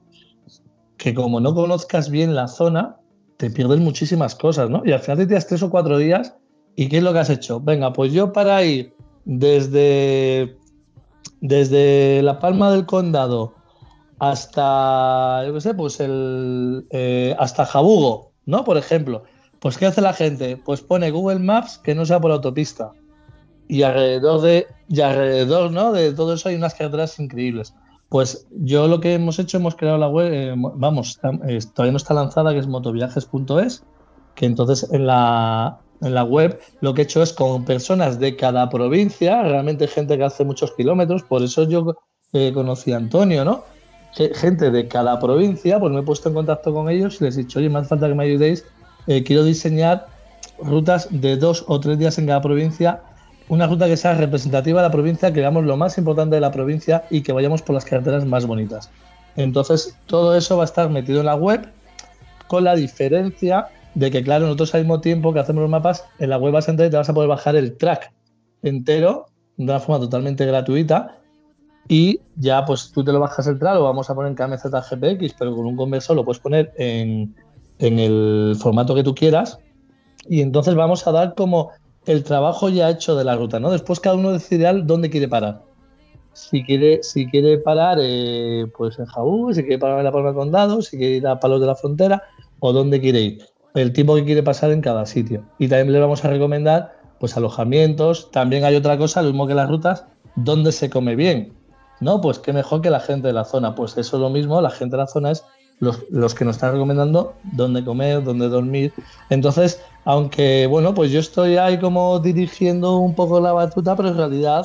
que 0.96 1.12
como 1.12 1.38
no 1.38 1.54
conozcas 1.54 2.08
bien 2.08 2.34
la 2.34 2.48
zona, 2.48 2.96
te 3.42 3.50
pierdes 3.50 3.80
muchísimas 3.80 4.36
cosas, 4.36 4.70
¿no? 4.70 4.82
Y 4.84 4.92
al 4.92 5.00
final 5.00 5.18
te 5.18 5.26
tiras 5.26 5.48
tres 5.48 5.64
o 5.64 5.70
cuatro 5.70 5.98
días 5.98 6.32
¿Y 6.76 6.88
qué 6.88 6.98
es 6.98 7.02
lo 7.02 7.12
que 7.12 7.18
has 7.18 7.30
hecho? 7.30 7.60
Venga, 7.60 7.92
pues 7.92 8.12
yo 8.12 8.32
para 8.32 8.64
ir 8.64 8.94
desde, 9.24 10.56
desde 11.40 12.22
La 12.22 12.38
Palma 12.38 12.70
del 12.70 12.86
Condado 12.86 13.54
hasta, 14.18 15.44
yo 15.44 15.54
qué 15.54 15.60
sé, 15.60 15.74
pues 15.74 16.00
el, 16.00 16.86
eh, 16.90 17.34
hasta 17.38 17.66
Jabugo, 17.66 18.32
¿no? 18.46 18.64
Por 18.64 18.78
ejemplo. 18.78 19.24
Pues 19.58 19.76
¿qué 19.76 19.86
hace 19.86 20.00
la 20.00 20.12
gente? 20.12 20.56
Pues 20.56 20.80
pone 20.80 21.10
Google 21.10 21.40
Maps 21.40 21.78
que 21.78 21.94
no 21.94 22.06
sea 22.06 22.20
por 22.20 22.32
autopista. 22.32 22.92
y 23.68 23.82
alrededor 23.82 24.40
de 24.40 24.66
y 24.88 25.00
alrededor 25.00 25.72
¿no? 25.72 25.92
de 25.92 26.12
todo 26.12 26.34
eso 26.34 26.48
hay 26.48 26.54
unas 26.54 26.74
carreteras 26.74 27.18
increíbles. 27.18 27.74
Pues 28.12 28.46
yo 28.50 28.88
lo 28.88 29.00
que 29.00 29.14
hemos 29.14 29.38
hecho, 29.38 29.56
hemos 29.56 29.74
creado 29.74 29.96
la 29.96 30.06
web, 30.06 30.30
eh, 30.30 30.54
vamos, 30.54 31.18
eh, 31.48 31.60
todavía 31.74 31.92
no 31.92 31.96
está 31.96 32.12
lanzada, 32.12 32.52
que 32.52 32.58
es 32.58 32.66
motoviajes.es, 32.66 33.84
que 34.34 34.44
entonces 34.44 34.86
en 34.92 35.06
la, 35.06 35.78
en 36.02 36.12
la 36.12 36.22
web 36.22 36.60
lo 36.82 36.92
que 36.92 37.00
he 37.00 37.04
hecho 37.04 37.22
es 37.22 37.32
con 37.32 37.64
personas 37.64 38.18
de 38.18 38.36
cada 38.36 38.68
provincia, 38.68 39.42
realmente 39.42 39.88
gente 39.88 40.18
que 40.18 40.24
hace 40.24 40.44
muchos 40.44 40.72
kilómetros, 40.72 41.22
por 41.22 41.42
eso 41.42 41.62
yo 41.66 41.96
eh, 42.34 42.52
conocí 42.52 42.92
a 42.92 42.98
Antonio, 42.98 43.46
¿no? 43.46 43.64
Gente 44.34 44.70
de 44.70 44.88
cada 44.88 45.18
provincia, 45.18 45.80
pues 45.80 45.90
me 45.90 46.00
he 46.00 46.02
puesto 46.02 46.28
en 46.28 46.34
contacto 46.34 46.74
con 46.74 46.90
ellos 46.90 47.18
y 47.18 47.24
les 47.24 47.38
he 47.38 47.44
dicho, 47.44 47.60
oye, 47.60 47.70
me 47.70 47.78
hace 47.78 47.88
falta 47.88 48.08
que 48.08 48.14
me 48.14 48.24
ayudéis, 48.24 48.66
quiero 49.24 49.42
diseñar 49.42 50.06
rutas 50.58 51.08
de 51.10 51.38
dos 51.38 51.64
o 51.66 51.80
tres 51.80 51.98
días 51.98 52.18
en 52.18 52.26
cada 52.26 52.42
provincia 52.42 53.00
una 53.48 53.66
ruta 53.66 53.86
que 53.86 53.96
sea 53.96 54.14
representativa 54.14 54.80
de 54.80 54.88
la 54.88 54.92
provincia, 54.92 55.32
que 55.32 55.40
veamos 55.40 55.64
lo 55.64 55.76
más 55.76 55.98
importante 55.98 56.36
de 56.36 56.40
la 56.40 56.50
provincia 56.50 57.04
y 57.10 57.22
que 57.22 57.32
vayamos 57.32 57.62
por 57.62 57.74
las 57.74 57.84
carreteras 57.84 58.24
más 58.24 58.46
bonitas. 58.46 58.90
Entonces, 59.36 59.96
todo 60.06 60.36
eso 60.36 60.56
va 60.56 60.64
a 60.64 60.66
estar 60.66 60.90
metido 60.90 61.20
en 61.20 61.26
la 61.26 61.34
web, 61.34 61.68
con 62.48 62.64
la 62.64 62.74
diferencia 62.74 63.68
de 63.94 64.10
que, 64.10 64.22
claro, 64.22 64.46
nosotros 64.46 64.74
al 64.74 64.82
mismo 64.82 65.00
tiempo 65.00 65.32
que 65.32 65.40
hacemos 65.40 65.62
los 65.62 65.70
mapas, 65.70 66.04
en 66.18 66.30
la 66.30 66.38
web 66.38 66.52
vas 66.52 66.68
a 66.68 66.70
entrar 66.70 66.88
y 66.88 66.90
te 66.90 66.96
vas 66.96 67.08
a 67.08 67.14
poder 67.14 67.28
bajar 67.28 67.56
el 67.56 67.76
track 67.76 68.12
entero 68.62 69.26
de 69.56 69.64
una 69.64 69.80
forma 69.80 70.00
totalmente 70.00 70.46
gratuita 70.46 71.18
y 71.88 72.20
ya 72.36 72.64
pues 72.64 72.92
tú 72.92 73.04
te 73.04 73.12
lo 73.12 73.20
bajas 73.20 73.46
el 73.46 73.58
track, 73.58 73.74
lo 73.74 73.84
vamos 73.84 74.08
a 74.08 74.14
poner 74.14 74.30
en 74.30 74.36
KMZ 74.36 74.64
GPX, 74.64 75.34
pero 75.38 75.54
con 75.54 75.66
un 75.66 75.76
conversor 75.76 76.16
lo 76.16 76.24
puedes 76.24 76.40
poner 76.40 76.72
en, 76.76 77.34
en 77.78 77.98
el 77.98 78.56
formato 78.58 78.94
que 78.94 79.02
tú 79.02 79.14
quieras 79.14 79.58
y 80.28 80.40
entonces 80.40 80.74
vamos 80.74 81.06
a 81.06 81.12
dar 81.12 81.34
como 81.34 81.70
el 82.06 82.24
trabajo 82.24 82.68
ya 82.68 82.90
hecho 82.90 83.16
de 83.16 83.24
la 83.24 83.36
ruta, 83.36 83.60
¿no? 83.60 83.70
Después 83.70 84.00
cada 84.00 84.16
uno 84.16 84.32
decidirá 84.32 84.72
dónde 84.72 85.10
quiere 85.10 85.28
parar. 85.28 85.62
Si 86.32 86.64
quiere, 86.64 87.02
si 87.02 87.26
quiere 87.26 87.58
parar 87.58 87.98
eh, 88.00 88.66
pues 88.76 88.98
en 88.98 89.06
Jaú, 89.06 89.52
si 89.52 89.62
quiere 89.62 89.78
parar 89.78 89.98
en 89.98 90.04
la 90.04 90.12
Palma 90.12 90.28
del 90.28 90.36
Condado, 90.36 90.80
si 90.82 90.96
quiere 90.96 91.16
ir 91.16 91.26
a 91.26 91.38
Palos 91.38 91.60
de 91.60 91.66
la 91.66 91.74
Frontera 91.74 92.22
o 92.60 92.72
dónde 92.72 93.00
quiere 93.00 93.20
ir. 93.20 93.42
El 93.74 93.92
tiempo 93.92 94.14
que 94.14 94.24
quiere 94.24 94.42
pasar 94.42 94.70
en 94.72 94.80
cada 94.80 95.06
sitio. 95.06 95.44
Y 95.58 95.68
también 95.68 95.92
le 95.92 96.00
vamos 96.00 96.24
a 96.24 96.30
recomendar 96.30 96.96
pues 97.20 97.36
alojamientos. 97.36 98.30
También 98.30 98.64
hay 98.64 98.76
otra 98.76 98.98
cosa, 98.98 99.22
lo 99.22 99.28
mismo 99.28 99.46
que 99.46 99.54
las 99.54 99.68
rutas, 99.68 100.06
dónde 100.34 100.72
se 100.72 100.90
come 100.90 101.16
bien. 101.16 101.52
No, 102.00 102.20
pues 102.20 102.38
qué 102.38 102.52
mejor 102.52 102.80
que 102.80 102.90
la 102.90 103.00
gente 103.00 103.28
de 103.28 103.32
la 103.32 103.44
zona. 103.44 103.74
Pues 103.74 103.96
eso 103.96 104.16
es 104.16 104.20
lo 104.20 104.30
mismo, 104.30 104.60
la 104.60 104.70
gente 104.70 104.96
de 104.96 105.02
la 105.02 105.06
zona 105.06 105.30
es 105.30 105.44
los, 105.82 106.04
los 106.10 106.32
que 106.32 106.44
nos 106.44 106.56
están 106.56 106.74
recomendando 106.74 107.34
dónde 107.42 107.84
comer, 107.84 108.22
dónde 108.22 108.48
dormir. 108.48 108.92
Entonces, 109.30 109.82
aunque 110.04 110.68
bueno, 110.68 110.94
pues 110.94 111.10
yo 111.10 111.18
estoy 111.18 111.56
ahí 111.56 111.80
como 111.80 112.20
dirigiendo 112.20 112.98
un 112.98 113.16
poco 113.16 113.40
la 113.40 113.52
batuta, 113.52 113.96
pero 113.96 114.10
en 114.10 114.16
realidad 114.16 114.64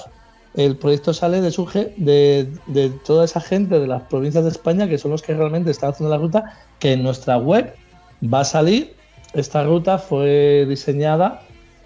el 0.54 0.78
proyecto 0.78 1.16
sale 1.16 1.42
de 1.42 1.50
surge 1.50 1.92
de, 1.98 2.48
de, 2.68 2.92
toda 3.04 3.26
esa 3.26 3.42
gente 3.42 3.80
de 3.80 3.88
las 3.88 4.04
provincias 4.04 4.44
de 4.44 4.52
España 4.52 4.88
que 4.88 5.00
son 5.00 5.10
los 5.10 5.24
que 5.24 5.34
realmente 5.34 5.72
están 5.72 5.90
haciendo 5.90 6.16
la 6.16 6.22
ruta, 6.22 6.54
que 6.78 6.94
en 6.94 7.02
nuestra 7.02 7.38
web 7.38 7.74
va 8.22 8.42
a 8.42 8.46
salir. 8.46 8.96
Esta 9.34 9.64
ruta 9.64 9.98
fue 9.98 10.68
diseñada 10.70 11.42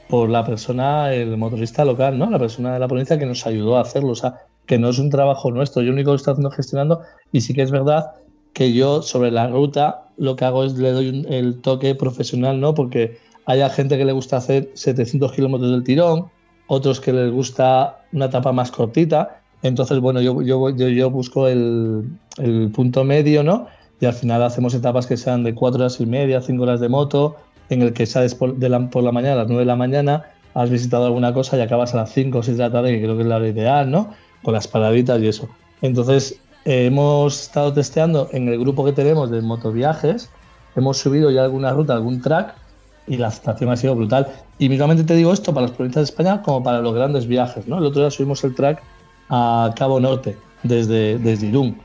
por 0.10 0.30
la 0.30 0.46
persona, 0.46 1.14
el 1.14 1.38
motorista 1.38 1.86
local, 1.86 2.20
¿no? 2.20 2.30
La 2.30 2.38
persona 2.38 2.74
de 2.74 2.80
la 2.80 2.88
provincia 2.90 3.18
que 3.18 3.26
nos 3.26 3.48
ayudó 3.48 3.78
a 3.78 3.82
hacerlo. 3.82 4.10
O 4.10 4.16
sea, 4.16 4.42
que 4.66 4.78
no 4.78 4.90
es 4.90 5.00
un 5.00 5.10
trabajo 5.10 5.52
nuestro. 5.52 5.82
Yo 5.82 5.94
único 5.94 6.12
que 6.12 6.18
estoy 6.18 6.34
haciendo 6.34 6.52
gestionando 6.52 7.02
y 7.32 7.40
sí 7.40 7.54
que 7.54 7.62
es 7.62 7.72
verdad 7.72 8.12
que 8.54 8.74
yo 8.74 9.02
sobre 9.02 9.32
la 9.32 9.48
ruta 9.48 10.08
lo 10.18 10.36
que 10.36 10.46
hago 10.46 10.64
es 10.64 10.78
le 10.78 10.92
doy 10.92 11.26
el 11.30 11.62
toque 11.62 11.96
profesional, 11.96 12.60
¿no? 12.60 12.76
Porque 12.76 13.18
hay 13.46 13.68
gente 13.72 13.98
que 13.98 14.06
le 14.06 14.12
gusta 14.12 14.38
hacer 14.38 14.70
700 14.76 15.32
kilómetros 15.32 15.72
del 15.72 15.84
tirón, 15.84 16.28
otros 16.68 17.00
que 17.00 17.12
les 17.12 17.32
gusta 17.32 18.06
una 18.14 18.26
etapa 18.26 18.52
más 18.52 18.72
cortita. 18.72 19.42
Entonces, 19.64 20.00
bueno, 20.00 20.22
yo, 20.22 20.42
yo, 20.42 20.70
yo, 20.70 21.10
busco 21.10 21.48
el, 21.48 22.06
punto 22.74 23.04
medio, 23.04 23.44
¿no? 23.44 23.68
Y 24.00 24.06
al 24.06 24.14
final 24.14 24.44
hacemos 24.44 24.74
etapas 24.74 25.08
que 25.08 25.18
sean 25.18 25.44
de 25.44 25.54
4 25.54 25.82
horas 25.82 26.00
y 26.00 26.06
media, 26.06 26.42
5 26.42 26.62
horas 26.64 26.80
de 26.80 26.90
moto, 26.90 27.36
en 27.70 27.82
el 27.82 27.94
que 27.94 28.06
sales 28.06 28.36
por, 28.36 28.58
la, 28.62 28.90
por 28.90 29.04
la 29.04 29.12
mañana 29.12 29.34
a 29.34 29.38
las 29.38 29.48
9 29.48 29.62
de 29.62 29.66
la 29.66 29.76
mañana, 29.76 30.24
has 30.54 30.70
visitado 30.70 31.06
alguna 31.06 31.34
cosa 31.34 31.58
y 31.58 31.62
acabas 31.62 31.94
a 31.94 31.98
las 31.98 32.12
5 32.14 32.38
o 32.38 32.44
6 32.44 32.58
de 32.58 32.64
la 32.64 32.72
tarde, 32.72 32.92
que 32.92 33.02
creo 33.02 33.16
que 33.16 33.24
es 33.24 33.28
la 33.28 33.38
hora 33.38 33.48
ideal, 33.48 33.90
¿no? 33.90 34.14
Con 34.44 34.54
las 34.54 34.68
paraditas 34.68 35.22
y 35.22 35.28
eso. 35.28 35.50
Entonces, 35.82 36.40
eh, 36.66 36.86
hemos 36.86 37.42
estado 37.42 37.74
testeando 37.74 38.30
en 38.32 38.48
el 38.48 38.60
grupo 38.60 38.86
que 38.86 38.94
tenemos 38.94 39.32
de 39.32 39.42
motoviajes, 39.42 40.30
hemos 40.76 40.98
subido 40.98 41.32
ya 41.32 41.44
alguna 41.44 41.72
ruta, 41.72 41.94
algún 41.94 42.22
track, 42.22 42.56
y 43.08 43.18
la 43.18 43.28
aceptación 43.28 43.70
ha 43.72 43.78
sido 43.78 43.96
brutal. 43.96 44.28
Y 44.60 44.70
mismamente 44.70 45.04
te 45.04 45.16
digo 45.16 45.34
esto 45.34 45.54
para 45.54 45.68
las 45.68 45.76
provincias 45.76 46.08
de 46.08 46.12
España 46.12 46.42
como 46.42 46.64
para 46.64 46.82
los 46.82 46.94
grandes 46.94 47.28
viajes. 47.28 47.68
¿no? 47.68 47.80
El 47.80 47.86
otro 47.86 48.02
día 48.02 48.12
subimos 48.12 48.44
el 48.44 48.56
track 48.56 48.82
a 49.30 49.74
Cabo 49.76 50.00
Norte 50.00 50.38
desde, 50.64 51.18
desde 51.18 51.48
Irún. 51.48 51.78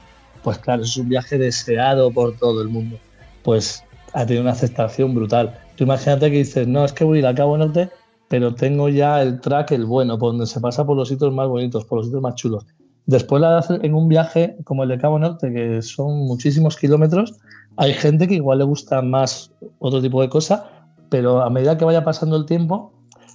Pues 0.42 0.58
claro, 0.58 0.82
es 0.82 0.96
un 0.96 1.08
viaje 1.08 1.38
deseado 1.38 2.10
por 2.10 2.36
todo 2.36 2.62
el 2.62 2.68
mundo. 2.68 2.98
Pues 3.42 3.82
ha 4.12 4.24
tenido 4.24 4.42
una 4.42 4.52
aceptación 4.52 5.14
brutal. 5.14 5.58
Tú 5.76 5.84
imagínate 5.84 6.30
que 6.30 6.38
dices, 6.38 6.68
no, 6.68 6.84
es 6.84 6.92
que 6.92 7.04
voy 7.04 7.18
a 7.18 7.20
ir 7.20 7.26
a 7.26 7.34
Cabo 7.34 7.58
Norte, 7.58 7.90
pero 8.28 8.54
tengo 8.54 8.88
ya 8.88 9.22
el 9.22 9.40
track, 9.40 9.72
el 9.72 9.84
bueno, 9.84 10.18
por 10.18 10.32
donde 10.32 10.46
se 10.46 10.60
pasa 10.60 10.84
por 10.84 10.96
los 10.96 11.08
sitios 11.08 11.32
más 11.32 11.48
bonitos, 11.48 11.84
por 11.84 11.98
los 11.98 12.06
sitios 12.06 12.22
más 12.22 12.34
chulos. 12.34 12.66
Después 13.06 13.40
la 13.40 13.60
de 13.60 13.86
en 13.86 13.94
un 13.94 14.08
viaje 14.08 14.56
como 14.64 14.82
el 14.82 14.88
de 14.88 14.98
Cabo 14.98 15.18
Norte, 15.18 15.52
que 15.52 15.80
son 15.82 16.26
muchísimos 16.26 16.76
kilómetros, 16.76 17.34
hay 17.76 17.92
gente 17.92 18.26
que 18.26 18.34
igual 18.34 18.58
le 18.58 18.64
gusta 18.64 19.00
más 19.02 19.52
otro 19.78 20.02
tipo 20.02 20.20
de 20.22 20.28
cosa 20.28 20.70
pero 21.08 21.42
a 21.42 21.50
medida 21.50 21.76
que 21.76 21.84
vaya 21.84 22.04
pasando 22.04 22.36
el 22.36 22.46
tiempo 22.46 22.92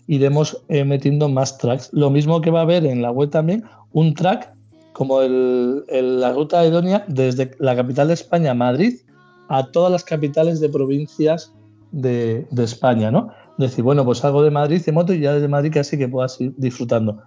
iremos 0.07 0.61
eh, 0.67 0.83
metiendo 0.83 1.29
más 1.29 1.57
tracks. 1.57 1.89
Lo 1.93 2.09
mismo 2.09 2.41
que 2.41 2.51
va 2.51 2.59
a 2.59 2.63
haber 2.63 2.85
en 2.85 3.01
la 3.01 3.11
web 3.11 3.29
también, 3.29 3.63
un 3.93 4.13
track 4.13 4.51
como 4.93 5.21
el, 5.21 5.83
la 5.87 6.33
ruta 6.33 6.65
idónea 6.65 7.05
desde 7.07 7.51
la 7.59 7.75
capital 7.75 8.09
de 8.09 8.15
España, 8.15 8.53
Madrid, 8.53 8.99
a 9.47 9.67
todas 9.71 9.91
las 9.91 10.03
capitales 10.03 10.59
de 10.59 10.69
provincias 10.69 11.53
de, 11.91 12.45
España, 12.57 13.09
¿no? 13.09 13.29
Decir, 13.57 13.83
bueno, 13.83 14.03
pues 14.03 14.19
salgo 14.19 14.43
de 14.43 14.51
Madrid 14.51 14.83
de 14.83 14.91
moto 14.91 15.13
y 15.13 15.21
ya 15.21 15.33
desde 15.33 15.47
Madrid 15.47 15.71
casi 15.73 15.97
que 15.97 16.07
puedas 16.07 16.39
ir 16.41 16.53
disfrutando. 16.57 17.21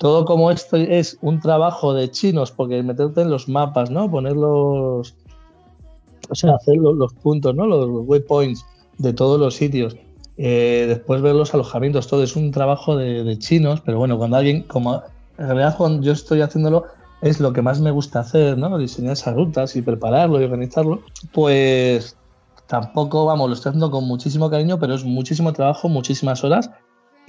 Todo 0.00 0.24
como 0.24 0.50
esto 0.50 0.78
es 0.78 1.18
un 1.20 1.40
trabajo 1.40 1.92
de 1.92 2.10
chinos, 2.10 2.50
porque 2.50 2.82
meterte 2.82 3.20
en 3.20 3.28
los 3.28 3.50
mapas, 3.50 3.90
¿no? 3.90 4.10
Poner 4.10 4.34
los... 4.34 5.14
O 6.30 6.34
sea, 6.34 6.54
hacer 6.54 6.78
los, 6.78 7.12
puntos, 7.12 7.54
¿no? 7.54 7.66
Los 7.66 7.86
waypoints 8.08 8.64
de 8.96 9.12
todos 9.12 9.38
los 9.38 9.56
sitios. 9.56 9.98
Eh, 10.38 10.86
después 10.88 11.20
ver 11.20 11.34
los 11.34 11.52
alojamientos, 11.52 12.06
todo 12.06 12.22
es 12.22 12.34
un 12.34 12.50
trabajo 12.50 12.96
de, 12.96 13.38
chinos, 13.38 13.82
pero 13.82 13.98
bueno, 13.98 14.16
cuando 14.16 14.38
alguien, 14.38 14.62
como 14.62 15.02
en 15.36 15.46
realidad 15.46 15.76
cuando 15.76 16.02
yo 16.02 16.12
estoy 16.12 16.40
haciéndolo, 16.40 16.86
es 17.20 17.38
lo 17.38 17.52
que 17.52 17.60
más 17.60 17.78
me 17.82 17.90
gusta 17.90 18.20
hacer, 18.20 18.56
¿no? 18.56 18.78
Diseñar 18.78 19.12
esas 19.12 19.34
rutas 19.34 19.76
y 19.76 19.82
prepararlo 19.82 20.40
y 20.40 20.44
organizarlo, 20.44 21.02
pues 21.34 22.16
tampoco, 22.68 23.26
vamos, 23.26 23.50
lo 23.50 23.54
estoy 23.54 23.68
haciendo 23.68 23.90
con 23.90 24.04
muchísimo 24.04 24.48
cariño, 24.48 24.78
pero 24.78 24.94
es 24.94 25.04
muchísimo 25.04 25.52
trabajo, 25.52 25.90
muchísimas 25.90 26.42
horas 26.42 26.70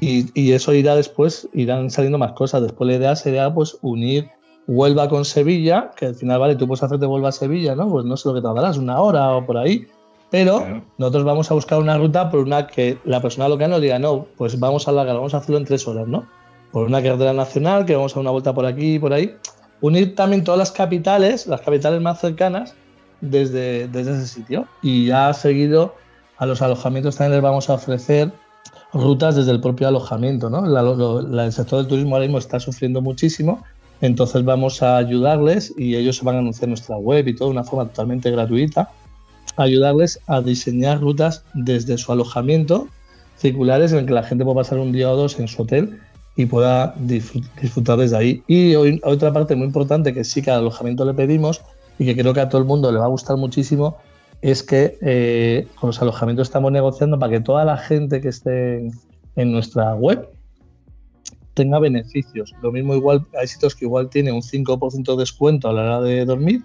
y, 0.01 0.25
y 0.33 0.51
eso 0.51 0.73
irá 0.73 0.95
después, 0.95 1.47
irán 1.53 1.89
saliendo 1.89 2.17
más 2.17 2.33
cosas. 2.33 2.61
Después 2.61 2.89
la 2.89 2.97
idea 2.97 3.15
sería 3.15 3.53
pues 3.53 3.77
unir 3.81 4.29
Huelva 4.67 5.07
con 5.07 5.23
Sevilla, 5.23 5.91
que 5.95 6.07
al 6.07 6.15
final, 6.15 6.39
vale, 6.39 6.55
tú 6.55 6.67
puedes 6.67 6.83
hacerte 6.83 7.05
Huelva 7.05 7.29
a 7.29 7.31
Sevilla, 7.31 7.75
¿no? 7.75 7.89
Pues 7.89 8.03
no 8.03 8.17
sé 8.17 8.27
lo 8.27 8.35
que 8.35 8.41
tardarás, 8.41 8.77
una 8.77 8.99
hora 8.99 9.31
o 9.31 9.45
por 9.45 9.57
ahí, 9.57 9.87
pero 10.29 10.83
nosotros 10.97 11.23
vamos 11.23 11.51
a 11.51 11.53
buscar 11.53 11.79
una 11.79 11.97
ruta 11.97 12.29
por 12.29 12.41
una 12.41 12.67
que 12.67 12.97
la 13.05 13.21
persona 13.21 13.47
local 13.47 13.69
nos 13.69 13.81
diga, 13.81 13.99
no, 13.99 14.25
pues 14.37 14.59
vamos 14.59 14.87
a 14.87 14.91
alargar, 14.91 15.15
vamos 15.15 15.33
a 15.33 15.37
hacerlo 15.37 15.57
en 15.57 15.65
tres 15.65 15.87
horas, 15.87 16.07
¿no? 16.07 16.25
Por 16.71 16.87
una 16.87 17.01
carretera 17.01 17.33
nacional, 17.33 17.85
que 17.85 17.95
vamos 17.95 18.15
a 18.15 18.19
una 18.19 18.31
vuelta 18.31 18.53
por 18.53 18.65
aquí 18.65 18.95
y 18.95 18.99
por 18.99 19.13
ahí. 19.13 19.35
Unir 19.81 20.15
también 20.15 20.43
todas 20.43 20.57
las 20.57 20.71
capitales, 20.71 21.47
las 21.47 21.61
capitales 21.61 22.01
más 22.01 22.21
cercanas, 22.21 22.75
desde, 23.19 23.87
desde 23.87 24.13
ese 24.13 24.27
sitio. 24.27 24.67
Y 24.81 25.07
ya 25.07 25.33
seguido 25.33 25.95
a 26.37 26.45
los 26.45 26.61
alojamientos 26.61 27.17
también 27.17 27.33
les 27.33 27.41
vamos 27.41 27.69
a 27.69 27.73
ofrecer 27.73 28.31
rutas 28.93 29.35
desde 29.35 29.51
el 29.51 29.61
propio 29.61 29.87
alojamiento, 29.87 30.49
¿no? 30.49 30.65
el 30.65 31.51
sector 31.51 31.79
del 31.79 31.87
turismo 31.87 32.15
ahora 32.15 32.25
mismo 32.25 32.37
está 32.37 32.59
sufriendo 32.59 33.01
muchísimo, 33.01 33.63
entonces 34.01 34.43
vamos 34.43 34.81
a 34.81 34.97
ayudarles 34.97 35.73
y 35.77 35.95
ellos 35.95 36.17
se 36.17 36.25
van 36.25 36.35
a 36.35 36.39
anunciar 36.39 36.67
nuestra 36.67 36.97
web 36.97 37.27
y 37.27 37.35
todo 37.35 37.49
de 37.49 37.53
una 37.53 37.63
forma 37.63 37.87
totalmente 37.87 38.31
gratuita 38.31 38.89
ayudarles 39.57 40.19
a 40.27 40.41
diseñar 40.41 41.01
rutas 41.01 41.43
desde 41.53 41.97
su 41.97 42.11
alojamiento 42.11 42.87
circulares 43.37 43.91
en 43.91 43.99
el 43.99 44.05
que 44.05 44.13
la 44.13 44.23
gente 44.23 44.43
pueda 44.43 44.55
pasar 44.55 44.79
un 44.79 44.91
día 44.91 45.11
o 45.11 45.15
dos 45.15 45.39
en 45.39 45.47
su 45.47 45.63
hotel 45.63 45.99
y 46.35 46.45
pueda 46.45 46.93
disfrutar 46.97 47.97
desde 47.97 48.17
ahí. 48.17 48.43
Y 48.47 48.75
otra 49.03 49.33
parte 49.33 49.55
muy 49.55 49.65
importante 49.65 50.13
que 50.13 50.23
sí 50.23 50.41
que 50.41 50.51
al 50.51 50.59
alojamiento 50.59 51.05
le 51.05 51.13
pedimos 51.13 51.61
y 51.99 52.05
que 52.05 52.15
creo 52.15 52.33
que 52.33 52.39
a 52.39 52.49
todo 52.49 52.61
el 52.61 52.67
mundo 52.67 52.91
le 52.91 52.99
va 52.99 53.05
a 53.05 53.09
gustar 53.09 53.37
muchísimo 53.37 53.97
es 54.41 54.63
que 54.63 54.97
eh, 55.01 55.67
con 55.79 55.89
los 55.89 56.01
alojamientos 56.01 56.47
estamos 56.47 56.71
negociando 56.71 57.19
para 57.19 57.31
que 57.31 57.39
toda 57.41 57.63
la 57.63 57.77
gente 57.77 58.21
que 58.21 58.29
esté 58.29 58.89
en 59.35 59.51
nuestra 59.51 59.95
web 59.95 60.27
tenga 61.53 61.79
beneficios. 61.79 62.53
Lo 62.61 62.71
mismo 62.71 62.95
igual, 62.95 63.25
hay 63.39 63.47
sitios 63.47 63.75
que 63.75 63.85
igual 63.85 64.09
tienen 64.09 64.33
un 64.33 64.41
5% 64.41 65.11
de 65.11 65.17
descuento 65.17 65.69
a 65.69 65.73
la 65.73 65.81
hora 65.81 66.01
de 66.01 66.25
dormir 66.25 66.63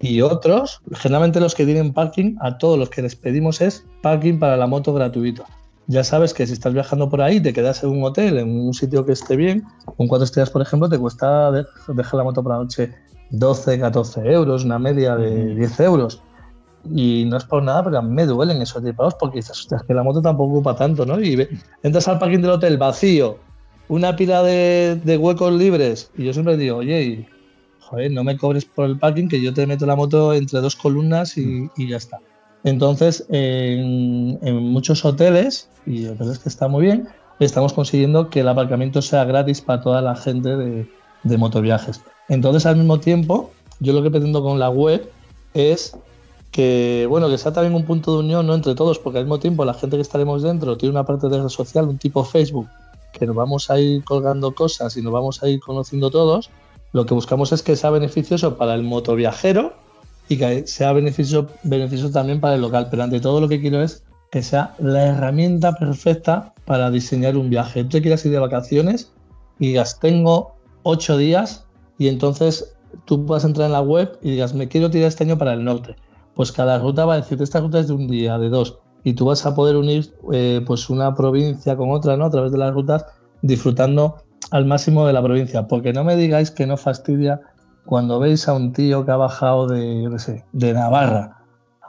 y 0.00 0.20
otros, 0.20 0.80
generalmente 0.92 1.40
los 1.40 1.54
que 1.54 1.64
tienen 1.64 1.92
parking, 1.92 2.36
a 2.40 2.58
todos 2.58 2.78
los 2.78 2.90
que 2.90 3.02
les 3.02 3.14
pedimos 3.14 3.60
es 3.60 3.84
parking 4.02 4.38
para 4.38 4.56
la 4.56 4.66
moto 4.66 4.92
gratuito. 4.92 5.44
ya 5.86 6.04
sabes 6.04 6.34
que 6.34 6.46
si 6.46 6.52
estás 6.52 6.72
viajando 6.72 7.08
por 7.08 7.22
ahí, 7.22 7.40
te 7.40 7.52
quedas 7.52 7.82
en 7.84 7.90
un 7.90 8.02
hotel, 8.04 8.38
en 8.38 8.50
un 8.50 8.74
sitio 8.74 9.04
que 9.06 9.12
esté 9.12 9.36
bien, 9.36 9.64
con 9.96 10.08
cuatro 10.08 10.24
estrellas, 10.24 10.50
por 10.50 10.62
ejemplo, 10.62 10.88
te 10.88 10.98
cuesta 10.98 11.50
dejar 11.52 12.14
la 12.14 12.24
moto 12.24 12.42
por 12.42 12.52
la 12.52 12.58
noche 12.58 12.92
12, 13.30 13.78
14 13.78 14.20
euros, 14.32 14.64
una 14.64 14.78
media 14.78 15.16
de 15.16 15.54
10 15.54 15.80
euros. 15.80 16.22
Y 16.90 17.24
no 17.26 17.36
es 17.36 17.44
por 17.44 17.62
nada, 17.62 17.84
pero 17.84 17.98
a 17.98 18.02
mí 18.02 18.12
me 18.12 18.26
duelen 18.26 18.60
esos 18.60 18.82
tipos 18.82 19.14
porque 19.14 19.36
dices, 19.36 19.66
es 19.70 19.82
que 19.82 19.94
la 19.94 20.02
moto 20.02 20.20
tampoco 20.20 20.54
ocupa 20.54 20.74
tanto, 20.74 21.06
¿no? 21.06 21.20
Y 21.20 21.48
entras 21.82 22.08
al 22.08 22.18
parking 22.18 22.40
del 22.40 22.50
hotel 22.50 22.76
vacío, 22.76 23.38
una 23.88 24.16
pila 24.16 24.42
de, 24.42 25.18
huecos 25.20 25.52
libres, 25.52 26.10
y 26.16 26.24
yo 26.24 26.32
siempre 26.32 26.56
digo, 26.56 26.78
oye, 26.78 27.28
joder, 27.80 28.10
no 28.10 28.24
me 28.24 28.36
cobres 28.36 28.64
por 28.64 28.86
el 28.86 28.98
parking, 28.98 29.28
que 29.28 29.40
yo 29.40 29.54
te 29.54 29.66
meto 29.66 29.86
la 29.86 29.96
moto 29.96 30.34
entre 30.34 30.60
dos 30.60 30.74
columnas 30.74 31.36
y, 31.36 31.68
ya 31.76 31.96
está. 31.96 32.18
Entonces, 32.64 33.26
en, 33.28 34.38
muchos 34.56 35.04
hoteles, 35.04 35.68
y 35.86 36.06
hoteles 36.06 36.38
que 36.38 36.48
está 36.48 36.68
muy 36.68 36.82
bien, 36.82 37.08
estamos 37.38 37.72
consiguiendo 37.72 38.28
que 38.28 38.40
el 38.40 38.48
aparcamiento 38.48 39.02
sea 39.02 39.24
gratis 39.24 39.60
para 39.60 39.82
toda 39.82 40.00
la 40.00 40.16
gente 40.16 40.56
de, 40.56 40.88
de 41.22 41.38
motoviajes. 41.38 42.00
Entonces, 42.28 42.66
al 42.66 42.76
mismo 42.76 42.98
tiempo, 42.98 43.50
yo 43.78 43.92
lo 43.92 44.02
que 44.02 44.10
pretendo 44.10 44.42
con 44.42 44.58
la 44.58 44.70
web 44.70 45.10
es 45.54 45.96
que 46.52 47.06
bueno, 47.08 47.28
que 47.30 47.38
sea 47.38 47.52
también 47.52 47.74
un 47.74 47.84
punto 47.84 48.12
de 48.12 48.18
unión 48.18 48.46
¿no? 48.46 48.54
entre 48.54 48.74
todos, 48.74 48.98
porque 48.98 49.18
al 49.18 49.24
mismo 49.24 49.38
tiempo 49.38 49.64
la 49.64 49.74
gente 49.74 49.96
que 49.96 50.02
estaremos 50.02 50.42
dentro 50.42 50.76
tiene 50.76 50.90
una 50.90 51.04
parte 51.04 51.28
de 51.28 51.42
red 51.42 51.48
social, 51.48 51.88
un 51.88 51.98
tipo 51.98 52.22
Facebook, 52.24 52.68
que 53.12 53.26
nos 53.26 53.34
vamos 53.34 53.70
a 53.70 53.80
ir 53.80 54.04
colgando 54.04 54.54
cosas 54.54 54.96
y 54.96 55.02
nos 55.02 55.12
vamos 55.12 55.42
a 55.42 55.48
ir 55.48 55.60
conociendo 55.60 56.10
todos. 56.10 56.50
Lo 56.92 57.06
que 57.06 57.14
buscamos 57.14 57.52
es 57.52 57.62
que 57.62 57.74
sea 57.74 57.88
beneficioso 57.88 58.58
para 58.58 58.74
el 58.74 58.82
motoviajero 58.82 59.72
y 60.28 60.36
que 60.36 60.66
sea 60.66 60.92
beneficioso, 60.92 61.48
también 62.12 62.38
para 62.38 62.54
el 62.54 62.60
local. 62.60 62.88
Pero 62.90 63.02
ante 63.02 63.20
todo 63.20 63.40
lo 63.40 63.48
que 63.48 63.60
quiero 63.60 63.82
es 63.82 64.04
que 64.30 64.42
sea 64.42 64.74
la 64.78 65.06
herramienta 65.06 65.72
perfecta 65.74 66.52
para 66.66 66.90
diseñar 66.90 67.38
un 67.38 67.48
viaje. 67.48 67.82
Tú 67.84 67.90
te 67.90 68.02
quieras 68.02 68.24
ir 68.26 68.32
de 68.32 68.38
vacaciones 68.38 69.10
y 69.58 69.68
digas, 69.68 69.98
tengo 70.00 70.54
ocho 70.82 71.16
días 71.16 71.64
y 71.98 72.08
entonces 72.08 72.74
tú 73.06 73.24
puedas 73.24 73.44
entrar 73.44 73.66
en 73.66 73.72
la 73.72 73.80
web 73.80 74.18
y 74.20 74.32
digas, 74.32 74.52
me 74.52 74.68
quiero 74.68 74.90
tirar 74.90 75.08
este 75.08 75.24
año 75.24 75.38
para 75.38 75.54
el 75.54 75.64
norte 75.64 75.96
pues 76.34 76.52
cada 76.52 76.78
ruta 76.78 77.04
va 77.04 77.14
a 77.14 77.16
decirte, 77.16 77.44
esta 77.44 77.60
ruta 77.60 77.78
es 77.80 77.88
de 77.88 77.94
un 77.94 78.06
día, 78.08 78.38
de 78.38 78.48
dos, 78.48 78.78
y 79.04 79.14
tú 79.14 79.26
vas 79.26 79.44
a 79.46 79.54
poder 79.54 79.76
unir 79.76 80.14
eh, 80.32 80.62
pues 80.66 80.88
una 80.88 81.14
provincia 81.14 81.76
con 81.76 81.90
otra, 81.90 82.16
¿no? 82.16 82.26
A 82.26 82.30
través 82.30 82.52
de 82.52 82.58
las 82.58 82.72
rutas, 82.72 83.04
disfrutando 83.42 84.16
al 84.50 84.64
máximo 84.66 85.06
de 85.06 85.12
la 85.12 85.22
provincia. 85.22 85.66
Porque 85.66 85.92
no 85.92 86.04
me 86.04 86.16
digáis 86.16 86.50
que 86.50 86.66
no 86.66 86.76
fastidia 86.76 87.40
cuando 87.84 88.20
veis 88.20 88.46
a 88.48 88.54
un 88.54 88.72
tío 88.72 89.04
que 89.04 89.10
ha 89.10 89.16
bajado 89.16 89.66
de, 89.66 90.08
no 90.08 90.18
sé, 90.18 90.44
de 90.52 90.72
Navarra 90.72 91.38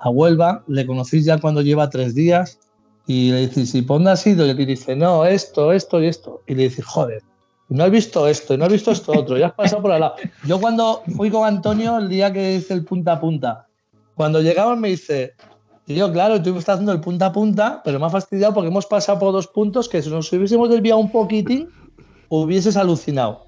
a 0.01 0.09
Huelva, 0.09 0.63
le 0.67 0.85
conocéis 0.85 1.25
ya 1.25 1.39
cuando 1.39 1.61
lleva 1.61 1.89
tres 1.89 2.13
días 2.15 2.59
y 3.05 3.31
le 3.31 3.47
dices, 3.47 3.73
¿y 3.75 3.81
por 3.83 4.01
dónde 4.01 4.19
ido? 4.29 4.45
Y 4.45 4.55
te 4.55 4.65
dice, 4.65 4.95
no, 4.95 5.25
esto, 5.25 5.71
esto 5.71 6.01
y 6.01 6.07
esto. 6.07 6.41
Y 6.47 6.55
le 6.55 6.63
dices, 6.63 6.85
joder, 6.85 7.21
no 7.69 7.83
has 7.83 7.91
visto 7.91 8.27
esto, 8.27 8.53
y 8.53 8.57
no 8.57 8.65
has 8.65 8.71
visto 8.71 8.91
esto 8.91 9.13
otro, 9.17 9.37
ya 9.37 9.47
has 9.47 9.53
pasado 9.53 9.81
por 9.81 9.91
al 9.91 10.01
lado. 10.01 10.15
Yo 10.45 10.59
cuando 10.59 11.03
fui 11.15 11.29
con 11.29 11.47
Antonio 11.47 11.97
el 11.97 12.09
día 12.09 12.33
que 12.33 12.55
hice 12.55 12.73
el 12.73 12.83
punta 12.83 13.13
a 13.13 13.19
punta, 13.19 13.67
cuando 14.15 14.41
llegamos 14.41 14.77
me 14.77 14.89
dice, 14.89 15.33
y 15.85 15.95
yo, 15.95 16.11
claro, 16.11 16.41
tú 16.41 16.57
estás 16.57 16.75
haciendo 16.75 16.91
el 16.91 17.01
punta 17.01 17.27
a 17.27 17.33
punta, 17.33 17.81
pero 17.83 17.99
me 17.99 18.05
ha 18.05 18.09
fastidiado 18.09 18.53
porque 18.53 18.69
hemos 18.69 18.85
pasado 18.85 19.19
por 19.19 19.33
dos 19.33 19.47
puntos 19.47 19.89
que 19.89 20.01
si 20.01 20.09
nos 20.09 20.31
hubiésemos 20.31 20.69
desviado 20.69 20.99
un 20.99 21.11
poquitín, 21.11 21.69
hubieses 22.29 22.77
alucinado. 22.77 23.47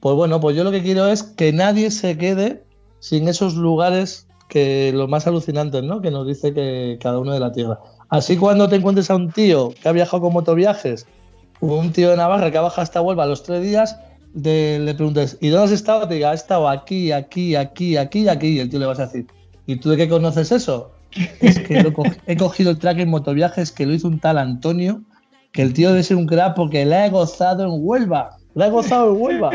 Pues 0.00 0.16
bueno, 0.16 0.40
pues 0.40 0.56
yo 0.56 0.64
lo 0.64 0.70
que 0.70 0.82
quiero 0.82 1.06
es 1.06 1.22
que 1.22 1.52
nadie 1.52 1.90
se 1.90 2.16
quede 2.18 2.64
sin 3.00 3.28
esos 3.28 3.54
lugares 3.54 4.28
que 4.48 4.92
los 4.94 5.08
más 5.08 5.26
alucinantes, 5.26 5.82
¿no? 5.82 6.00
Que 6.02 6.10
nos 6.10 6.26
dice 6.26 6.52
que 6.52 6.98
cada 7.00 7.18
uno 7.18 7.32
de 7.32 7.40
la 7.40 7.52
Tierra. 7.52 7.80
Así 8.08 8.36
cuando 8.36 8.68
te 8.68 8.76
encuentres 8.76 9.10
a 9.10 9.16
un 9.16 9.30
tío 9.30 9.72
que 9.82 9.88
ha 9.88 9.92
viajado 9.92 10.22
con 10.22 10.32
motoviajes, 10.34 11.06
un 11.60 11.92
tío 11.92 12.10
de 12.10 12.16
Navarra 12.16 12.50
que 12.50 12.58
ha 12.58 12.62
bajado 12.62 12.82
hasta 12.82 13.00
Huelva 13.00 13.24
a 13.24 13.26
los 13.26 13.42
tres 13.42 13.62
días, 13.62 13.96
le 14.34 14.94
preguntes, 14.94 15.38
¿y 15.40 15.48
dónde 15.48 15.66
has 15.66 15.72
estado? 15.72 16.06
Te 16.06 16.14
diga, 16.14 16.32
he 16.32 16.34
estado 16.34 16.68
aquí, 16.68 17.12
aquí, 17.12 17.54
aquí, 17.54 17.96
aquí 17.96 18.28
aquí. 18.28 18.48
Y 18.48 18.60
el 18.60 18.68
tío 18.68 18.78
le 18.78 18.86
vas 18.86 18.98
a 18.98 19.06
decir, 19.06 19.26
¿Y 19.66 19.76
tú 19.76 19.90
de 19.90 19.96
qué 19.96 20.08
conoces 20.08 20.52
eso? 20.52 20.92
Es 21.40 21.58
que 21.58 21.84
he 22.26 22.36
cogido 22.36 22.70
el 22.70 22.78
track 22.78 23.00
en 23.00 23.10
motoviajes 23.10 23.70
que 23.70 23.86
lo 23.86 23.92
hizo 23.92 24.08
un 24.08 24.18
tal 24.18 24.38
Antonio, 24.38 25.02
que 25.52 25.62
el 25.62 25.74
tío 25.74 25.90
debe 25.90 26.02
ser 26.02 26.16
un 26.16 26.26
crack 26.26 26.54
porque 26.54 26.84
le 26.84 27.06
he 27.06 27.10
gozado 27.10 27.64
en 27.64 27.70
Huelva. 27.72 28.36
Le 28.54 28.66
he 28.66 28.70
gozado 28.70 29.14
en 29.14 29.22
Huelva. 29.22 29.50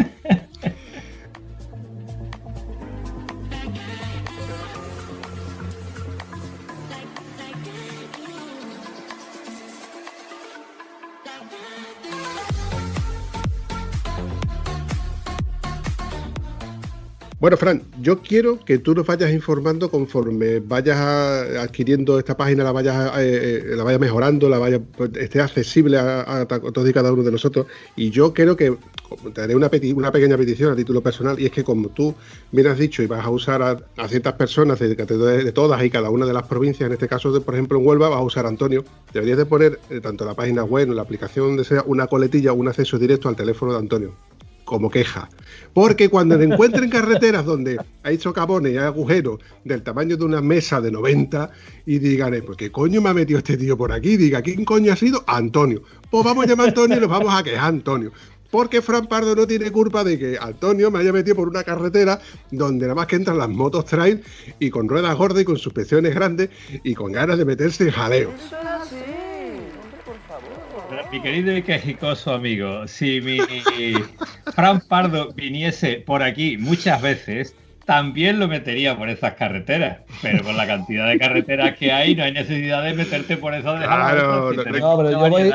Bueno, 17.40 17.56
Fran, 17.56 17.84
yo 18.02 18.20
quiero 18.24 18.58
que 18.66 18.80
tú 18.80 18.96
nos 18.96 19.06
vayas 19.06 19.32
informando 19.32 19.92
conforme 19.92 20.60
vayas 20.60 20.98
adquiriendo 20.98 22.18
esta 22.18 22.36
página, 22.36 22.64
la 22.64 22.72
vayas, 22.72 23.16
eh, 23.20 23.62
eh, 23.64 23.76
la 23.76 23.84
vayas 23.84 24.02
mejorando, 24.02 24.50
la 24.50 24.58
vaya 24.58 24.80
pues, 24.80 25.12
esté 25.18 25.40
accesible 25.40 26.00
a, 26.00 26.48
todos 26.48 26.90
y 26.90 26.94
cada 26.94 27.14
uno 27.14 27.22
de 27.22 27.32
nosotros. 27.32 27.68
Y 27.96 28.10
yo 28.10 28.34
quiero 28.34 28.58
que 28.58 28.76
te 29.36 29.42
haré 29.42 29.56
una, 29.56 29.70
pequeña 29.70 30.36
petición 30.36 30.72
a 30.74 30.76
título 30.76 31.02
personal, 31.02 31.40
y 31.40 31.46
es 31.46 31.52
que 31.52 31.64
como 31.64 31.90
tú 31.90 32.16
bien 32.52 32.66
has 32.66 32.80
dicho 32.80 33.04
y 33.04 33.06
vas 33.06 33.24
a 33.24 33.30
usar 33.30 33.62
a, 33.62 34.08
ciertas 34.08 34.34
personas 34.34 34.80
de, 34.80 34.96
de, 34.96 35.52
todas 35.52 35.84
y 35.84 35.92
cada 35.92 36.10
una 36.10 36.26
de 36.26 36.34
las 36.34 36.48
provincias, 36.48 36.88
en 36.88 36.94
este 36.94 37.08
caso, 37.08 37.32
de, 37.32 37.42
por 37.42 37.54
ejemplo, 37.54 37.78
en 37.78 37.86
Huelva, 37.86 38.10
vas 38.10 38.18
a 38.18 38.24
usar 38.24 38.48
a 38.48 38.50
Antonio, 38.50 38.84
deberías 39.14 39.38
de 39.38 39.46
poner 39.46 39.80
eh, 39.92 40.00
tanto 40.02 40.26
la 40.26 40.34
página 40.34 40.64
web, 40.64 40.90
o 40.90 40.94
la 40.96 41.04
aplicación, 41.04 41.50
donde 41.50 41.66
sea, 41.66 41.84
una 41.86 42.08
coletilla 42.08 42.52
o 42.52 42.56
un 42.56 42.68
acceso 42.68 42.98
directo 42.98 43.30
al 43.30 43.36
teléfono 43.36 43.74
de 43.74 43.78
Antonio 43.78 44.16
como 44.68 44.92
queja. 44.92 45.30
Porque 45.74 46.10
cuando 46.10 46.38
se 46.38 46.44
encuentren 46.44 46.90
carreteras 46.90 47.46
donde 47.46 47.80
hay 48.04 48.18
socavones 48.20 48.74
y 48.74 48.78
hay 48.78 48.84
agujeros 48.84 49.40
del 49.64 49.82
tamaño 49.82 50.18
de 50.18 50.26
una 50.26 50.42
mesa 50.42 50.82
de 50.82 50.92
90 50.92 51.50
y 51.86 52.00
digan, 52.00 52.34
eh, 52.34 52.42
pues 52.44 52.58
qué 52.58 52.72
coño 52.72 53.02
me 53.02 53.10
ha 53.10 53.14
metido 53.14 53.40
este 53.40 53.58
tío 53.58 53.78
por 53.78 53.92
aquí, 53.92 54.18
diga, 54.18 54.42
¿quién 54.42 54.66
coño 54.66 54.92
ha 54.92 54.96
sido? 54.96 55.24
Antonio. 55.26 55.82
Pues 56.12 56.24
vamos 56.24 56.46
a 56.46 56.48
llamar 56.50 56.68
a 56.68 56.70
Antonio 56.70 56.98
y 56.98 57.00
nos 57.00 57.10
vamos 57.10 57.34
a 57.34 57.44
quejar 57.44 57.70
Antonio. 57.70 58.12
Porque 58.52 58.82
Fran 58.82 59.08
Pardo 59.08 59.36
no 59.36 59.48
tiene 59.48 59.72
culpa 59.72 60.04
de 60.04 60.20
que 60.20 60.38
Antonio 60.40 60.92
me 60.92 61.00
haya 61.00 61.12
metido 61.14 61.36
por 61.36 61.48
una 61.48 61.64
carretera 61.64 62.20
donde 62.52 62.86
nada 62.86 62.96
más 62.96 63.08
que 63.08 63.16
entran 63.16 63.38
las 63.38 63.50
motos 63.50 63.86
trail 63.86 64.22
y 64.60 64.70
con 64.70 64.88
ruedas 64.88 65.16
gordas 65.18 65.42
y 65.42 65.46
con 65.46 65.58
suspensiones 65.58 66.14
grandes 66.14 66.50
y 66.84 66.94
con 66.94 67.12
ganas 67.12 67.38
de 67.38 67.46
meterse 67.46 67.86
en 67.86 67.92
jaleo 67.92 68.32
mi 71.12 71.22
querido 71.22 71.56
y 71.56 71.64
quejicoso 71.64 72.34
amigo, 72.34 72.88
si 72.88 73.22
mi 73.22 73.40
Fran 74.54 74.82
Pardo 74.82 75.32
viniese 75.34 76.04
por 76.06 76.22
aquí 76.22 76.58
muchas 76.58 77.02
veces, 77.02 77.56
también 77.86 78.40
lo 78.40 78.48
metería 78.48 78.98
por 78.98 79.10
esas 79.10 79.36
carreteras. 79.36 80.00
Pero 80.22 80.44
con 80.44 80.58
la 80.58 80.68
cantidad 80.68 81.08
de 81.08 81.18
carreteras 81.18 81.78
que 81.78 81.92
hay, 81.92 82.16
no 82.16 82.24
hay 82.24 82.34
necesidad 82.34 82.84
de 82.84 82.94
meterte 82.94 83.38
por 83.38 83.54
eso. 83.54 83.76
Claro, 83.76 84.52
no, 84.52 84.98
pero 84.98 85.12
yo 85.12 85.30
voy, 85.30 85.54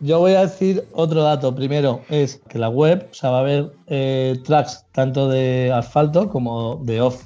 yo 0.00 0.18
voy, 0.18 0.32
a 0.32 0.40
decir 0.40 0.84
otro 0.92 1.22
dato. 1.22 1.54
Primero, 1.54 2.02
es 2.08 2.42
que 2.48 2.58
la 2.58 2.68
web, 2.68 3.06
o 3.10 3.14
sea, 3.14 3.30
va 3.30 3.38
a 3.38 3.40
haber 3.40 3.72
eh, 3.86 4.36
tracks 4.44 4.84
tanto 4.92 5.28
de 5.28 5.72
asfalto 5.72 6.28
como 6.28 6.80
de 6.82 7.00
off. 7.00 7.22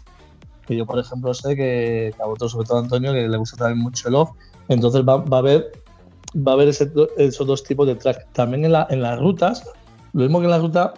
Que 0.66 0.76
yo, 0.76 0.84
por 0.84 0.98
ejemplo, 0.98 1.32
sé 1.32 1.56
que, 1.56 2.14
a 2.22 2.26
vosotros, 2.26 2.52
sobre 2.52 2.66
todo 2.66 2.78
a 2.78 2.80
Antonio, 2.82 3.12
que 3.14 3.26
le 3.26 3.36
gusta 3.38 3.56
también 3.56 3.78
mucho 3.78 4.08
el 4.08 4.16
off. 4.16 4.30
Entonces 4.68 5.02
va, 5.02 5.16
va 5.16 5.38
a 5.38 5.40
haber 5.40 5.81
va 6.34 6.52
a 6.52 6.54
haber 6.54 6.68
esos 6.68 7.46
dos 7.46 7.62
tipos 7.62 7.86
de 7.86 7.94
track. 7.94 8.32
También 8.32 8.64
en, 8.64 8.72
las 9.02 9.18
rutas, 9.18 9.68
lo 10.12 10.22
mismo 10.22 10.40
que 10.40 10.46
en 10.46 10.50
la 10.50 10.58
ruta, 10.58 10.94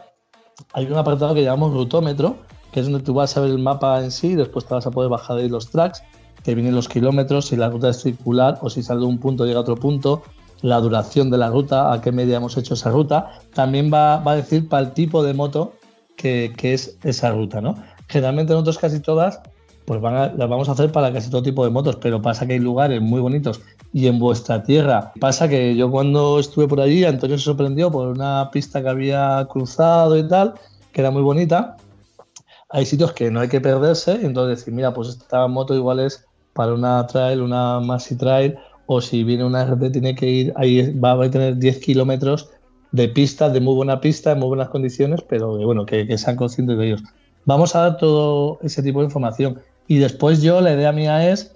hay 0.72 0.86
un 0.86 0.94
apartado 0.94 1.34
que 1.34 1.42
llamamos 1.42 1.72
rutómetro, 1.74 2.36
que 2.72 2.80
es 2.80 2.86
donde 2.86 3.04
tú 3.04 3.14
vas 3.14 3.36
a 3.36 3.40
ver 3.40 3.50
el 3.50 3.58
mapa 3.58 4.02
en 4.02 4.10
sí, 4.10 4.28
y 4.28 4.34
después 4.34 4.64
te 4.64 4.74
vas 4.74 4.86
a 4.86 4.90
poder 4.90 5.10
bajar 5.10 5.38
ahí 5.38 5.48
los 5.48 5.70
tracks, 5.70 6.02
que 6.42 6.54
vienen 6.54 6.74
los 6.74 6.88
kilómetros, 6.88 7.46
si 7.46 7.56
la 7.56 7.70
ruta 7.70 7.88
es 7.88 8.02
circular 8.02 8.58
o 8.60 8.68
si 8.68 8.82
sale 8.82 9.00
de 9.00 9.06
un 9.06 9.18
punto 9.18 9.46
llega 9.46 9.58
a 9.58 9.62
otro 9.62 9.76
punto, 9.76 10.22
la 10.60 10.80
duración 10.80 11.30
de 11.30 11.38
la 11.38 11.50
ruta, 11.50 11.92
a 11.92 12.00
qué 12.00 12.12
media 12.12 12.36
hemos 12.36 12.56
hecho 12.56 12.74
esa 12.74 12.90
ruta. 12.90 13.40
También 13.54 13.90
va, 13.92 14.22
a 14.22 14.36
decir 14.36 14.68
para 14.68 14.86
el 14.86 14.92
tipo 14.92 15.22
de 15.22 15.34
moto 15.34 15.74
que, 16.16 16.52
que, 16.56 16.74
es 16.74 16.98
esa 17.02 17.30
ruta, 17.32 17.60
¿no? 17.60 17.76
Generalmente 18.08 18.52
nosotros 18.52 18.78
casi 18.78 19.00
todas 19.00 19.40
pues 19.84 20.00
van 20.00 20.36
las 20.38 20.48
vamos 20.48 20.68
a 20.68 20.72
hacer 20.72 20.90
para 20.92 21.12
casi 21.12 21.30
todo 21.30 21.42
tipo 21.42 21.64
de 21.64 21.70
motos, 21.70 21.96
pero 21.96 22.22
pasa 22.22 22.46
que 22.46 22.54
hay 22.54 22.58
lugares 22.58 23.00
muy 23.02 23.20
bonitos 23.20 23.60
y 23.92 24.06
en 24.06 24.18
vuestra 24.18 24.62
tierra. 24.62 25.12
Pasa 25.20 25.48
que 25.48 25.76
yo 25.76 25.90
cuando 25.90 26.38
estuve 26.38 26.66
por 26.66 26.80
allí, 26.80 27.04
Antonio 27.04 27.36
se 27.36 27.44
sorprendió 27.44 27.90
por 27.90 28.08
una 28.08 28.50
pista 28.50 28.82
que 28.82 28.88
había 28.88 29.46
cruzado 29.50 30.16
y 30.16 30.26
tal, 30.26 30.54
que 30.92 31.00
era 31.00 31.10
muy 31.10 31.22
bonita. 31.22 31.76
Hay 32.70 32.86
sitios 32.86 33.12
que 33.12 33.30
no 33.30 33.40
hay 33.40 33.48
que 33.48 33.60
perderse, 33.60 34.12
entonces 34.22 34.58
decir, 34.58 34.74
mira, 34.74 34.94
pues 34.94 35.10
esta 35.10 35.46
moto 35.48 35.74
igual 35.74 36.00
es 36.00 36.24
para 36.54 36.72
una 36.72 37.06
trail, 37.06 37.42
una 37.42 37.80
maxi 37.80 38.16
trail, 38.16 38.56
o 38.86 39.00
si 39.00 39.22
viene 39.22 39.44
una 39.44 39.62
RT 39.64 39.92
tiene 39.92 40.14
que 40.14 40.28
ir, 40.28 40.52
ahí 40.56 40.98
va 40.98 41.12
a 41.12 41.30
tener 41.30 41.56
10 41.56 41.78
kilómetros 41.80 42.50
de 42.92 43.08
pistas, 43.08 43.52
de 43.52 43.60
muy 43.60 43.74
buena 43.74 44.00
pista, 44.00 44.32
en 44.32 44.38
muy 44.38 44.48
buenas 44.48 44.68
condiciones, 44.68 45.22
pero 45.28 45.56
bueno, 45.58 45.84
que, 45.84 46.06
que 46.06 46.16
sean 46.16 46.36
conscientes 46.36 46.78
de 46.78 46.86
ellos. 46.86 47.02
Vamos 47.44 47.74
a 47.76 47.80
dar 47.80 47.96
todo 47.98 48.58
ese 48.62 48.82
tipo 48.82 49.00
de 49.00 49.06
información. 49.06 49.60
Y 49.86 49.98
después 49.98 50.42
yo, 50.42 50.60
la 50.60 50.72
idea 50.72 50.92
mía 50.92 51.30
es 51.30 51.54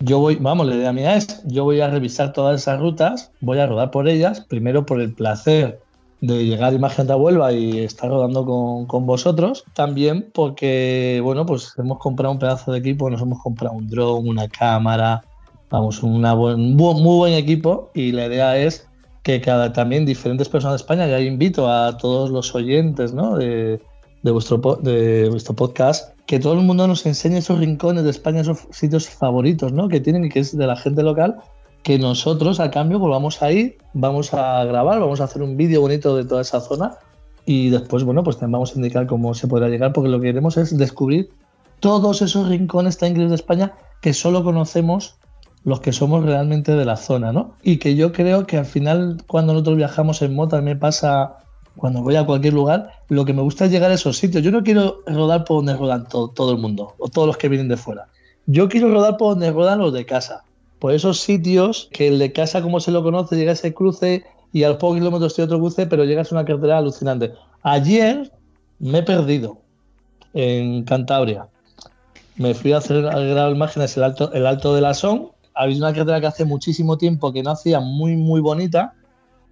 yo 0.00 0.18
voy, 0.18 0.36
vamos, 0.36 0.66
la 0.66 0.74
idea 0.74 0.92
mía 0.92 1.16
es, 1.16 1.42
yo 1.46 1.64
voy 1.64 1.80
a 1.80 1.88
revisar 1.88 2.32
todas 2.32 2.60
esas 2.60 2.80
rutas, 2.80 3.30
voy 3.40 3.58
a 3.58 3.66
rodar 3.66 3.90
por 3.90 4.08
ellas, 4.08 4.40
primero 4.40 4.84
por 4.84 5.00
el 5.00 5.12
placer 5.12 5.80
de 6.20 6.44
llegar 6.44 6.74
Imagen 6.74 7.06
de 7.06 7.14
Huelva 7.14 7.52
y 7.52 7.78
estar 7.78 8.10
rodando 8.10 8.86
con, 8.86 9.06
vosotros, 9.06 9.64
también 9.74 10.28
porque, 10.34 11.20
bueno, 11.22 11.46
pues 11.46 11.72
hemos 11.78 11.98
comprado 11.98 12.32
un 12.32 12.38
pedazo 12.38 12.72
de 12.72 12.78
equipo, 12.78 13.08
nos 13.08 13.22
hemos 13.22 13.42
comprado 13.42 13.74
un 13.74 13.88
drone, 13.88 14.28
una 14.28 14.48
cámara, 14.48 15.22
vamos, 15.70 16.02
una 16.02 16.34
un 16.34 16.76
muy 16.76 17.16
buen 17.16 17.34
equipo 17.34 17.90
y 17.94 18.12
la 18.12 18.26
idea 18.26 18.56
es 18.58 18.86
que 19.22 19.40
cada 19.40 19.72
también 19.72 20.06
diferentes 20.06 20.48
personas 20.48 20.74
de 20.74 20.82
España, 20.82 21.06
ya 21.06 21.20
invito 21.20 21.70
a 21.70 21.96
todos 21.96 22.30
los 22.30 22.54
oyentes 22.54 23.12
¿no? 23.12 23.36
de, 23.36 23.80
de, 24.26 24.32
vuestro, 24.32 24.58
de 24.82 25.28
vuestro 25.30 25.54
podcast, 25.54 26.10
que 26.26 26.40
todo 26.40 26.54
el 26.54 26.60
mundo 26.60 26.86
nos 26.88 27.06
enseñe 27.06 27.36
esos 27.36 27.60
rincones 27.60 28.02
de 28.02 28.10
España, 28.10 28.40
esos 28.40 28.66
sitios 28.72 29.08
favoritos 29.08 29.72
¿no? 29.72 29.88
que 29.88 30.00
tienen 30.00 30.24
y 30.24 30.28
que 30.28 30.40
es 30.40 30.56
de 30.56 30.66
la 30.66 30.76
gente 30.76 31.04
local, 31.04 31.36
que 31.84 31.98
nosotros 31.98 32.58
a 32.58 32.72
cambio 32.72 32.98
pues 32.98 33.10
vamos 33.10 33.40
a 33.40 33.52
ir, 33.52 33.78
vamos 33.94 34.34
a 34.34 34.64
grabar, 34.64 34.98
vamos 34.98 35.20
a 35.20 35.24
hacer 35.24 35.42
un 35.42 35.56
vídeo 35.56 35.80
bonito 35.80 36.16
de 36.16 36.24
toda 36.24 36.42
esa 36.42 36.60
zona 36.60 36.98
y 37.44 37.70
después, 37.70 38.02
bueno, 38.02 38.24
pues 38.24 38.36
también 38.36 38.54
vamos 38.54 38.72
a 38.72 38.74
indicar 38.74 39.06
cómo 39.06 39.32
se 39.32 39.46
podrá 39.46 39.68
llegar, 39.68 39.92
porque 39.92 40.10
lo 40.10 40.20
que 40.20 40.26
queremos 40.26 40.56
es 40.56 40.76
descubrir 40.76 41.30
todos 41.78 42.20
esos 42.20 42.48
rincones 42.48 42.98
tan 42.98 43.10
increíbles 43.10 43.30
de 43.30 43.36
España 43.36 43.74
que 44.00 44.12
solo 44.12 44.42
conocemos 44.42 45.14
los 45.62 45.78
que 45.78 45.92
somos 45.92 46.24
realmente 46.24 46.74
de 46.74 46.84
la 46.84 46.96
zona, 46.96 47.32
¿no? 47.32 47.54
Y 47.62 47.76
que 47.76 47.94
yo 47.94 48.12
creo 48.12 48.46
que 48.46 48.56
al 48.56 48.66
final, 48.66 49.22
cuando 49.28 49.52
nosotros 49.52 49.76
viajamos 49.76 50.20
en 50.22 50.34
moto, 50.34 50.56
a 50.56 50.60
mí 50.60 50.64
me 50.64 50.76
pasa 50.76 51.45
cuando 51.76 52.02
voy 52.02 52.16
a 52.16 52.24
cualquier 52.24 52.54
lugar, 52.54 52.90
lo 53.08 53.24
que 53.24 53.34
me 53.34 53.42
gusta 53.42 53.66
es 53.66 53.70
llegar 53.70 53.90
a 53.90 53.94
esos 53.94 54.16
sitios. 54.16 54.42
Yo 54.42 54.50
no 54.50 54.62
quiero 54.62 55.02
rodar 55.06 55.44
por 55.44 55.58
donde 55.58 55.76
rodan 55.76 56.08
todo, 56.08 56.28
todo 56.28 56.52
el 56.52 56.58
mundo 56.58 56.94
o 56.98 57.08
todos 57.08 57.26
los 57.26 57.36
que 57.36 57.48
vienen 57.48 57.68
de 57.68 57.76
fuera. 57.76 58.08
Yo 58.46 58.68
quiero 58.68 58.90
rodar 58.90 59.16
por 59.16 59.30
donde 59.30 59.50
rodan 59.50 59.78
los 59.78 59.92
de 59.92 60.06
casa. 60.06 60.44
Por 60.78 60.92
esos 60.92 61.20
sitios 61.20 61.88
que 61.92 62.08
el 62.08 62.18
de 62.18 62.32
casa, 62.32 62.62
como 62.62 62.80
se 62.80 62.90
lo 62.90 63.02
conoce, 63.02 63.36
llega 63.36 63.50
a 63.50 63.54
ese 63.54 63.74
cruce 63.74 64.24
y 64.52 64.62
a 64.62 64.68
los 64.68 64.78
pocos 64.78 64.98
kilómetros 64.98 65.34
tiene 65.34 65.46
otro 65.46 65.58
cruce, 65.58 65.86
pero 65.86 66.04
llegas 66.04 66.32
a 66.32 66.36
una 66.36 66.44
carretera 66.44 66.78
alucinante. 66.78 67.32
Ayer 67.62 68.30
me 68.78 68.98
he 68.98 69.02
perdido 69.02 69.58
en 70.32 70.84
Cantabria. 70.84 71.48
Me 72.36 72.54
fui 72.54 72.72
a 72.72 72.78
hacer 72.78 73.02
grabar 73.02 73.52
imágenes 73.52 73.96
el 73.96 74.04
alto, 74.04 74.32
el 74.32 74.46
alto 74.46 74.74
de 74.74 74.80
la 74.82 74.94
Son. 74.94 75.30
Había 75.54 75.76
una 75.78 75.92
carretera 75.92 76.20
que 76.20 76.26
hace 76.26 76.44
muchísimo 76.44 76.98
tiempo 76.98 77.32
que 77.32 77.42
no 77.42 77.50
hacía 77.50 77.80
muy, 77.80 78.16
muy 78.16 78.40
bonita. 78.40 78.94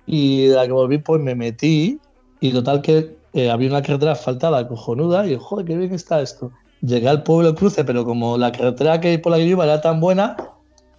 Y 0.07 0.47
de 0.47 0.57
la 0.57 0.67
que 0.67 0.73
volví, 0.73 0.99
pues 0.99 1.23
me 1.23 1.35
metí 1.35 1.99
y 2.45 2.53
total 2.53 2.83
que 2.83 3.17
eh, 3.33 3.51
había 3.51 3.71
una 3.71 3.81
carretera 3.81 4.13
asfaltada 4.13 4.69
cojonuda 4.69 5.27
y 5.27 5.35
joder, 5.41 5.65
qué 5.65 5.79
bien 5.79 5.95
está 5.95 6.21
esto. 6.21 6.53
Llegué 6.83 7.09
al 7.09 7.23
pueblo 7.23 7.55
cruce, 7.55 7.85
pero 7.85 8.05
como 8.05 8.37
la 8.37 8.53
carretera 8.53 9.01
que 9.01 9.19
por 9.19 9.33
la 9.33 9.39
que 9.39 9.45
iba 9.45 9.65
era 9.65 9.81
tan 9.81 9.99
buena, 9.99 10.37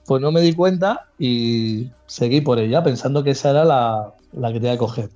pues 0.08 0.24
no 0.24 0.32
me 0.32 0.42
di 0.42 0.54
cuenta 0.54 1.06
y 1.20 1.92
seguí 2.08 2.42
por 2.42 2.58
ella 2.58 2.84
pensando 2.84 3.24
que 3.24 3.30
esa 3.30 3.52
era 3.52 3.64
la, 3.64 4.16
la 4.34 4.48
que 4.52 4.60
tenía 4.60 4.72
que 4.72 4.80
coger. 4.80 5.12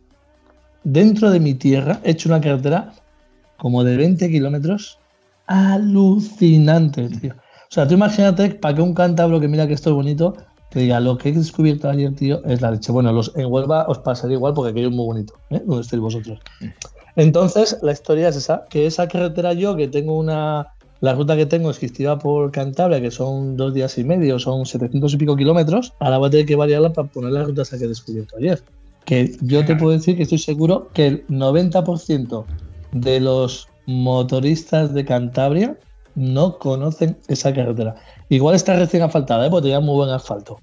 Dentro 0.83 1.31
de 1.31 1.39
mi 1.39 1.55
tierra 1.55 1.99
he 2.03 2.11
hecho 2.11 2.29
una 2.29 2.41
carretera 2.41 2.93
como 3.57 3.83
de 3.83 3.97
20 3.97 4.29
kilómetros 4.29 4.99
alucinante, 5.47 7.09
tío. 7.09 7.33
O 7.33 7.71
sea, 7.71 7.87
tú 7.87 7.95
imagínate 7.95 8.51
para 8.51 8.75
que 8.75 8.83
un 8.83 8.93
cántabro 8.93 9.39
que 9.39 9.47
mira 9.47 9.65
que 9.65 9.73
esto 9.73 9.89
es 9.89 9.95
bonito 9.95 10.35
te 10.69 10.79
diga, 10.79 10.99
lo 10.99 11.17
que 11.17 11.29
he 11.29 11.31
descubierto 11.31 11.89
ayer, 11.89 12.13
tío, 12.15 12.43
es 12.45 12.61
la 12.61 12.71
leche. 12.71 12.91
Bueno, 12.91 13.11
los, 13.11 13.31
en 13.35 13.51
Huelva 13.51 13.85
os 13.87 13.99
pasaría 13.99 14.37
igual 14.37 14.53
porque 14.53 14.71
aquello 14.71 14.89
es 14.89 14.95
muy 14.95 15.05
bonito, 15.05 15.33
¿eh? 15.49 15.61
Donde 15.65 15.81
estéis 15.81 16.01
vosotros. 16.01 16.39
Entonces, 17.15 17.79
la 17.81 17.91
historia 17.91 18.29
es 18.29 18.35
esa, 18.35 18.65
que 18.69 18.85
esa 18.85 19.07
carretera 19.07 19.53
yo, 19.53 19.75
que 19.75 19.87
tengo 19.87 20.17
una... 20.17 20.67
La 21.01 21.13
ruta 21.13 21.37
que 21.37 21.45
tengo 21.45 21.71
es 21.71 21.79
que 21.79 21.89
por 22.21 22.51
Cantabria, 22.51 22.99
que 22.99 23.09
son 23.09 23.55
dos 23.55 23.73
días 23.73 23.97
y 23.97 24.03
medio, 24.03 24.37
son 24.37 24.65
700 24.65 25.13
y 25.13 25.17
pico 25.17 25.37
kilómetros, 25.37 25.93
ahora 25.99 26.17
voy 26.17 26.27
a 26.27 26.31
tener 26.31 26.45
que 26.45 26.57
variarla 26.57 26.91
para 26.91 27.07
poner 27.07 27.31
la 27.31 27.43
ruta 27.45 27.61
esa 27.61 27.77
que 27.77 27.85
he 27.85 27.87
descubierto 27.87 28.35
ayer. 28.35 28.61
Que 29.05 29.37
yo 29.41 29.65
te 29.65 29.77
puedo 29.77 29.93
decir 29.93 30.17
que 30.17 30.23
estoy 30.23 30.39
seguro 30.39 30.89
que 30.93 31.07
el 31.07 31.27
90% 31.27 32.43
de 32.91 33.19
los 33.21 33.69
motoristas 33.85 34.93
de 34.93 35.05
Cantabria 35.05 35.77
no 36.19 36.59
conocen 36.59 37.17
esa 37.29 37.53
carretera. 37.53 37.95
Igual 38.27 38.55
está 38.55 38.75
recién 38.75 39.03
asfaltada, 39.03 39.47
¿eh? 39.47 39.49
porque 39.49 39.63
tenía 39.63 39.79
muy 39.79 39.95
buen 39.95 40.09
asfalto. 40.09 40.59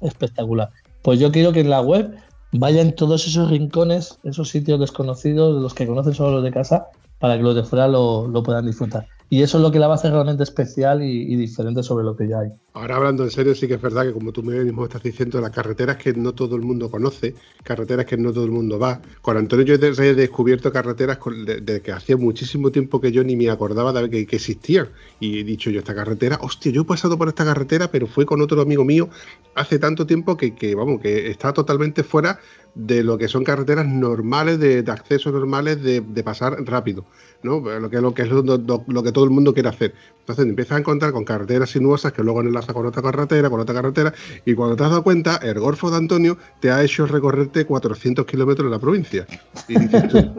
Espectacular. 0.00 0.70
Pues 1.02 1.20
yo 1.20 1.30
quiero 1.30 1.52
que 1.52 1.60
en 1.60 1.68
la 1.68 1.82
web 1.82 2.16
vayan 2.52 2.92
todos 2.92 3.26
esos 3.26 3.50
rincones, 3.50 4.18
esos 4.24 4.48
sitios 4.48 4.80
desconocidos, 4.80 5.56
de 5.56 5.60
los 5.60 5.74
que 5.74 5.86
conocen 5.86 6.14
solo 6.14 6.36
los 6.36 6.44
de 6.44 6.50
casa, 6.50 6.86
para 7.18 7.36
que 7.36 7.42
los 7.42 7.54
de 7.54 7.64
fuera 7.64 7.86
lo, 7.86 8.26
lo 8.26 8.42
puedan 8.42 8.64
disfrutar. 8.64 9.06
Y 9.34 9.42
eso 9.42 9.58
es 9.58 9.62
lo 9.64 9.72
que 9.72 9.80
la 9.80 9.88
va 9.88 9.94
a 9.94 9.96
hacer 9.96 10.12
realmente 10.12 10.44
especial 10.44 11.02
y, 11.02 11.34
diferente 11.34 11.82
sobre 11.82 12.04
lo 12.04 12.14
que 12.14 12.28
ya 12.28 12.38
hay. 12.38 12.50
Ahora 12.72 12.94
hablando 12.94 13.24
en 13.24 13.32
serio, 13.32 13.52
sí 13.56 13.66
que 13.66 13.74
es 13.74 13.82
verdad 13.82 14.04
que 14.04 14.12
como 14.12 14.30
tú 14.30 14.44
mismo 14.44 14.84
estás 14.84 15.02
diciendo, 15.02 15.40
las 15.40 15.50
carreteras 15.50 15.96
que 15.96 16.12
no 16.12 16.32
todo 16.34 16.54
el 16.54 16.62
mundo 16.62 16.88
conoce, 16.88 17.34
carreteras 17.64 18.06
que 18.06 18.16
no 18.16 18.32
todo 18.32 18.44
el 18.44 18.52
mundo 18.52 18.78
va. 18.78 19.02
Con 19.22 19.36
Antonio 19.36 19.64
yo 19.64 19.74
he 19.74 20.14
descubierto 20.14 20.70
carreteras 20.70 21.18
de, 21.62 21.82
que 21.82 21.90
hacía 21.90 22.16
muchísimo 22.16 22.70
tiempo 22.70 23.00
que 23.00 23.10
yo 23.10 23.24
ni 23.24 23.34
me 23.34 23.50
acordaba 23.50 23.92
de 23.92 24.08
que, 24.08 24.24
que 24.24 24.36
existían. 24.36 24.90
Y 25.18 25.40
he 25.40 25.42
dicho 25.42 25.68
yo, 25.68 25.80
esta 25.80 25.96
carretera, 25.96 26.38
hostia, 26.40 26.70
yo 26.70 26.82
he 26.82 26.84
pasado 26.84 27.18
por 27.18 27.26
esta 27.26 27.44
carretera, 27.44 27.90
pero 27.90 28.06
fue 28.06 28.26
con 28.26 28.40
otro 28.40 28.62
amigo 28.62 28.84
mío 28.84 29.08
hace 29.54 29.78
tanto 29.78 30.06
tiempo 30.06 30.36
que, 30.36 30.74
vamos, 30.74 31.00
que 31.00 31.30
está 31.30 31.52
totalmente 31.52 32.02
fuera 32.02 32.38
de 32.74 33.04
lo 33.04 33.18
que 33.18 33.28
son 33.28 33.44
carreteras 33.44 33.86
normales, 33.86 34.58
de, 34.58 34.82
de 34.82 34.92
acceso 34.92 35.30
normales, 35.30 35.82
de, 35.82 36.02
pasar 36.24 36.56
rápido, 36.64 37.04
¿no? 37.44 37.60
Lo 37.60 37.90
que, 37.90 38.00
lo 38.00 38.14
que 38.14 38.22
es 38.22 38.30
lo, 38.30 38.42
lo, 38.42 39.02
que 39.02 39.12
todo 39.12 39.24
el 39.24 39.30
mundo 39.30 39.52
quiere 39.52 39.68
hacer. 39.68 39.94
Entonces 40.20 40.46
empiezas 40.46 40.76
a 40.76 40.80
encontrar 40.80 41.12
con 41.12 41.24
carreteras 41.24 41.70
sinuosas 41.70 42.12
que 42.12 42.22
luego 42.22 42.40
enlaza 42.40 42.72
con 42.72 42.86
otra 42.86 43.02
carretera, 43.02 43.50
con 43.50 43.60
otra 43.60 43.74
carretera, 43.74 44.14
y 44.44 44.54
cuando 44.54 44.74
te 44.76 44.84
has 44.84 44.90
dado 44.90 45.04
cuenta, 45.04 45.36
el 45.36 45.60
Golfo 45.60 45.90
de 45.90 45.98
Antonio 45.98 46.38
te 46.60 46.70
ha 46.70 46.82
hecho 46.82 47.06
recorrerte 47.06 47.66
400 47.66 48.24
kilómetros 48.24 48.64
en 48.64 48.70
la 48.70 48.78
provincia. 48.78 49.26
Y 49.68 49.78
dices 49.78 50.08
tú, 50.08 50.34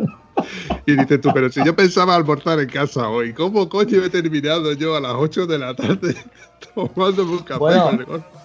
y 0.88 0.96
dices 0.96 1.22
tú, 1.22 1.30
pero 1.34 1.52
si 1.52 1.64
yo 1.64 1.76
pensaba 1.76 2.16
almorzar 2.16 2.60
en 2.60 2.70
casa 2.70 3.08
hoy, 3.08 3.34
¿cómo 3.34 3.70
coño 3.70 4.04
he 4.04 4.10
terminado 4.10 4.74
yo 4.74 4.96
a 4.96 5.00
las 5.00 5.14
8 5.14 5.46
de 5.46 5.60
la 5.60 5.76
tarde 5.76 6.16
tomando 6.76 7.24
un 7.24 7.40
café 7.40 7.60
con 7.60 8.00
el 8.00 8.06
Golfo? 8.06 8.45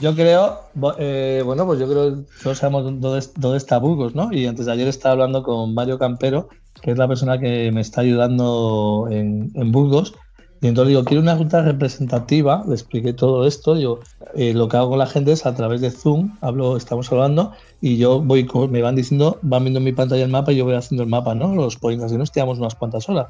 Yo 0.00 0.14
creo, 0.14 0.60
eh, 0.98 1.42
bueno, 1.44 1.66
pues 1.66 1.80
yo 1.80 1.88
creo 1.88 2.24
todos 2.40 2.58
sabemos 2.58 3.00
dónde, 3.00 3.56
está 3.56 3.78
Burgos, 3.78 4.14
¿no? 4.14 4.32
Y 4.32 4.46
antes 4.46 4.66
de 4.66 4.72
ayer 4.72 4.86
estaba 4.86 5.14
hablando 5.14 5.42
con 5.42 5.74
Mario 5.74 5.98
Campero, 5.98 6.48
que 6.80 6.92
es 6.92 6.98
la 6.98 7.08
persona 7.08 7.40
que 7.40 7.72
me 7.72 7.80
está 7.80 8.02
ayudando 8.02 9.08
en, 9.10 9.72
Burgos. 9.72 10.14
Y 10.60 10.66
entonces 10.66 10.88
digo, 10.88 11.04
quiero 11.04 11.22
una 11.22 11.36
ruta 11.36 11.62
representativa, 11.62 12.64
le 12.66 12.74
expliqué 12.74 13.12
todo 13.12 13.46
esto. 13.46 13.78
Yo 13.78 14.00
eh, 14.34 14.54
lo 14.54 14.68
que 14.68 14.76
hago 14.76 14.90
con 14.90 14.98
la 14.98 15.06
gente 15.06 15.32
es 15.32 15.46
a 15.46 15.54
través 15.54 15.80
de 15.80 15.90
Zoom, 15.90 16.36
hablo, 16.40 16.76
estamos 16.76 17.10
hablando, 17.12 17.52
y 17.80 17.96
yo 17.96 18.20
voy, 18.20 18.48
me 18.68 18.82
van 18.82 18.96
diciendo, 18.96 19.38
van 19.42 19.62
viendo 19.62 19.78
en 19.78 19.84
mi 19.84 19.92
pantalla 19.92 20.24
el 20.24 20.30
mapa 20.30 20.52
y 20.52 20.56
yo 20.56 20.64
voy 20.64 20.74
haciendo 20.74 21.04
el 21.04 21.08
mapa, 21.08 21.34
¿no? 21.34 21.54
Los 21.54 21.76
points, 21.76 22.02
así 22.04 22.16
nos 22.16 22.32
tiramos 22.32 22.58
unas 22.58 22.74
cuantas 22.74 23.08
horas. 23.08 23.28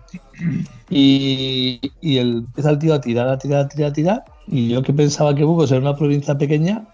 Y, 0.89 1.81
y 2.01 2.17
el, 2.17 2.39
empieza 2.39 2.71
el 2.71 2.79
tío 2.79 2.95
a 2.95 3.01
tirar, 3.01 3.29
a 3.29 3.39
tirar, 3.39 3.67
a 3.67 3.69
tirar, 3.69 3.91
a 3.91 3.93
tirar 3.93 4.25
y 4.51 4.69
yo 4.69 4.83
que 4.83 4.93
pensaba 4.93 5.35
que 5.35 5.45
Burgos 5.45 5.71
era 5.71 5.81
una 5.81 5.97
provincia 5.97 6.37
pequeña, 6.39 6.87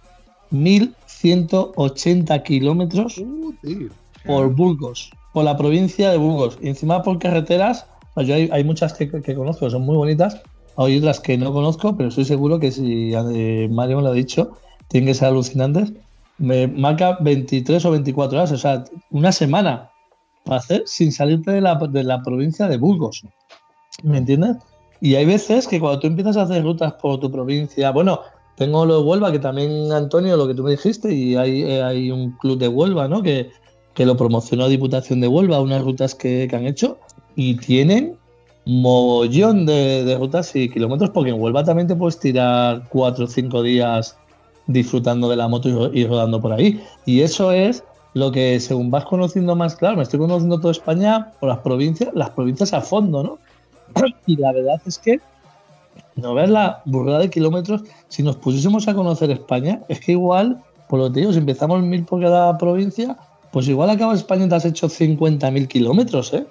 1.180 0.53 2.43
kilómetros 2.43 3.18
uh, 3.18 3.55
por 4.26 4.53
Burgos, 4.55 5.12
por 5.32 5.45
la 5.45 5.57
provincia 5.57 6.11
de 6.11 6.16
Burgos. 6.16 6.59
Y 6.61 6.68
encima 6.68 7.03
por 7.03 7.18
carreteras, 7.18 7.87
yo 8.22 8.34
hay, 8.34 8.64
muchas 8.64 8.92
que, 8.94 9.34
conozco, 9.34 9.68
son 9.70 9.82
muy 9.82 9.96
bonitas, 9.96 10.40
hay 10.76 10.98
otras 10.98 11.20
que 11.20 11.36
no 11.36 11.52
conozco, 11.52 11.96
pero 11.96 12.08
estoy 12.08 12.24
seguro 12.24 12.58
que 12.58 12.70
si 12.70 13.12
eh, 13.14 13.68
Mario 13.70 13.98
me 13.98 14.02
lo 14.04 14.08
ha 14.10 14.14
dicho, 14.14 14.52
tienen 14.88 15.08
que 15.08 15.14
ser 15.14 15.28
alucinantes. 15.28 15.92
Me 16.38 16.66
marca 16.66 17.18
23 17.20 17.84
o 17.84 17.90
24 17.92 18.38
horas, 18.38 18.52
o 18.52 18.58
sea, 18.58 18.84
una 19.10 19.32
semana 19.32 19.90
para 20.44 20.58
hacer 20.58 20.82
sin 20.86 21.12
salirte 21.12 21.52
de 21.52 21.60
la, 21.60 21.76
de 21.76 22.02
la 22.04 22.22
provincia 22.22 22.68
de 22.68 22.76
Burgos. 22.76 23.24
¿Me 24.02 24.18
entiendes? 24.18 24.56
Y 25.00 25.14
hay 25.14 25.26
veces 25.26 25.68
que 25.68 25.80
cuando 25.80 26.00
tú 26.00 26.06
empiezas 26.06 26.36
a 26.36 26.42
hacer 26.42 26.62
rutas 26.62 26.94
por 26.94 27.20
tu 27.20 27.30
provincia, 27.30 27.90
bueno, 27.90 28.20
tengo 28.56 28.86
lo 28.86 29.00
de 29.00 29.08
Huelva, 29.08 29.32
que 29.32 29.38
también, 29.38 29.92
Antonio, 29.92 30.36
lo 30.36 30.46
que 30.46 30.54
tú 30.54 30.62
me 30.62 30.72
dijiste, 30.72 31.12
y 31.12 31.36
hay, 31.36 31.62
eh, 31.62 31.82
hay 31.82 32.10
un 32.10 32.32
club 32.32 32.58
de 32.58 32.68
Huelva, 32.68 33.08
¿no? 33.08 33.22
Que, 33.22 33.50
que 33.94 34.06
lo 34.06 34.16
promocionó 34.16 34.68
Diputación 34.68 35.20
de 35.20 35.28
Huelva, 35.28 35.60
unas 35.60 35.82
rutas 35.82 36.14
que, 36.14 36.48
han 36.52 36.66
hecho, 36.66 36.98
y 37.37 37.57
tienen 37.57 38.16
mogollón 38.66 39.66
de, 39.66 40.16
rutas 40.18 40.55
y 40.57 40.68
kilómetros, 40.68 41.11
porque 41.11 41.30
en 41.30 41.41
Huelva 41.41 41.64
también 41.64 41.89
te 41.89 41.97
puedes 41.97 42.18
tirar 42.18 42.85
cuatro 42.89 43.26
o 43.26 43.28
cinco 43.28 43.62
días 43.62 44.16
disfrutando 44.66 45.28
de 45.28 45.37
la 45.37 45.49
moto 45.49 45.91
y, 45.93 46.07
rodando 46.07 46.41
por 46.41 46.53
ahí. 46.53 46.80
Y 47.05 47.20
eso 47.20 47.53
es 47.53 47.85
lo 48.14 48.32
que 48.32 48.59
según 48.61 48.91
vas 48.91 49.05
conociendo 49.05 49.55
más, 49.57 49.76
claro, 49.76 49.97
me 49.97 50.03
estoy 50.03 50.20
conociendo 50.20 50.59
toda 50.61 50.72
España 50.72 51.32
por 51.41 51.49
las 51.49 51.59
provincias, 51.59 52.11
las 52.14 52.30
provincias 52.30 52.72
a 52.72 52.80
fondo, 52.80 53.22
¿no? 53.22 53.39
y 54.26 54.37
la 54.37 54.53
verdad 54.53 54.80
es 54.87 54.99
que 54.99 55.20
no 56.16 56.35
veas 56.35 56.49
la 56.49 56.82
burrada 56.85 57.18
de 57.18 57.30
kilómetros. 57.30 57.82
Si 58.09 58.22
nos 58.22 58.37
pusiésemos 58.37 58.89
a 58.89 58.95
conocer 58.95 59.30
España, 59.30 59.82
es 59.89 60.01
que 60.01 60.12
igual, 60.12 60.62
por 60.89 61.01
lo 61.01 61.12
que 61.12 61.20
digo, 61.20 61.32
si 61.32 61.39
empezamos 61.39 61.82
mil 61.82 62.05
por 62.05 62.22
cada 62.22 62.57
provincia, 62.57 63.16
pues 63.51 63.68
igual 63.68 63.91
acaba 63.91 64.14
España 64.14 64.47
y 64.47 64.49
te 64.49 64.55
has 64.55 64.64
hecho 64.64 64.89
50.000 64.89 65.68
kilómetros, 65.68 66.32
¿eh? 66.35 66.47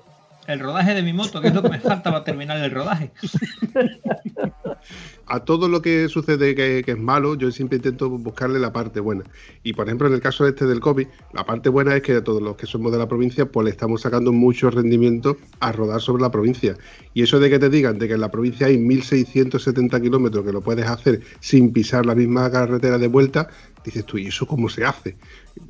El 0.47 0.59
rodaje 0.59 0.93
de 0.93 1.03
mi 1.03 1.13
moto, 1.13 1.41
que 1.41 1.47
es 1.47 1.53
lo 1.53 1.61
que 1.61 1.69
me 1.69 1.79
falta 1.79 2.11
para 2.11 2.23
terminar 2.23 2.57
el 2.57 2.71
rodaje. 2.71 3.11
a 5.27 5.39
todo 5.41 5.67
lo 5.67 5.81
que 5.81 6.09
sucede 6.09 6.55
que, 6.55 6.83
es 6.85 6.99
malo, 6.99 7.35
yo 7.35 7.51
siempre 7.51 7.77
intento 7.77 8.09
buscarle 8.09 8.59
la 8.59 8.73
parte 8.73 8.99
buena. 8.99 9.23
Y 9.63 9.73
por 9.73 9.87
ejemplo, 9.87 10.07
en 10.07 10.13
el 10.13 10.21
caso 10.21 10.47
este 10.47 10.65
del 10.65 10.79
COVID, 10.79 11.07
la 11.33 11.45
parte 11.45 11.69
buena 11.69 11.95
es 11.95 12.01
que 12.01 12.13
a 12.13 12.23
todos 12.23 12.41
los 12.41 12.55
que 12.55 12.65
somos 12.65 12.91
de 12.91 12.97
la 12.97 13.07
provincia, 13.07 13.45
pues 13.45 13.65
le 13.65 13.71
estamos 13.71 14.01
sacando 14.01 14.31
mucho 14.31 14.69
rendimiento 14.69 15.37
a 15.59 15.71
rodar 15.71 16.01
sobre 16.01 16.21
la 16.21 16.31
provincia. 16.31 16.75
Y 17.13 17.23
eso 17.23 17.39
de 17.39 17.49
que 17.49 17.59
te 17.59 17.69
digan 17.69 17.97
de 17.99 18.07
que 18.07 18.15
en 18.15 18.21
la 18.21 18.31
provincia 18.31 18.67
hay 18.67 18.77
1670 18.77 20.01
kilómetros 20.01 20.45
que 20.45 20.51
lo 20.51 20.61
puedes 20.61 20.85
hacer 20.85 21.21
sin 21.39 21.71
pisar 21.71 22.05
la 22.05 22.15
misma 22.15 22.51
carretera 22.51 22.97
de 22.97 23.07
vuelta, 23.07 23.47
dices 23.83 24.05
tú, 24.05 24.17
¿y 24.17 24.27
eso 24.27 24.45
cómo 24.45 24.69
se 24.69 24.85
hace? 24.85 25.15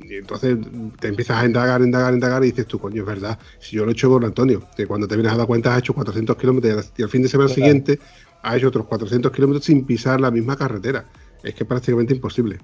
Y 0.02 0.16
entonces 0.16 0.56
te 0.98 1.08
empiezas 1.08 1.42
a 1.42 1.46
indagar, 1.46 1.82
indagar, 1.82 2.14
indagar 2.14 2.42
y 2.44 2.48
dices 2.48 2.66
tú, 2.66 2.78
coño, 2.78 3.02
es 3.02 3.06
verdad. 3.06 3.38
Si 3.60 3.76
yo 3.76 3.84
lo 3.84 3.90
he 3.90 3.92
hecho 3.92 4.08
con 4.08 4.24
Antonio, 4.24 4.66
que 4.76 4.86
cuando 4.86 5.06
te 5.06 5.16
vienes 5.16 5.32
a 5.32 5.36
dar 5.36 5.46
cuenta 5.46 5.72
has 5.72 5.80
hecho 5.80 5.94
400 5.94 6.36
kilómetros 6.36 6.92
y 6.96 7.02
al 7.02 7.08
fin 7.08 7.22
de 7.22 7.28
semana 7.28 7.50
siguiente 7.50 7.98
ha 8.44 8.56
hecho 8.56 8.68
otros 8.68 8.86
400 8.86 9.32
kilómetros 9.32 9.64
sin 9.64 9.84
pisar 9.84 10.20
la 10.20 10.30
misma 10.30 10.56
carretera. 10.56 11.06
Es 11.42 11.54
que 11.54 11.64
es 11.64 11.68
prácticamente 11.68 12.14
imposible. 12.14 12.58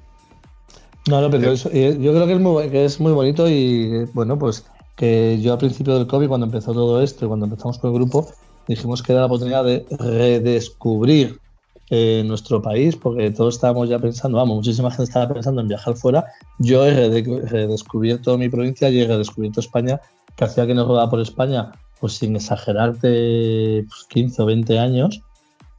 No, 1.09 1.21
no, 1.21 1.31
pero 1.31 1.53
eso, 1.53 1.71
yo 1.73 2.13
creo 2.13 2.27
que 2.27 2.35
es, 2.35 2.41
muy, 2.41 2.69
que 2.69 2.85
es 2.85 3.01
muy 3.01 3.13
bonito 3.13 3.49
y 3.49 4.05
bueno, 4.13 4.39
pues 4.39 4.65
que 4.97 5.41
yo 5.41 5.53
al 5.53 5.59
principio 5.59 5.95
del 5.95 6.07
COVID, 6.07 6.29
cuando 6.29 6.47
empezó 6.47 6.75
todo 6.75 7.01
esto 7.01 7.25
y 7.25 7.29
cuando 7.29 7.47
empezamos 7.47 7.79
con 7.79 7.91
el 7.91 7.97
grupo, 7.97 8.29
dijimos 8.69 9.03
que 9.03 9.13
era 9.13 9.23
la 9.23 9.27
oportunidad 9.27 9.65
de 9.65 9.87
redescubrir 9.99 11.41
eh, 11.89 12.23
nuestro 12.27 12.61
país, 12.61 12.97
porque 12.97 13.31
todos 13.31 13.55
estábamos 13.55 13.89
ya 13.89 13.99
pensando, 13.99 14.37
vamos, 14.37 14.57
muchísima 14.57 14.91
gente 14.91 15.05
estaba 15.05 15.33
pensando 15.33 15.63
en 15.63 15.69
viajar 15.69 15.97
fuera. 15.97 16.27
Yo 16.59 16.85
he 16.85 16.93
redescubierto 16.93 18.37
mi 18.37 18.51
provincia 18.51 18.91
y 18.91 19.01
he 19.01 19.07
redescubierto 19.07 19.61
España, 19.61 20.01
que 20.37 20.45
hacía 20.45 20.67
que 20.67 20.75
no 20.75 20.87
rodaba 20.87 21.11
por 21.11 21.21
España, 21.21 21.73
pues 21.99 22.13
sin 22.13 22.37
exagerarte, 22.37 23.87
15 24.11 24.37
pues, 24.37 24.41
o 24.41 24.47
20 24.47 24.79
años 24.79 25.23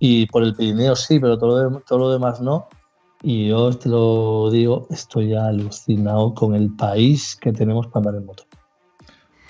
y 0.04 0.26
por 0.26 0.44
el 0.44 0.56
Pirineo 0.56 0.96
sí, 0.96 1.20
pero 1.20 1.38
todo 1.38 1.70
lo, 1.70 1.80
todo 1.82 2.00
lo 2.00 2.12
demás 2.12 2.42
no. 2.42 2.68
Y 3.22 3.50
yo 3.50 3.72
te 3.72 3.88
lo 3.88 4.50
digo, 4.50 4.88
estoy 4.90 5.36
alucinado 5.36 6.34
con 6.34 6.56
el 6.56 6.76
país 6.76 7.38
que 7.40 7.54
tenemos 7.54 7.86
para 7.86 8.00
andar 8.08 8.16
en 8.16 8.26
moto. 8.26 8.44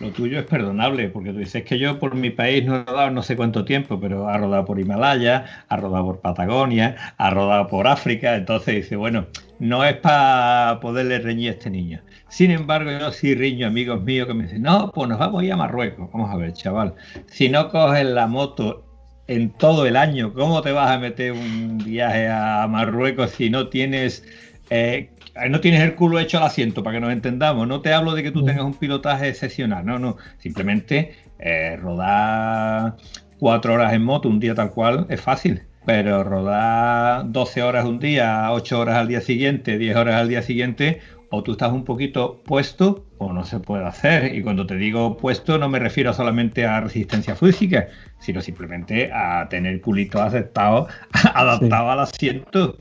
Lo 0.01 0.09
tuyo 0.09 0.39
es 0.39 0.45
perdonable, 0.45 1.07
porque 1.07 1.31
tú 1.31 1.37
dices 1.37 1.63
que 1.63 1.79
yo 1.79 1.99
por 1.99 2.15
mi 2.15 2.31
país 2.31 2.65
no 2.65 2.75
he 2.75 2.83
rodado 2.83 3.11
no 3.11 3.23
sé 3.23 3.37
cuánto 3.37 3.63
tiempo, 3.63 3.97
pero 4.01 4.27
ha 4.27 4.37
rodado 4.37 4.65
por 4.65 4.77
Himalaya, 4.77 5.65
ha 5.69 5.77
rodado 5.77 6.05
por 6.05 6.19
Patagonia, 6.19 6.97
ha 7.17 7.29
rodado 7.29 7.67
por 7.67 7.87
África, 7.87 8.35
entonces 8.35 8.75
dice, 8.75 8.97
bueno, 8.97 9.27
no 9.59 9.85
es 9.85 9.95
para 9.97 10.81
poderle 10.81 11.19
reñir 11.19 11.51
a 11.51 11.53
este 11.53 11.69
niño. 11.69 12.01
Sin 12.27 12.51
embargo, 12.51 12.91
yo 12.91 13.09
sí 13.13 13.35
riño 13.35 13.67
amigos 13.67 14.01
míos 14.01 14.27
que 14.27 14.33
me 14.33 14.43
dicen, 14.43 14.63
no, 14.63 14.91
pues 14.91 15.07
nos 15.07 15.17
vamos 15.17 15.43
a 15.43 15.45
ir 15.45 15.53
a 15.53 15.57
Marruecos. 15.57 16.09
Vamos 16.11 16.29
a 16.29 16.35
ver, 16.35 16.51
chaval, 16.51 16.93
si 17.27 17.47
no 17.47 17.69
coges 17.69 18.05
la 18.05 18.27
moto 18.27 18.90
en 19.31 19.49
todo 19.49 19.85
el 19.85 19.95
año. 19.95 20.33
¿Cómo 20.33 20.61
te 20.61 20.71
vas 20.71 20.91
a 20.91 20.99
meter 20.99 21.31
un 21.31 21.77
viaje 21.77 22.27
a 22.27 22.67
Marruecos 22.67 23.31
si 23.31 23.49
no 23.49 23.69
tienes 23.69 24.23
eh, 24.69 25.09
no 25.49 25.61
tienes 25.61 25.81
el 25.81 25.95
culo 25.95 26.19
hecho 26.19 26.37
al 26.37 26.43
asiento, 26.43 26.83
para 26.83 26.95
que 26.95 27.01
nos 27.01 27.11
entendamos. 27.11 27.67
No 27.67 27.81
te 27.81 27.93
hablo 27.93 28.13
de 28.13 28.23
que 28.23 28.31
tú 28.31 28.41
mm. 28.41 28.45
tengas 28.45 28.65
un 28.65 28.73
pilotaje 28.73 29.29
excepcional, 29.29 29.85
no, 29.85 29.99
no. 29.99 30.17
Simplemente 30.39 31.15
eh, 31.39 31.77
rodar 31.77 32.97
cuatro 33.39 33.73
horas 33.73 33.93
en 33.93 34.03
moto 34.03 34.27
un 34.27 34.39
día 34.39 34.53
tal 34.55 34.71
cual 34.71 35.05
es 35.09 35.21
fácil. 35.21 35.63
Pero 35.85 36.23
rodar 36.23 37.31
12 37.31 37.63
horas 37.63 37.85
un 37.85 37.99
día, 37.99 38.51
8 38.51 38.79
horas 38.79 38.97
al 38.97 39.07
día 39.07 39.21
siguiente, 39.21 39.77
10 39.77 39.95
horas 39.95 40.15
al 40.15 40.27
día 40.29 40.41
siguiente, 40.43 41.01
o 41.31 41.41
tú 41.43 41.53
estás 41.53 41.71
un 41.71 41.85
poquito 41.85 42.41
puesto 42.45 43.05
o 43.17 43.33
no 43.33 43.43
se 43.45 43.59
puede 43.59 43.85
hacer. 43.85 44.35
Y 44.35 44.43
cuando 44.43 44.67
te 44.67 44.75
digo 44.75 45.17
puesto 45.17 45.57
no 45.57 45.69
me 45.69 45.79
refiero 45.79 46.13
solamente 46.13 46.65
a 46.65 46.81
resistencia 46.81 47.35
física, 47.35 47.87
sino 48.19 48.41
simplemente 48.41 49.11
a 49.11 49.47
tener 49.49 49.81
culito 49.81 50.21
aceptado, 50.21 50.87
adaptado 51.33 51.89
al 51.89 52.01
asiento. 52.01 52.77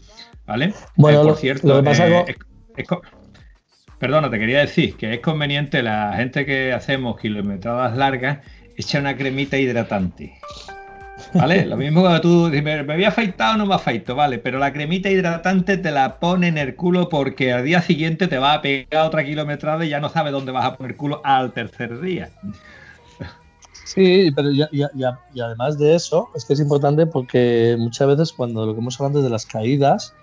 ¿Vale? 0.46 0.74
Bueno, 0.96 1.22
eh, 1.22 1.24
por 1.24 1.36
cierto, 1.36 1.78
eh, 1.78 2.34
perdona, 3.98 4.30
te 4.30 4.38
quería 4.38 4.60
decir 4.60 4.96
que 4.96 5.14
es 5.14 5.20
conveniente 5.20 5.82
la 5.82 6.12
gente 6.16 6.44
que 6.44 6.72
hacemos 6.72 7.20
kilometradas 7.20 7.96
largas 7.96 8.40
echa 8.76 8.98
una 8.98 9.16
cremita 9.16 9.58
hidratante. 9.58 10.34
¿Vale? 11.34 11.66
Lo 11.66 11.76
mismo 11.76 12.00
cuando 12.00 12.20
tú 12.20 12.46
dices, 12.48 12.64
me, 12.64 12.92
había 12.92 13.08
afeitado 13.08 13.54
o 13.54 13.56
no 13.58 13.66
me 13.66 13.74
afeito, 13.74 14.14
vale, 14.14 14.38
pero 14.38 14.58
la 14.58 14.72
cremita 14.72 15.10
hidratante 15.10 15.76
te 15.76 15.90
la 15.90 16.18
pone 16.18 16.48
en 16.48 16.58
el 16.58 16.74
culo 16.74 17.08
porque 17.08 17.52
al 17.52 17.64
día 17.64 17.82
siguiente 17.82 18.26
te 18.28 18.38
va 18.38 18.54
a 18.54 18.62
pegar 18.62 19.06
otra 19.06 19.24
kilometrada 19.24 19.84
y 19.84 19.90
ya 19.90 20.00
no 20.00 20.08
sabes 20.08 20.32
dónde 20.32 20.52
vas 20.52 20.64
a 20.64 20.76
poner 20.76 20.96
culo 20.96 21.20
al 21.24 21.52
tercer 21.52 22.00
día. 22.00 22.30
Sí, 23.84 24.30
pero 24.36 24.50
ya, 24.52 24.68
y 24.72 25.40
además 25.40 25.76
de 25.78 25.96
eso, 25.96 26.30
es 26.36 26.44
que 26.44 26.52
es 26.52 26.60
importante 26.60 27.06
porque 27.06 27.76
muchas 27.78 28.06
veces 28.06 28.32
cuando 28.32 28.64
lo 28.64 28.74
que 28.74 28.80
hemos 28.80 29.00
hablado 29.00 29.20
de 29.20 29.30
las 29.30 29.46
caídas, 29.46 30.14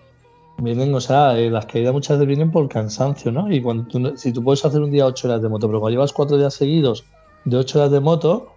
vienen, 0.58 0.93
o 0.95 1.01
sea, 1.01 1.38
eh, 1.38 1.49
las 1.49 1.66
caídas 1.66 1.93
muchas 1.93 2.18
veces 2.18 2.28
vienen 2.28 2.51
por 2.51 2.68
cansancio, 2.70 3.32
¿no? 3.32 3.51
Y 3.51 3.62
cuando 3.62 3.84
tú, 3.86 4.14
si 4.16 4.32
tú 4.32 4.43
puedes 4.43 4.64
hacer 4.64 4.82
un 4.82 4.91
día 4.91 5.05
ocho 5.05 5.28
horas 5.28 5.41
de 5.41 5.49
moto, 5.49 5.68
pero 5.68 5.80
cuando 5.80 5.95
llevas 5.95 6.14
cuatro 6.14 6.38
días 6.38 6.53
seguidos 6.53 7.03
de 7.45 7.58
ocho 7.58 7.80
horas 7.80 7.91
de 7.91 7.99
moto, 7.99 8.57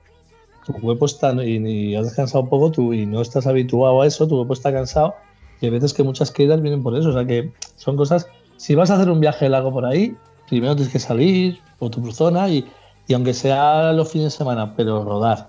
tu 0.72 0.80
cuerpo 0.80 1.06
está 1.06 1.32
y, 1.44 1.94
has 1.94 2.04
descansado 2.06 2.48
poco 2.48 2.70
tú 2.70 2.92
y 2.92 3.06
no 3.06 3.20
estás 3.20 3.46
habituado 3.46 4.02
a 4.02 4.06
eso, 4.06 4.26
tu 4.26 4.36
cuerpo 4.36 4.54
está 4.54 4.72
cansado 4.72 5.14
y 5.60 5.66
hay 5.66 5.70
veces 5.70 5.92
que 5.92 6.02
muchas 6.02 6.30
caídas 6.30 6.62
vienen 6.62 6.82
por 6.82 6.96
eso, 6.96 7.10
o 7.10 7.12
sea 7.12 7.24
que 7.24 7.52
son 7.76 7.96
cosas, 7.96 8.28
si 8.56 8.74
vas 8.74 8.90
a 8.90 8.96
hacer 8.96 9.10
un 9.10 9.20
viaje 9.20 9.48
largo 9.48 9.72
por 9.72 9.84
ahí, 9.84 10.16
primero 10.48 10.74
tienes 10.74 10.92
que 10.92 10.98
salir 10.98 11.60
por 11.78 11.90
tu 11.90 12.10
zona 12.12 12.48
y, 12.48 12.64
y 13.06 13.14
aunque 13.14 13.34
sea 13.34 13.92
los 13.92 14.10
fines 14.10 14.32
de 14.32 14.38
semana, 14.38 14.74
pero 14.76 15.04
rodar 15.04 15.48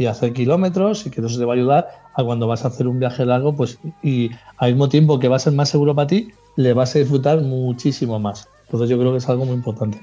y 0.00 0.06
hacer 0.06 0.32
kilómetros 0.32 1.06
y 1.06 1.10
que 1.10 1.20
eso 1.20 1.38
te 1.38 1.44
va 1.44 1.52
a 1.52 1.56
ayudar 1.56 1.88
a 2.14 2.24
cuando 2.24 2.46
vas 2.46 2.64
a 2.64 2.68
hacer 2.68 2.88
un 2.88 2.98
viaje 2.98 3.26
largo, 3.26 3.54
pues 3.54 3.78
y 4.02 4.30
al 4.56 4.72
mismo 4.72 4.88
tiempo 4.88 5.18
que 5.18 5.28
va 5.28 5.36
a 5.36 5.38
ser 5.38 5.52
más 5.52 5.68
seguro 5.68 5.94
para 5.94 6.06
ti, 6.06 6.30
le 6.56 6.72
vas 6.72 6.96
a 6.96 7.00
disfrutar 7.00 7.42
muchísimo 7.42 8.18
más. 8.18 8.48
Entonces 8.64 8.88
yo 8.88 8.98
creo 8.98 9.12
que 9.12 9.18
es 9.18 9.28
algo 9.28 9.44
muy 9.44 9.54
importante. 9.54 10.00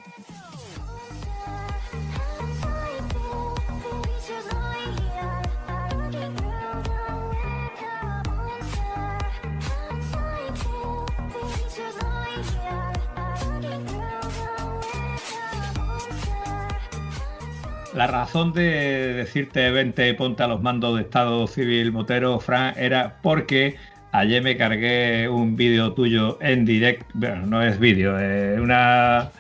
Razón 18.28 18.52
de 18.52 19.14
decirte 19.14 19.72
vente, 19.72 20.14
ponte 20.14 20.44
a 20.44 20.48
los 20.48 20.62
mandos 20.62 20.98
de 20.98 21.04
Estado 21.04 21.48
Civil 21.48 21.94
Motero, 21.94 22.42
Fran, 22.42 22.74
era 22.78 23.16
porque 23.22 23.78
ayer 24.12 24.44
me 24.44 24.58
cargué 24.58 25.30
un 25.30 25.56
vídeo 25.56 25.94
tuyo 25.94 26.38
en 26.42 26.66
directo. 26.66 27.06
No 27.46 27.64
es 27.64 27.80
vídeo, 27.80 28.20
es 28.20 28.60
una. 28.60 29.32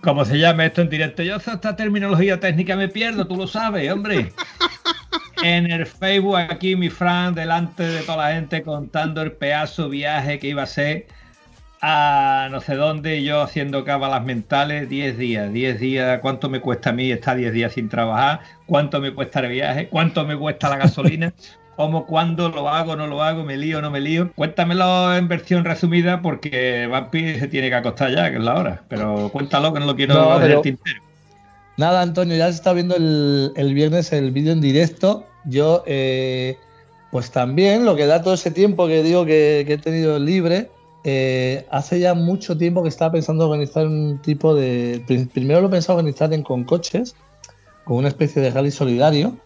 ¿Cómo 0.00 0.24
se 0.24 0.38
llama 0.38 0.66
esto 0.66 0.80
en 0.82 0.90
directo? 0.90 1.24
Yo 1.24 1.38
esta 1.38 1.74
terminología 1.74 2.38
técnica 2.38 2.76
me 2.76 2.86
pierdo, 2.86 3.26
tú 3.26 3.34
lo 3.36 3.48
sabes, 3.48 3.90
hombre. 3.90 4.32
En 5.42 5.68
el 5.68 5.84
Facebook 5.84 6.36
aquí, 6.36 6.76
mi 6.76 6.88
Fran, 6.88 7.34
delante 7.34 7.82
de 7.82 8.02
toda 8.02 8.28
la 8.28 8.34
gente, 8.34 8.62
contando 8.62 9.22
el 9.22 9.32
pedazo 9.32 9.88
viaje 9.88 10.38
que 10.38 10.48
iba 10.50 10.62
a 10.62 10.66
ser 10.66 11.08
a 11.80 12.48
no 12.50 12.60
sé 12.60 12.74
dónde, 12.74 13.22
yo 13.22 13.42
haciendo 13.42 13.84
cábalas 13.84 14.24
mentales, 14.24 14.88
10 14.88 15.16
días, 15.16 15.52
10 15.52 15.80
días, 15.80 16.20
¿cuánto 16.20 16.48
me 16.50 16.60
cuesta 16.60 16.90
a 16.90 16.92
mí 16.92 17.10
estar 17.10 17.36
10 17.36 17.52
días 17.52 17.72
sin 17.72 17.88
trabajar? 17.88 18.40
¿Cuánto 18.66 19.00
me 19.00 19.14
cuesta 19.14 19.40
el 19.40 19.50
viaje? 19.50 19.88
¿Cuánto 19.88 20.24
me 20.24 20.36
cuesta 20.36 20.68
la 20.68 20.76
gasolina? 20.76 21.32
¿Cómo, 21.76 22.04
cuándo 22.04 22.50
lo 22.50 22.68
hago, 22.68 22.94
no 22.94 23.06
lo 23.06 23.22
hago, 23.22 23.42
me 23.42 23.56
lío, 23.56 23.80
no 23.80 23.90
me 23.90 24.00
lío? 24.00 24.30
Cuéntamelo 24.34 25.16
en 25.16 25.28
versión 25.28 25.64
resumida 25.64 26.20
porque 26.20 26.86
Vampi 26.86 27.36
se 27.36 27.48
tiene 27.48 27.70
que 27.70 27.76
acostar 27.76 28.14
ya, 28.14 28.30
que 28.30 28.36
es 28.36 28.42
la 28.42 28.56
hora, 28.56 28.82
pero 28.88 29.30
cuéntalo 29.30 29.72
que 29.72 29.80
no 29.80 29.86
lo 29.86 29.96
quiero 29.96 30.14
no, 30.14 30.60
tintero. 30.60 31.00
Nada, 31.78 32.02
Antonio, 32.02 32.36
ya 32.36 32.48
se 32.48 32.56
está 32.56 32.74
viendo 32.74 32.96
el, 32.96 33.52
el 33.56 33.72
viernes 33.72 34.12
el 34.12 34.30
vídeo 34.30 34.52
en 34.52 34.60
directo. 34.60 35.26
Yo, 35.46 35.82
eh, 35.86 36.58
pues 37.10 37.30
también, 37.30 37.86
lo 37.86 37.96
que 37.96 38.04
da 38.04 38.20
todo 38.20 38.34
ese 38.34 38.50
tiempo 38.50 38.86
que 38.86 39.02
digo 39.02 39.24
que, 39.24 39.64
que 39.66 39.74
he 39.74 39.78
tenido 39.78 40.18
libre, 40.18 40.68
eh, 41.04 41.66
hace 41.70 41.98
ya 41.98 42.14
mucho 42.14 42.58
tiempo 42.58 42.82
que 42.82 42.90
estaba 42.90 43.12
pensando 43.12 43.46
organizar 43.46 43.86
un 43.86 44.20
tipo 44.22 44.54
de. 44.54 45.02
Primero 45.32 45.60
lo 45.62 45.70
pensaba 45.70 45.98
organizar 45.98 46.32
en, 46.32 46.42
con 46.42 46.64
coches, 46.64 47.14
con 47.84 47.96
una 47.96 48.08
especie 48.08 48.42
de 48.42 48.50
rally 48.50 48.70
solidario. 48.70 49.36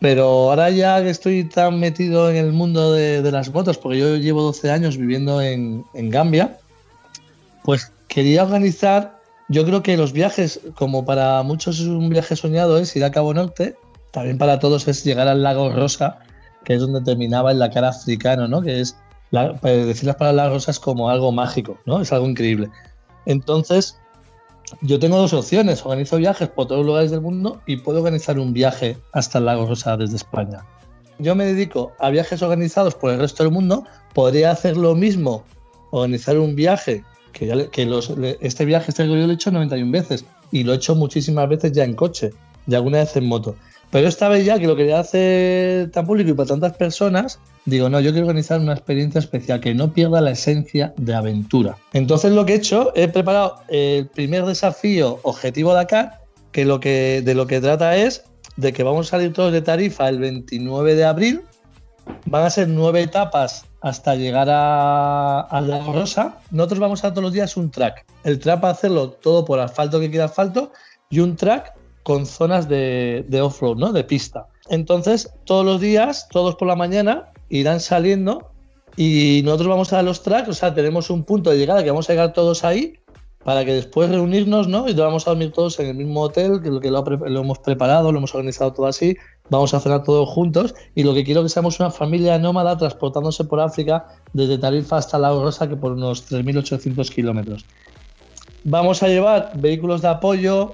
Pero 0.00 0.24
ahora 0.24 0.70
ya 0.70 1.02
que 1.02 1.10
estoy 1.10 1.44
tan 1.44 1.80
metido 1.80 2.30
en 2.30 2.36
el 2.36 2.52
mundo 2.52 2.92
de, 2.92 3.20
las 3.32 3.52
motos, 3.52 3.78
porque 3.78 3.98
yo 3.98 4.16
llevo 4.16 4.42
12 4.42 4.70
años 4.70 4.96
viviendo 4.96 5.42
en, 5.42 5.84
Gambia, 5.92 6.58
pues 7.64 7.92
quería 8.06 8.44
organizar. 8.44 9.18
Yo 9.48 9.64
creo 9.64 9.82
que 9.82 9.96
los 9.96 10.12
viajes, 10.12 10.60
como 10.76 11.04
para 11.04 11.42
muchos 11.42 11.80
es 11.80 11.86
un 11.86 12.08
viaje 12.10 12.36
soñado, 12.36 12.78
es 12.78 12.94
ir 12.94 13.04
a 13.04 13.10
Cabo 13.10 13.34
Norte, 13.34 13.76
también 14.12 14.38
para 14.38 14.60
todos 14.60 14.86
es 14.86 15.02
llegar 15.04 15.26
al 15.26 15.42
lago 15.42 15.70
Rosa, 15.70 16.18
que 16.64 16.74
es 16.74 16.80
donde 16.80 17.00
terminaba 17.00 17.50
el 17.50 17.58
Dakar 17.58 17.84
africano, 17.84 18.46
¿no? 18.46 18.62
Que 18.62 18.80
es, 18.80 18.96
decir 19.30 20.04
las 20.04 20.16
palabras 20.16 20.52
rosas 20.52 20.80
como 20.80 21.10
algo 21.10 21.32
mágico, 21.32 21.78
¿no? 21.86 22.00
Es 22.00 22.12
algo 22.12 22.28
increíble. 22.28 22.70
Entonces, 23.26 23.98
yo 24.82 24.98
tengo 24.98 25.16
dos 25.16 25.32
opciones, 25.32 25.84
organizo 25.84 26.16
viajes 26.16 26.48
por 26.48 26.66
todos 26.66 26.80
los 26.80 26.86
lugares 26.86 27.10
del 27.10 27.20
mundo 27.20 27.60
y 27.66 27.76
puedo 27.76 27.98
organizar 27.98 28.38
un 28.38 28.52
viaje 28.52 28.98
hasta 29.12 29.38
el 29.38 29.46
Lago 29.46 29.66
Rosa 29.66 29.96
desde 29.96 30.16
España. 30.16 30.64
Yo 31.18 31.34
me 31.34 31.46
dedico 31.46 31.92
a 31.98 32.10
viajes 32.10 32.42
organizados 32.42 32.94
por 32.94 33.10
el 33.10 33.18
resto 33.18 33.42
del 33.42 33.52
mundo, 33.52 33.84
podría 34.14 34.50
hacer 34.50 34.76
lo 34.76 34.94
mismo, 34.94 35.44
organizar 35.90 36.38
un 36.38 36.54
viaje, 36.54 37.04
que, 37.32 37.68
que 37.70 37.86
los, 37.86 38.12
este 38.40 38.64
viaje 38.64 38.90
este 38.90 39.06
yo 39.06 39.14
lo 39.14 39.30
he 39.30 39.34
hecho 39.34 39.50
91 39.50 39.90
veces 39.90 40.24
y 40.50 40.64
lo 40.64 40.72
he 40.72 40.76
hecho 40.76 40.94
muchísimas 40.94 41.48
veces 41.48 41.72
ya 41.72 41.84
en 41.84 41.94
coche 41.94 42.30
y 42.66 42.74
alguna 42.74 42.98
vez 42.98 43.16
en 43.16 43.26
moto. 43.26 43.56
Pero 43.90 44.06
esta 44.06 44.28
vez 44.28 44.44
ya 44.44 44.58
que 44.58 44.66
lo 44.66 44.76
quería 44.76 45.00
hacer 45.00 45.90
tan 45.90 46.06
público 46.06 46.30
y 46.30 46.34
para 46.34 46.48
tantas 46.48 46.74
personas, 46.74 47.40
digo, 47.64 47.88
no, 47.88 48.00
yo 48.00 48.10
quiero 48.10 48.26
organizar 48.26 48.60
una 48.60 48.74
experiencia 48.74 49.18
especial 49.18 49.60
que 49.60 49.74
no 49.74 49.92
pierda 49.92 50.20
la 50.20 50.32
esencia 50.32 50.92
de 50.96 51.14
aventura. 51.14 51.76
Entonces 51.94 52.32
lo 52.32 52.44
que 52.44 52.52
he 52.54 52.56
hecho, 52.56 52.92
he 52.94 53.08
preparado 53.08 53.62
el 53.68 54.06
primer 54.08 54.44
desafío 54.44 55.20
objetivo 55.22 55.72
Dakar, 55.72 56.20
que, 56.52 56.64
lo 56.64 56.80
que 56.80 57.22
de 57.24 57.34
lo 57.34 57.46
que 57.46 57.60
trata 57.60 57.96
es 57.96 58.24
de 58.56 58.72
que 58.72 58.82
vamos 58.82 59.08
a 59.08 59.10
salir 59.10 59.32
todos 59.32 59.52
de 59.52 59.62
Tarifa 59.62 60.08
el 60.08 60.18
29 60.18 60.94
de 60.94 61.04
abril. 61.04 61.42
Van 62.26 62.44
a 62.44 62.50
ser 62.50 62.68
nueve 62.68 63.02
etapas 63.02 63.64
hasta 63.80 64.14
llegar 64.16 64.48
a, 64.50 65.60
La 65.64 65.80
Rosa. 65.84 66.38
Nosotros 66.50 66.80
vamos 66.80 67.04
a 67.04 67.10
todos 67.10 67.22
los 67.22 67.32
días 67.32 67.56
un 67.56 67.70
track. 67.70 68.04
El 68.24 68.38
track 68.38 68.64
va 68.64 68.68
a 68.68 68.72
hacerlo 68.72 69.10
todo 69.10 69.44
por 69.44 69.60
asfalto 69.60 70.00
que 70.00 70.10
queda 70.10 70.24
asfalto 70.24 70.72
y 71.10 71.20
un 71.20 71.36
track 71.36 71.77
con 72.08 72.24
zonas 72.24 72.70
de, 72.70 73.40
off-road, 73.42 73.76
¿no? 73.76 73.92
De 73.92 74.02
pista. 74.02 74.46
Entonces, 74.70 75.30
todos 75.44 75.62
los 75.62 75.78
días, 75.78 76.26
todos 76.30 76.54
por 76.54 76.66
la 76.66 76.74
mañana, 76.74 77.32
irán 77.50 77.80
saliendo 77.80 78.50
y 78.96 79.42
nosotros 79.44 79.68
vamos 79.68 79.92
a 79.92 80.02
los 80.02 80.22
tracks, 80.22 80.48
o 80.48 80.54
sea, 80.54 80.72
tenemos 80.72 81.10
un 81.10 81.22
punto 81.22 81.50
de 81.50 81.58
llegada 81.58 81.84
que 81.84 81.90
vamos 81.90 82.08
a 82.08 82.14
llegar 82.14 82.32
todos 82.32 82.64
ahí 82.64 82.94
para 83.44 83.62
que 83.66 83.74
después 83.74 84.08
reunirnos, 84.08 84.68
¿no? 84.68 84.88
Y 84.88 84.94
vamos 84.94 85.26
a 85.26 85.32
dormir 85.32 85.52
todos 85.52 85.78
en 85.80 85.88
el 85.88 85.96
mismo 85.96 86.22
hotel, 86.22 86.62
que, 86.62 86.70
lo, 86.70 86.80
que 86.80 86.90
lo, 86.90 87.40
hemos 87.40 87.58
preparado, 87.58 88.10
lo 88.10 88.16
hemos 88.16 88.34
organizado 88.34 88.72
todo 88.72 88.86
así, 88.86 89.14
vamos 89.50 89.74
a 89.74 89.80
cenar 89.80 90.02
todos 90.02 90.30
juntos 90.30 90.74
y 90.94 91.02
lo 91.02 91.12
que 91.12 91.24
quiero 91.24 91.42
que 91.42 91.50
seamos 91.50 91.78
una 91.78 91.90
familia 91.90 92.38
nómada 92.38 92.78
transportándose 92.78 93.44
por 93.44 93.60
África 93.60 94.06
desde 94.32 94.56
Tarifa 94.56 94.96
hasta 94.96 95.18
La 95.18 95.28
Rosa, 95.28 95.68
que 95.68 95.76
por 95.76 95.92
unos 95.92 96.32
3.800 96.32 97.10
kilómetros. 97.10 97.66
Vamos 98.64 99.02
a 99.02 99.08
llevar 99.08 99.52
vehículos 99.56 100.00
de 100.00 100.08
apoyo, 100.08 100.72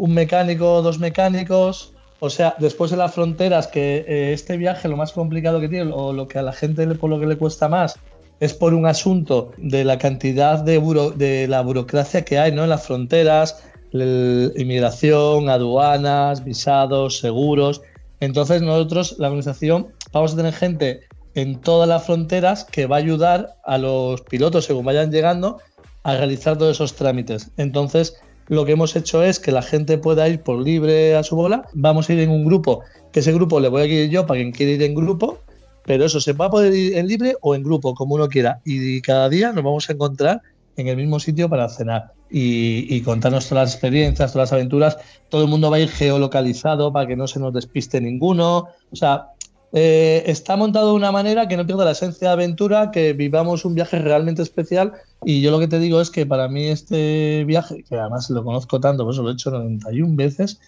un 0.00 0.14
mecánico, 0.14 0.80
dos 0.80 0.98
mecánicos. 0.98 1.92
O 2.20 2.30
sea, 2.30 2.54
después 2.58 2.90
de 2.90 2.96
las 2.96 3.14
fronteras, 3.14 3.66
que 3.66 4.04
eh, 4.08 4.32
este 4.32 4.56
viaje 4.56 4.88
lo 4.88 4.96
más 4.96 5.12
complicado 5.12 5.60
que 5.60 5.68
tiene, 5.68 5.92
o 5.94 6.12
lo 6.12 6.26
que 6.26 6.38
a 6.38 6.42
la 6.42 6.52
gente 6.52 6.86
por 6.94 7.10
lo 7.10 7.20
que 7.20 7.26
le 7.26 7.36
cuesta 7.36 7.68
más, 7.68 7.98
es 8.40 8.54
por 8.54 8.72
un 8.72 8.86
asunto 8.86 9.52
de 9.58 9.84
la 9.84 9.98
cantidad 9.98 10.58
de, 10.58 10.80
de 11.16 11.48
la 11.48 11.60
burocracia 11.60 12.24
que 12.24 12.38
hay 12.38 12.52
¿no? 12.52 12.64
en 12.64 12.70
las 12.70 12.86
fronteras, 12.86 13.62
inmigración, 13.92 15.50
aduanas, 15.50 16.44
visados, 16.44 17.18
seguros. 17.18 17.82
Entonces 18.20 18.62
nosotros, 18.62 19.16
la 19.18 19.28
organización, 19.28 19.88
vamos 20.12 20.32
a 20.32 20.36
tener 20.36 20.54
gente 20.54 21.00
en 21.34 21.60
todas 21.60 21.88
las 21.88 22.04
fronteras 22.04 22.64
que 22.64 22.86
va 22.86 22.96
a 22.96 23.00
ayudar 23.00 23.56
a 23.64 23.76
los 23.76 24.22
pilotos 24.22 24.64
según 24.64 24.86
vayan 24.86 25.12
llegando 25.12 25.58
a 26.02 26.16
realizar 26.16 26.56
todos 26.56 26.76
esos 26.76 26.94
trámites. 26.94 27.50
Entonces, 27.58 28.16
lo 28.50 28.64
que 28.64 28.72
hemos 28.72 28.96
hecho 28.96 29.22
es 29.22 29.38
que 29.38 29.52
la 29.52 29.62
gente 29.62 29.96
pueda 29.96 30.28
ir 30.28 30.42
por 30.42 30.60
libre 30.60 31.14
a 31.14 31.22
su 31.22 31.36
bola. 31.36 31.68
Vamos 31.72 32.10
a 32.10 32.14
ir 32.14 32.18
en 32.18 32.30
un 32.30 32.44
grupo, 32.44 32.82
que 33.12 33.20
ese 33.20 33.32
grupo 33.32 33.60
le 33.60 33.68
voy 33.68 33.82
a 33.82 33.84
ir 33.84 34.10
yo 34.10 34.26
para 34.26 34.40
quien 34.40 34.50
quiera 34.50 34.72
ir 34.72 34.82
en 34.82 34.96
grupo, 34.96 35.38
pero 35.84 36.04
eso 36.04 36.20
se 36.20 36.32
va 36.32 36.46
a 36.46 36.50
poder 36.50 36.74
ir 36.74 36.98
en 36.98 37.06
libre 37.06 37.36
o 37.42 37.54
en 37.54 37.62
grupo, 37.62 37.94
como 37.94 38.16
uno 38.16 38.28
quiera. 38.28 38.60
Y 38.64 39.00
cada 39.02 39.28
día 39.28 39.52
nos 39.52 39.62
vamos 39.62 39.88
a 39.88 39.92
encontrar 39.92 40.42
en 40.76 40.88
el 40.88 40.96
mismo 40.96 41.20
sitio 41.20 41.48
para 41.48 41.68
cenar 41.68 42.12
y, 42.28 43.00
contarnos 43.02 43.48
todas 43.48 43.66
las 43.66 43.74
experiencias, 43.74 44.32
todas 44.32 44.50
las 44.50 44.52
aventuras. 44.52 44.98
Todo 45.28 45.44
el 45.44 45.48
mundo 45.48 45.70
va 45.70 45.76
a 45.76 45.80
ir 45.80 45.88
geolocalizado 45.88 46.92
para 46.92 47.06
que 47.06 47.14
no 47.14 47.28
se 47.28 47.38
nos 47.38 47.54
despiste 47.54 48.00
ninguno. 48.00 48.66
O 48.90 48.96
sea, 48.96 49.26
eh, 49.72 50.24
está 50.26 50.56
montado 50.56 50.88
de 50.88 50.94
una 50.94 51.12
manera 51.12 51.46
que 51.46 51.56
no 51.56 51.66
pierda 51.66 51.84
la 51.84 51.92
esencia 51.92 52.28
de 52.28 52.32
aventura, 52.32 52.90
que 52.90 53.12
vivamos 53.12 53.64
un 53.64 53.74
viaje 53.74 53.98
realmente 53.98 54.42
especial. 54.42 54.92
Y 55.24 55.40
yo 55.40 55.50
lo 55.50 55.58
que 55.58 55.68
te 55.68 55.78
digo 55.78 56.00
es 56.00 56.10
que 56.10 56.26
para 56.26 56.48
mí 56.48 56.66
este 56.66 57.44
viaje, 57.44 57.84
que 57.88 57.96
además 57.96 58.28
lo 58.30 58.42
conozco 58.42 58.80
tanto, 58.80 59.04
por 59.04 59.14
eso 59.14 59.22
lo 59.22 59.30
he 59.30 59.34
hecho 59.34 59.50
91 59.50 60.16
veces, 60.16 60.60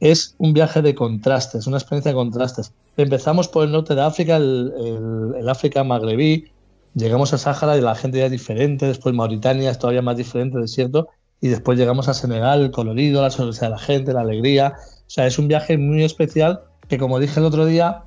es 0.00 0.34
un 0.38 0.52
viaje 0.52 0.82
de 0.82 0.94
contrastes, 0.94 1.66
una 1.66 1.78
experiencia 1.78 2.10
de 2.10 2.16
contrastes. 2.16 2.72
Empezamos 2.96 3.48
por 3.48 3.64
el 3.64 3.72
norte 3.72 3.94
de 3.94 4.02
África, 4.02 4.36
el, 4.36 5.48
África 5.48 5.84
magrebí, 5.84 6.46
llegamos 6.94 7.32
a 7.32 7.38
Sáhara 7.38 7.76
y 7.76 7.80
la 7.80 7.94
gente 7.94 8.18
ya 8.18 8.26
es 8.26 8.30
diferente, 8.30 8.86
después 8.86 9.14
Mauritania 9.14 9.70
es 9.70 9.78
todavía 9.78 10.02
más 10.02 10.16
diferente, 10.16 10.58
desierto, 10.58 11.08
y 11.40 11.48
después 11.48 11.78
llegamos 11.78 12.08
a 12.08 12.14
Senegal, 12.14 12.62
el 12.62 12.70
colorido, 12.70 13.22
la 13.22 13.30
sonrisa 13.30 13.66
de 13.66 13.70
la 13.70 13.78
gente, 13.78 14.12
la 14.12 14.22
alegría. 14.22 14.74
O 14.76 15.10
sea, 15.10 15.26
es 15.26 15.38
un 15.38 15.46
viaje 15.46 15.78
muy 15.78 16.02
especial 16.02 16.62
que, 16.88 16.98
como 16.98 17.20
dije 17.20 17.38
el 17.38 17.46
otro 17.46 17.64
día, 17.66 18.02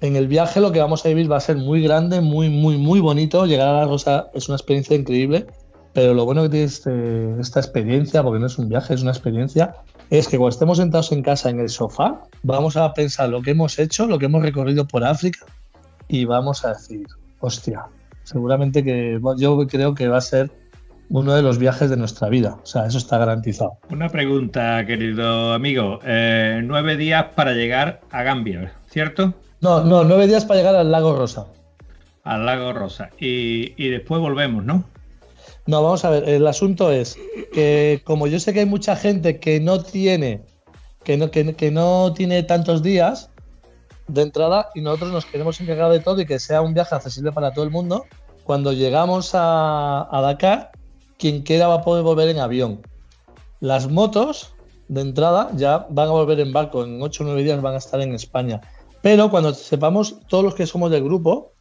en 0.00 0.16
el 0.16 0.28
viaje 0.28 0.60
lo 0.60 0.72
que 0.72 0.80
vamos 0.80 1.04
a 1.04 1.08
vivir 1.08 1.30
va 1.30 1.36
a 1.36 1.40
ser 1.40 1.56
muy 1.56 1.82
grande, 1.82 2.20
muy, 2.20 2.48
muy, 2.48 2.76
muy 2.76 3.00
bonito. 3.00 3.46
Llegar 3.46 3.68
a 3.68 3.80
la 3.80 3.84
Rosa 3.86 4.28
es 4.34 4.48
una 4.48 4.56
experiencia 4.56 4.96
increíble, 4.96 5.46
pero 5.94 6.14
lo 6.14 6.24
bueno 6.24 6.42
que 6.42 6.48
tiene 6.50 6.66
este, 6.66 7.40
esta 7.40 7.60
experiencia, 7.60 8.22
porque 8.22 8.38
no 8.38 8.46
es 8.46 8.58
un 8.58 8.68
viaje, 8.68 8.94
es 8.94 9.02
una 9.02 9.12
experiencia, 9.12 9.74
es 10.10 10.28
que 10.28 10.36
cuando 10.36 10.50
estemos 10.50 10.78
sentados 10.78 11.12
en 11.12 11.22
casa 11.22 11.50
en 11.50 11.60
el 11.60 11.68
sofá, 11.68 12.22
vamos 12.42 12.76
a 12.76 12.92
pensar 12.92 13.28
lo 13.28 13.42
que 13.42 13.52
hemos 13.52 13.78
hecho, 13.78 14.06
lo 14.06 14.18
que 14.18 14.26
hemos 14.26 14.42
recorrido 14.42 14.86
por 14.86 15.04
África 15.04 15.46
y 16.08 16.24
vamos 16.24 16.64
a 16.64 16.74
decir, 16.74 17.06
hostia, 17.40 17.86
seguramente 18.22 18.84
que 18.84 19.18
yo 19.38 19.66
creo 19.66 19.94
que 19.94 20.08
va 20.08 20.18
a 20.18 20.20
ser 20.20 20.50
uno 21.08 21.34
de 21.34 21.42
los 21.42 21.58
viajes 21.58 21.88
de 21.88 21.96
nuestra 21.96 22.28
vida. 22.28 22.58
O 22.62 22.66
sea, 22.66 22.86
eso 22.86 22.98
está 22.98 23.18
garantizado. 23.18 23.78
Una 23.90 24.08
pregunta, 24.08 24.84
querido 24.86 25.52
amigo. 25.52 26.00
Eh, 26.04 26.60
nueve 26.64 26.96
días 26.96 27.26
para 27.34 27.52
llegar 27.52 28.00
a 28.10 28.22
Gambia, 28.22 28.72
¿cierto? 28.90 29.34
No, 29.60 29.82
no, 29.84 30.04
nueve 30.04 30.26
días 30.26 30.44
para 30.44 30.60
llegar 30.60 30.76
al 30.76 30.90
lago 30.90 31.16
Rosa. 31.16 31.46
Al 32.24 32.44
lago 32.44 32.72
Rosa. 32.72 33.10
Y, 33.18 33.88
después 33.88 34.20
volvemos, 34.20 34.64
¿no? 34.64 34.84
No, 35.66 35.82
vamos 35.82 36.04
a 36.04 36.10
ver, 36.10 36.28
el 36.28 36.46
asunto 36.46 36.92
es 36.92 37.18
que 37.52 38.02
como 38.04 38.26
yo 38.26 38.38
sé 38.38 38.52
que 38.52 38.60
hay 38.60 38.66
mucha 38.66 38.94
gente 38.94 39.40
que 39.40 39.58
no 39.58 39.82
tiene, 39.82 40.42
que 41.02 41.16
no, 41.16 41.30
que, 41.30 41.70
no 41.72 42.12
tiene 42.14 42.42
tantos 42.44 42.82
días 42.82 43.30
de 44.06 44.22
entrada 44.22 44.70
y 44.74 44.80
nosotros 44.80 45.10
nos 45.10 45.26
queremos 45.26 45.60
encargar 45.60 45.90
de 45.90 46.00
todo 46.00 46.20
y 46.20 46.26
que 46.26 46.38
sea 46.38 46.62
un 46.62 46.74
viaje 46.74 46.94
accesible 46.94 47.32
para 47.32 47.52
todo 47.52 47.64
el 47.64 47.70
mundo, 47.70 48.04
cuando 48.44 48.72
llegamos 48.72 49.34
a, 49.34 50.06
a 50.16 50.20
Dakar, 50.20 50.70
quien 51.18 51.42
quiera 51.42 51.66
va 51.66 51.76
a 51.76 51.82
poder 51.82 52.04
volver 52.04 52.28
en 52.28 52.38
avión. 52.38 52.80
Las 53.58 53.90
motos 53.90 54.54
de 54.88 55.00
entrada 55.00 55.50
ya 55.54 55.86
van 55.90 56.08
a 56.08 56.12
volver 56.12 56.38
en 56.40 56.52
barco, 56.52 56.84
en 56.84 57.02
8 57.02 57.24
o 57.24 57.26
9 57.26 57.42
días 57.42 57.60
van 57.60 57.74
a 57.74 57.78
estar 57.78 58.00
en 58.00 58.14
España. 58.14 58.60
Pero 59.06 59.30
cuando 59.30 59.54
sepamos 59.54 60.18
todos 60.26 60.42
los 60.42 60.56
que 60.56 60.66
somos 60.66 60.90
del 60.90 61.04
grupo, 61.04 61.52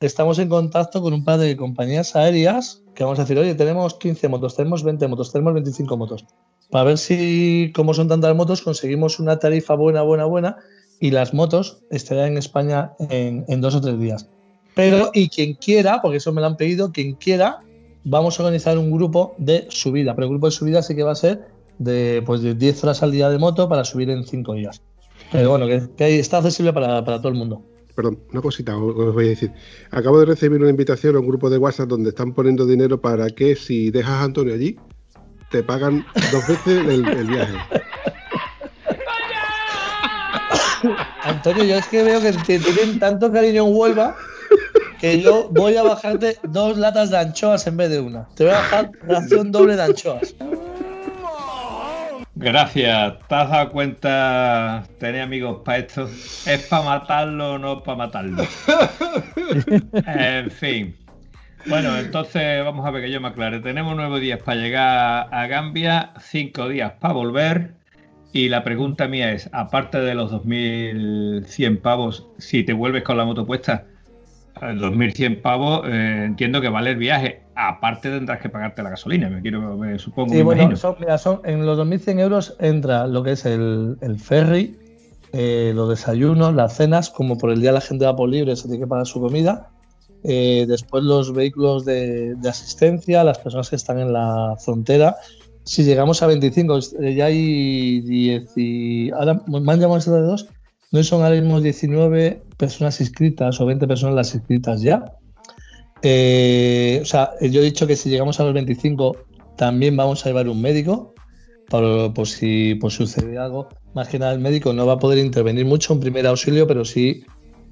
estamos 0.00 0.38
en 0.38 0.48
contacto 0.48 1.02
con 1.02 1.12
un 1.12 1.22
par 1.22 1.38
de 1.38 1.54
compañías 1.54 2.16
aéreas 2.16 2.82
que 2.94 3.04
vamos 3.04 3.18
a 3.18 3.24
decir, 3.24 3.38
oye, 3.38 3.54
tenemos 3.54 3.92
15 3.92 4.26
motos, 4.30 4.56
tenemos 4.56 4.82
20 4.82 5.06
motos, 5.06 5.30
tenemos 5.30 5.52
25 5.52 5.96
motos. 5.98 6.24
Para 6.70 6.84
ver 6.84 6.96
si, 6.96 7.70
como 7.76 7.92
son 7.92 8.08
tantas 8.08 8.34
motos, 8.34 8.62
conseguimos 8.62 9.20
una 9.20 9.38
tarifa 9.38 9.74
buena, 9.74 10.00
buena, 10.00 10.24
buena 10.24 10.56
y 10.98 11.10
las 11.10 11.34
motos 11.34 11.82
estarán 11.90 12.28
en 12.28 12.38
España 12.38 12.92
en, 13.10 13.60
dos 13.60 13.74
o 13.74 13.82
tres 13.82 14.00
días. 14.00 14.30
Pero, 14.74 15.10
y 15.12 15.28
quien 15.28 15.52
quiera, 15.52 16.00
porque 16.00 16.16
eso 16.16 16.32
me 16.32 16.40
lo 16.40 16.46
han 16.46 16.56
pedido, 16.56 16.90
quien 16.90 17.16
quiera, 17.16 17.60
vamos 18.02 18.40
a 18.40 18.44
organizar 18.44 18.78
un 18.78 18.90
grupo 18.90 19.34
de 19.36 19.66
subida. 19.68 20.14
Pero 20.14 20.24
el 20.24 20.30
grupo 20.30 20.46
de 20.46 20.52
subida 20.52 20.80
sí 20.80 20.96
que 20.96 21.02
va 21.02 21.12
a 21.12 21.16
ser 21.16 21.48
de, 21.76 22.22
pues, 22.24 22.40
de 22.40 22.54
10 22.54 22.84
horas 22.84 23.02
al 23.02 23.12
día 23.12 23.28
de 23.28 23.36
moto 23.36 23.68
para 23.68 23.84
subir 23.84 24.08
en 24.08 24.24
5 24.26 24.54
días. 24.54 24.80
Pero 25.32 25.50
bueno, 25.50 25.66
que, 25.66 26.18
está 26.18 26.38
accesible 26.38 26.72
para, 26.72 27.02
todo 27.04 27.28
el 27.28 27.34
mundo. 27.34 27.64
Perdón, 27.96 28.20
una 28.30 28.40
cosita 28.40 28.76
os 28.76 29.14
voy 29.14 29.26
a 29.26 29.30
decir. 29.30 29.52
Acabo 29.90 30.20
de 30.20 30.26
recibir 30.26 30.60
una 30.60 30.70
invitación 30.70 31.16
a 31.16 31.20
un 31.20 31.26
grupo 31.26 31.50
de 31.50 31.58
WhatsApp 31.58 31.88
donde 31.88 32.10
están 32.10 32.32
poniendo 32.32 32.66
dinero 32.66 33.00
para 33.00 33.28
que 33.30 33.56
si 33.56 33.90
dejas 33.90 34.12
a 34.12 34.24
Antonio 34.24 34.54
allí, 34.54 34.78
te 35.50 35.62
pagan 35.62 36.04
dos 36.30 36.46
veces 36.46 36.86
el, 36.86 37.02
viaje. 37.02 37.56
Antonio, 41.22 41.64
yo 41.64 41.76
es 41.76 41.86
que 41.86 42.02
veo 42.02 42.20
que 42.20 42.32
te 42.32 42.58
tienen 42.58 42.98
tanto 42.98 43.30
cariño 43.30 43.66
en 43.66 43.76
Huelva 43.76 44.16
que 45.00 45.20
yo 45.20 45.48
voy 45.50 45.76
a 45.76 45.82
bajarte 45.82 46.38
dos 46.44 46.78
latas 46.78 47.10
de 47.10 47.18
anchoas 47.18 47.66
en 47.66 47.76
vez 47.76 47.90
de 47.90 48.00
una. 48.00 48.28
Te 48.34 48.44
voy 48.44 48.52
a 48.52 48.58
bajar 48.58 48.92
ración 49.02 49.50
doble 49.50 49.76
de 49.76 49.82
anchoas. 49.82 50.34
Gracias. 52.42 53.18
¿Te 53.28 53.34
has 53.36 53.50
dado 53.50 53.70
cuenta, 53.70 54.82
tener 54.98 55.22
amigos 55.22 55.60
para 55.64 55.78
esto? 55.78 56.08
¿Es 56.46 56.66
para 56.68 56.82
matarlo 56.82 57.52
o 57.52 57.58
no 57.58 57.82
para 57.84 57.98
matarlo? 57.98 58.42
en 60.06 60.50
fin. 60.50 60.96
Bueno, 61.66 61.96
entonces 61.96 62.64
vamos 62.64 62.84
a 62.84 62.90
ver 62.90 63.04
que 63.04 63.12
yo 63.12 63.20
me 63.20 63.28
aclare. 63.28 63.60
Tenemos 63.60 63.94
nueve 63.94 64.18
días 64.18 64.42
para 64.42 64.60
llegar 64.60 65.28
a 65.32 65.46
Gambia, 65.46 66.14
cinco 66.20 66.68
días 66.68 66.94
para 66.98 67.14
volver 67.14 67.74
Y 68.32 68.48
la 68.48 68.64
pregunta 68.64 69.06
mía 69.06 69.30
es, 69.30 69.48
aparte 69.52 70.00
de 70.00 70.16
los 70.16 70.32
2.100 70.32 71.80
pavos, 71.80 72.26
si 72.38 72.64
te 72.64 72.72
vuelves 72.72 73.04
con 73.04 73.18
la 73.18 73.24
moto 73.24 73.46
puesta, 73.46 73.86
2.100 74.62 75.42
pavos, 75.42 75.82
eh, 75.86 76.24
entiendo 76.26 76.60
que 76.60 76.68
vale 76.68 76.90
el 76.90 76.96
viaje. 76.96 77.42
Aparte 77.54 78.10
tendrás 78.10 78.40
que 78.40 78.48
pagarte 78.48 78.82
la 78.82 78.90
gasolina, 78.90 79.28
me 79.28 79.42
quiero, 79.42 79.76
me 79.76 79.98
supongo. 79.98 80.32
Sí, 80.32 80.42
bueno, 80.42 80.74
son, 80.76 80.96
en 81.44 81.66
los 81.66 81.78
2.100 81.78 82.20
euros 82.20 82.56
entra 82.60 83.06
lo 83.06 83.22
que 83.22 83.32
es 83.32 83.44
el, 83.44 83.96
ferry, 84.18 84.78
eh, 85.32 85.72
los 85.74 85.88
desayunos, 85.88 86.54
las 86.54 86.76
cenas, 86.76 87.10
como 87.10 87.36
por 87.36 87.50
el 87.50 87.60
día 87.60 87.72
la 87.72 87.80
gente 87.80 88.04
va 88.04 88.14
por 88.14 88.28
libre, 88.28 88.54
se 88.56 88.68
tiene 88.68 88.84
que 88.84 88.86
pagar 88.86 89.06
su 89.06 89.20
comida. 89.20 89.68
Eh, 90.24 90.66
después 90.68 91.02
los 91.02 91.34
vehículos 91.34 91.84
de, 91.84 92.36
asistencia, 92.48 93.24
las 93.24 93.38
personas 93.38 93.68
que 93.68 93.76
están 93.76 93.98
en 93.98 94.12
la 94.12 94.56
frontera. 94.64 95.16
Si 95.64 95.84
llegamos 95.84 96.22
a 96.22 96.26
25, 96.26 96.78
ya 97.14 97.26
hay 97.26 98.00
10 98.00 98.56
y... 98.56 99.10
Ahora 99.10 99.40
me 99.46 99.72
han 99.72 99.80
llamado 99.80 99.98
de 99.98 100.20
dos 100.20 100.48
no 100.92 101.02
son 101.02 101.22
ahora 101.22 101.40
mismo 101.40 101.60
19 101.60 102.42
personas 102.56 103.00
inscritas 103.00 103.60
o 103.60 103.66
20 103.66 103.88
personas 103.88 104.14
las 104.14 104.34
inscritas 104.34 104.82
ya. 104.82 105.16
Eh, 106.02 107.00
o 107.02 107.04
sea, 107.04 107.30
yo 107.40 107.60
he 107.60 107.64
dicho 107.64 107.86
que 107.86 107.96
si 107.96 108.10
llegamos 108.10 108.38
a 108.40 108.44
los 108.44 108.54
25 108.54 109.16
también 109.56 109.96
vamos 109.96 110.24
a 110.24 110.28
llevar 110.28 110.48
un 110.48 110.60
médico 110.60 111.14
por, 111.68 112.26
si 112.26 112.78
sucede 112.88 113.38
algo. 113.38 113.68
Más 113.94 114.08
que 114.08 114.18
nada 114.18 114.32
el 114.32 114.40
médico 114.40 114.72
no 114.72 114.86
va 114.86 114.94
a 114.94 114.98
poder 114.98 115.18
intervenir 115.18 115.64
mucho 115.64 115.94
en 115.94 116.00
primer 116.00 116.26
auxilio, 116.26 116.66
pero 116.66 116.84
sí 116.84 117.24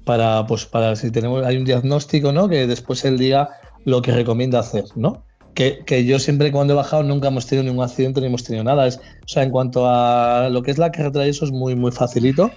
para, 0.03 0.45
pues, 0.47 0.65
para 0.65 0.95
si 0.95 1.11
tenemos 1.11 1.45
hay 1.45 1.57
un 1.57 1.65
diagnóstico, 1.65 2.31
¿no? 2.31 2.49
Que 2.49 2.65
después 2.65 3.05
él 3.05 3.19
diga 3.19 3.49
lo 3.85 4.01
que 4.01 4.11
recomienda 4.11 4.59
hacer, 4.59 4.85
¿no? 4.95 5.25
Que, 5.53 5.83
que, 5.85 6.05
yo 6.05 6.17
siempre 6.17 6.51
cuando 6.51 6.73
he 6.73 6.75
bajado 6.75 7.03
nunca 7.03 7.27
hemos 7.27 7.45
tenido 7.45 7.65
ningún 7.65 7.83
accidente 7.83 8.21
ni 8.21 8.27
hemos 8.27 8.43
tenido 8.43 8.63
nada. 8.63 8.87
Es, 8.87 8.97
o 8.97 9.27
sea, 9.27 9.43
en 9.43 9.51
cuanto 9.51 9.85
a 9.85 10.49
lo 10.49 10.63
que 10.63 10.71
es 10.71 10.77
la 10.77 10.91
carretera, 10.91 11.25
eso 11.25 11.45
es 11.45 11.51
muy, 11.51 11.75
muy 11.75 11.91
facilito. 11.91 12.49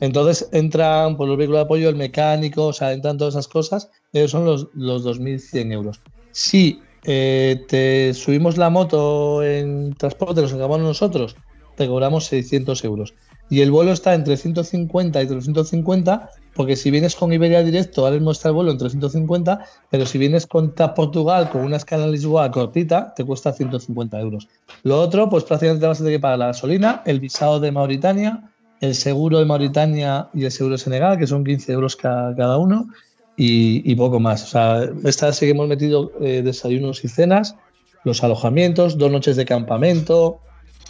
Entonces 0.00 0.48
entran 0.52 1.16
por 1.16 1.28
los 1.28 1.36
vehículos 1.36 1.58
de 1.58 1.64
apoyo, 1.64 1.88
el 1.88 1.96
mecánico, 1.96 2.66
o 2.66 2.72
sea, 2.72 2.92
entran 2.92 3.18
todas 3.18 3.34
esas 3.34 3.48
cosas, 3.48 3.90
son 4.26 4.44
los, 4.44 4.68
los 4.74 5.04
2.100 5.04 5.72
euros. 5.72 6.00
Si 6.30 6.80
eh, 7.04 7.64
te 7.68 8.14
subimos 8.14 8.56
la 8.56 8.70
moto 8.70 9.42
en 9.42 9.94
transporte, 9.94 10.42
los 10.42 10.52
acabamos 10.52 10.80
nosotros, 10.80 11.36
te 11.76 11.86
cobramos 11.86 12.26
600 12.26 12.84
euros. 12.84 13.14
Y 13.50 13.62
el 13.62 13.70
vuelo 13.70 13.92
está 13.92 14.14
entre 14.14 14.36
150 14.36 15.22
y 15.22 15.26
350, 15.26 16.30
porque 16.54 16.76
si 16.76 16.90
vienes 16.90 17.16
con 17.16 17.32
Iberia 17.32 17.62
directo, 17.62 18.04
ahora 18.04 18.16
mismo 18.16 18.32
el 18.32 18.52
vuelo 18.52 18.70
en 18.72 18.78
350, 18.78 19.64
pero 19.90 20.04
si 20.04 20.18
vienes 20.18 20.46
con 20.46 20.74
Portugal 20.94 21.48
con 21.48 21.62
una 21.62 21.76
escala 21.76 22.06
Lisboa 22.08 22.50
cortita, 22.50 23.14
te 23.14 23.24
cuesta 23.24 23.52
150 23.52 24.20
euros. 24.20 24.48
Lo 24.82 25.00
otro, 25.00 25.30
pues 25.30 25.44
prácticamente 25.44 25.86
vas 25.86 25.98
a 25.98 26.04
tener 26.04 26.18
que 26.18 26.20
pagar 26.20 26.38
la 26.38 26.46
gasolina, 26.48 27.02
el 27.06 27.20
visado 27.20 27.58
de 27.58 27.72
Mauritania, 27.72 28.50
el 28.80 28.94
seguro 28.94 29.38
de 29.38 29.44
Mauritania 29.44 30.28
y 30.34 30.44
el 30.44 30.50
seguro 30.50 30.74
de 30.76 30.78
Senegal, 30.78 31.18
que 31.18 31.26
son 31.26 31.44
15 31.44 31.72
euros 31.72 31.96
cada, 31.96 32.58
uno, 32.58 32.88
y, 33.36 33.94
poco 33.96 34.20
más. 34.20 34.42
O 34.42 34.46
sea, 34.46 34.90
esta 35.04 35.32
sí 35.32 35.46
que 35.46 35.52
hemos 35.52 35.68
metido 35.68 36.12
eh, 36.20 36.42
desayunos 36.42 37.04
y 37.04 37.08
cenas, 37.08 37.56
los 38.04 38.22
alojamientos, 38.24 38.98
dos 38.98 39.10
noches 39.10 39.36
de 39.36 39.44
campamento, 39.44 40.40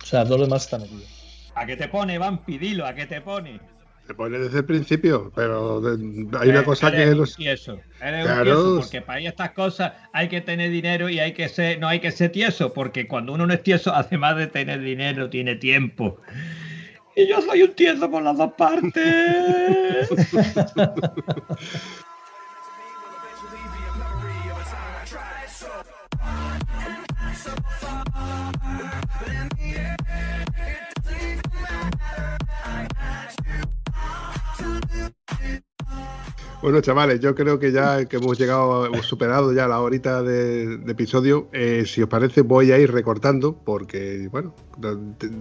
o 0.03 0.07
sea, 0.07 0.24
todo 0.24 0.39
lo 0.39 0.45
demás 0.45 0.64
está 0.64 0.78
metido. 0.78 1.03
¿A 1.55 1.66
qué 1.66 1.76
te 1.76 1.89
pone, 1.89 2.18
Vampi? 2.18 2.57
Dilo, 2.57 2.86
¿a 2.86 2.95
qué 2.95 3.07
te 3.07 3.20
pone? 3.20 3.61
Se 4.07 4.14
pone 4.14 4.39
desde 4.39 4.59
el 4.59 4.64
principio, 4.64 5.30
pero 5.34 5.82
hay 6.41 6.49
una 6.49 6.64
cosa 6.64 6.91
que 6.91 7.03
es 7.03 7.14
los... 7.14 7.36
tieso, 7.36 7.78
eres 8.01 8.24
claro. 8.24 8.74
un 8.74 8.80
porque 8.80 9.03
para 9.03 9.20
estas 9.20 9.51
cosas 9.51 9.93
hay 10.14 10.28
que 10.28 10.41
tener 10.41 10.70
dinero 10.70 11.11
y 11.11 11.20
hay 11.20 11.34
que 11.34 11.47
ser, 11.51 11.78
no 11.78 11.89
hay 11.89 12.01
que 12.01 12.11
ser 12.11 12.32
tieso, 12.32 12.72
porque 12.72 13.07
cuando 13.07 13.34
uno 13.34 13.47
no 13.47 13.53
es 13.53 13.62
tieso, 13.62 13.93
además 13.95 14.36
de 14.36 14.47
tener 14.47 14.80
dinero, 14.80 15.28
tiene 15.28 15.57
tiempo. 15.57 16.20
Y 17.18 17.26
yo 17.26 17.42
soy 17.42 17.62
un 17.62 17.74
tieso 17.74 18.08
por 18.08 18.22
las 18.22 18.36
dos 18.36 18.52
partes. 18.52 20.08
Bueno, 36.61 36.80
chavales, 36.80 37.20
yo 37.20 37.36
creo 37.36 37.61
que 37.61 37.70
ya 37.70 38.06
que 38.06 38.16
hemos 38.16 38.36
llegado, 38.36 38.86
hemos 38.86 39.06
superado 39.06 39.52
ya 39.52 39.68
la 39.68 39.80
horita 39.80 40.24
de, 40.24 40.74
episodio. 40.88 41.48
Eh, 41.52 41.84
si 41.86 42.02
os 42.02 42.09
parece, 42.09 42.42
voy 42.42 42.72
a 42.72 42.78
ir 42.78 42.90
recortando, 42.90 43.56
porque, 43.64 44.28
bueno, 44.32 44.52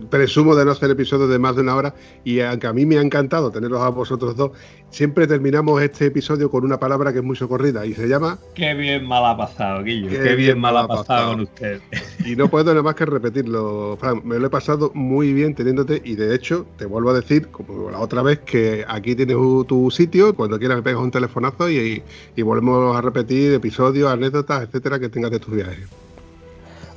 presumo 0.09 0.55
de 0.55 0.65
no 0.65 0.71
hacer 0.71 0.91
episodios 0.91 1.29
de 1.29 1.39
más 1.39 1.55
de 1.55 1.61
una 1.61 1.75
hora. 1.75 1.95
Y 2.23 2.41
aunque 2.41 2.67
a 2.67 2.73
mí 2.73 2.85
me 2.85 2.97
ha 2.97 3.01
encantado 3.01 3.49
teneros 3.49 3.81
a 3.81 3.89
vosotros 3.89 4.35
dos, 4.35 4.51
siempre 4.91 5.25
terminamos 5.25 5.81
este 5.81 6.05
episodio 6.05 6.49
con 6.51 6.63
una 6.63 6.79
palabra 6.79 7.11
que 7.11 7.19
es 7.19 7.25
muy 7.25 7.35
socorrida 7.35 7.85
y 7.85 7.93
se 7.93 8.07
llama. 8.07 8.37
Qué 8.53 8.75
bien 8.75 9.05
mal 9.07 9.25
ha 9.25 9.35
pasado, 9.35 9.83
Guillo. 9.83 10.09
Qué, 10.09 10.35
bien 10.35 10.59
mal 10.59 10.77
ha 10.77 10.87
pasado, 10.87 11.31
con 11.31 11.41
usted. 11.41 11.81
Y 12.25 12.35
no 12.35 12.49
puedo 12.49 12.65
nada 12.65 12.83
más 12.83 12.95
que 12.95 13.05
repetirlo, 13.05 13.97
Frank. 13.99 14.23
Me 14.23 14.37
lo 14.37 14.47
he 14.47 14.49
pasado 14.49 14.91
muy 14.93 15.33
bien 15.33 15.55
teniéndote 15.55 16.01
y 16.03 16.15
de 16.15 16.35
hecho, 16.35 16.67
te 16.77 16.85
vuelvo 16.85 17.09
a 17.09 17.13
decir, 17.13 17.47
como 17.47 17.89
la 17.89 17.99
otra 17.99 18.21
vez, 18.21 18.39
que 18.39 18.85
aquí 18.87 19.15
tienes 19.15 19.37
tu 19.67 19.89
sitio. 19.91 20.35
Cuando 20.35 20.59
quieras 20.59 20.77
me 20.77 20.83
pegas 20.83 21.01
un 21.01 21.06
telefonazo 21.11 21.69
y, 21.69 22.03
volvemos 22.41 22.95
a 22.95 23.01
repetir 23.01 23.53
episodios, 23.53 24.11
anécdotas, 24.11 24.63
etcétera, 24.63 24.99
que 24.99 25.09
tengas 25.09 25.31
de 25.31 25.39
tus 25.39 25.55
viajes. 25.55 25.87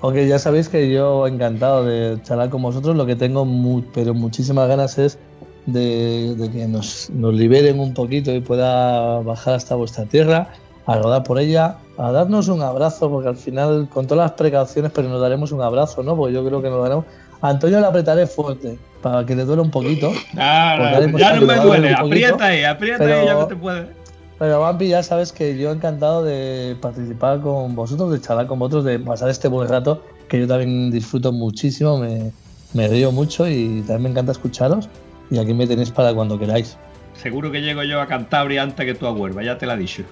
Ok, 0.02 0.14
ya 0.26 0.38
sabéis 0.38 0.68
que 0.68 0.90
yo 0.90 1.26
encantado 1.26 1.84
de 1.84 2.22
charlar 2.22 2.48
con 2.48 2.62
vosotros. 2.62 2.96
Lo 2.96 3.04
que 3.04 3.16
tengo, 3.16 3.46
pero 3.92 4.14
muchísimas 4.14 4.66
ganas 4.66 4.98
es 4.98 5.18
de, 5.66 6.50
que 6.52 6.66
nos, 6.66 7.10
nos, 7.10 7.34
liberen 7.34 7.78
un 7.78 7.92
poquito 7.92 8.32
y 8.32 8.40
pueda 8.40 9.20
bajar 9.20 9.54
hasta 9.54 9.74
vuestra 9.74 10.06
tierra, 10.06 10.48
a 10.86 10.96
rodar 10.96 11.22
por 11.22 11.38
ella, 11.38 11.76
a 11.98 12.12
darnos 12.12 12.48
un 12.48 12.62
abrazo, 12.62 13.10
porque 13.10 13.28
al 13.28 13.36
final, 13.36 13.88
con 13.92 14.06
todas 14.06 14.30
las 14.30 14.32
precauciones, 14.32 14.90
pero 14.92 15.08
nos 15.08 15.20
daremos 15.20 15.52
un 15.52 15.60
abrazo, 15.60 16.02
¿no? 16.02 16.16
Porque 16.16 16.34
yo 16.34 16.44
creo 16.44 16.62
que 16.62 16.70
nos 16.70 16.82
daremos. 16.82 17.04
A 17.42 17.50
Antonio 17.50 17.80
le 17.80 17.86
apretaré 17.86 18.26
fuerte, 18.26 18.78
para 19.02 19.24
que 19.24 19.34
le 19.34 19.44
duele 19.44 19.62
un 19.62 19.70
poquito. 19.70 20.12
ya 20.34 21.34
no 21.34 21.46
me 21.46 21.56
duele, 21.56 21.94
aprieta 21.94 22.46
ahí, 22.46 22.64
aprieta 22.64 23.04
ahí, 23.04 23.26
ya 23.26 23.34
no 23.34 23.46
te 23.46 23.56
puede. 23.56 23.99
Pero 24.40 24.58
Vampi, 24.58 24.88
ya 24.88 25.02
sabes 25.02 25.34
que 25.34 25.58
yo 25.58 25.70
encantado 25.70 26.24
de 26.24 26.74
participar 26.80 27.42
con 27.42 27.74
vosotros, 27.74 28.10
de 28.10 28.22
charlar 28.22 28.46
con 28.46 28.58
vosotros, 28.58 28.84
de 28.86 28.98
pasar 28.98 29.28
este 29.28 29.48
buen 29.48 29.68
rato, 29.68 30.02
que 30.30 30.40
yo 30.40 30.48
también 30.48 30.90
disfruto 30.90 31.30
muchísimo, 31.30 31.98
me, 31.98 32.32
me 32.72 32.88
río 32.88 33.12
mucho 33.12 33.46
y 33.46 33.82
también 33.86 34.02
me 34.04 34.08
encanta 34.08 34.32
escucharos. 34.32 34.88
Y 35.30 35.36
aquí 35.36 35.52
me 35.52 35.66
tenéis 35.66 35.90
para 35.90 36.14
cuando 36.14 36.38
queráis. 36.38 36.78
Seguro 37.12 37.52
que 37.52 37.60
llego 37.60 37.82
yo 37.82 38.00
a 38.00 38.06
Cantabria 38.06 38.62
antes 38.62 38.86
que 38.86 38.94
tú 38.94 39.06
a 39.06 39.12
Huelva, 39.12 39.42
ya 39.42 39.58
te 39.58 39.66
lo 39.66 39.74
he 39.74 39.76
dicho. 39.76 40.04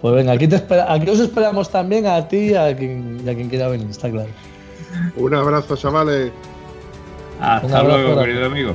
Pues 0.00 0.12
venga, 0.12 0.32
aquí, 0.32 0.48
te 0.48 0.56
espera, 0.56 0.92
aquí 0.92 1.08
os 1.08 1.20
esperamos 1.20 1.70
también 1.70 2.06
a 2.06 2.26
ti 2.26 2.50
y 2.50 2.54
a 2.54 2.76
quien, 2.76 3.20
a 3.28 3.32
quien 3.32 3.48
quiera 3.48 3.68
venir, 3.68 3.86
está 3.90 4.10
claro. 4.10 4.30
Un 5.16 5.34
abrazo, 5.34 5.76
chavales. 5.76 6.32
Hasta 7.40 7.80
luego, 7.84 8.20
querido 8.20 8.46
amigo. 8.46 8.74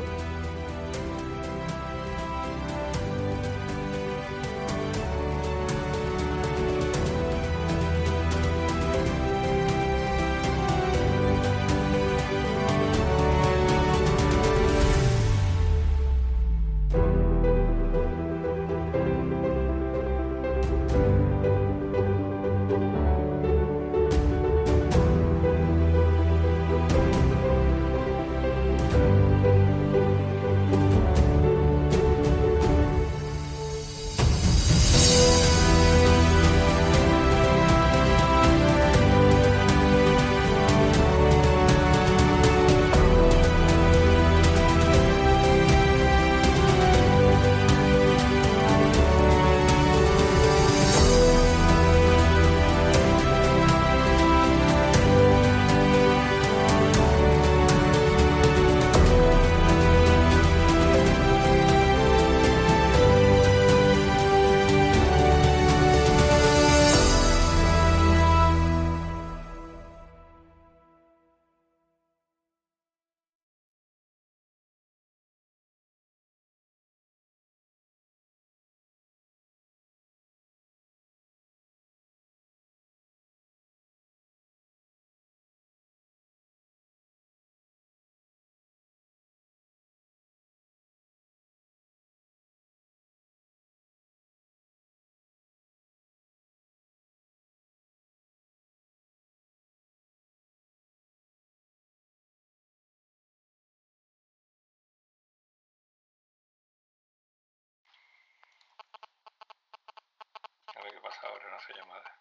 Ver 110.90 110.96
qué 110.96 111.02
pasa 111.08 111.28
ahora, 111.28 111.50
no 111.50 111.60
se 111.60 111.74
llamada. 111.74 112.16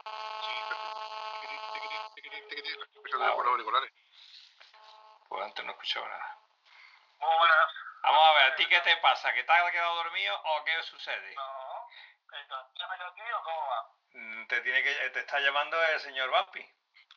Escuchando 2.95 3.35
por 3.37 3.45
los 3.45 3.53
auriculares. 3.53 3.93
Pues 5.29 5.45
antes 5.45 5.65
no 5.65 5.73
escuchaba 5.73 6.09
nada. 6.09 6.39
Muy 7.19 7.39
buenas. 7.39 7.73
Vamos 8.03 8.27
a 8.29 8.33
ver, 8.33 8.53
¿a 8.53 8.57
ti 8.57 8.67
qué 8.69 8.81
te 8.81 8.97
pasa? 8.99 9.33
¿Que 9.35 9.45
te 9.45 9.53
has 9.53 9.71
quedado 9.73 9.95
dormido 9.97 10.41
o 10.43 10.65
qué 10.65 10.83
sucede? 10.83 11.35
No. 11.35 11.89
¿Llama 12.75 12.97
yo 12.99 13.07
aquí 13.07 13.23
o 13.33 13.43
cómo 13.43 13.67
va? 13.69 13.91
Mm, 14.13 14.47
Te 14.47 14.61
tiene 14.61 14.83
que 14.83 15.11
te 15.11 15.21
está 15.21 15.41
llamando 15.41 15.83
el 15.83 16.01
señor 16.01 16.31
Vampi. 16.31 16.61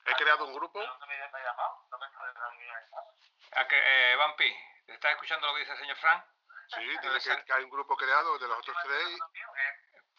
He 0.05 0.13
creado 0.15 0.45
un 0.45 0.53
grupo. 0.53 0.79
¿Pero 0.79 0.97
no 0.97 1.05
me, 1.05 1.15
me 1.17 1.23
ha 1.39 1.43
llamado? 1.43 1.85
No 1.91 1.97
me 1.99 2.05
está 2.07 2.19
llamando 2.19 2.51
ni 2.59 2.67
nada. 2.67 2.87
¿A 3.53 3.67
que, 3.67 3.77
eh, 3.77 4.15
Vampi, 4.15 4.55
¿te 4.85 4.93
estás 4.93 5.11
escuchando 5.11 5.47
lo 5.47 5.53
que 5.53 5.59
dice 5.59 5.73
el 5.73 5.77
señor 5.79 5.97
Frank? 5.97 6.25
Sí, 6.73 6.79
dile 6.79 7.19
que, 7.19 7.43
que 7.45 7.53
hay 7.53 7.63
un 7.65 7.69
grupo 7.69 7.97
creado 7.97 8.39
de 8.39 8.47
los 8.47 8.57
otros 8.57 8.77
tres. 8.83 9.19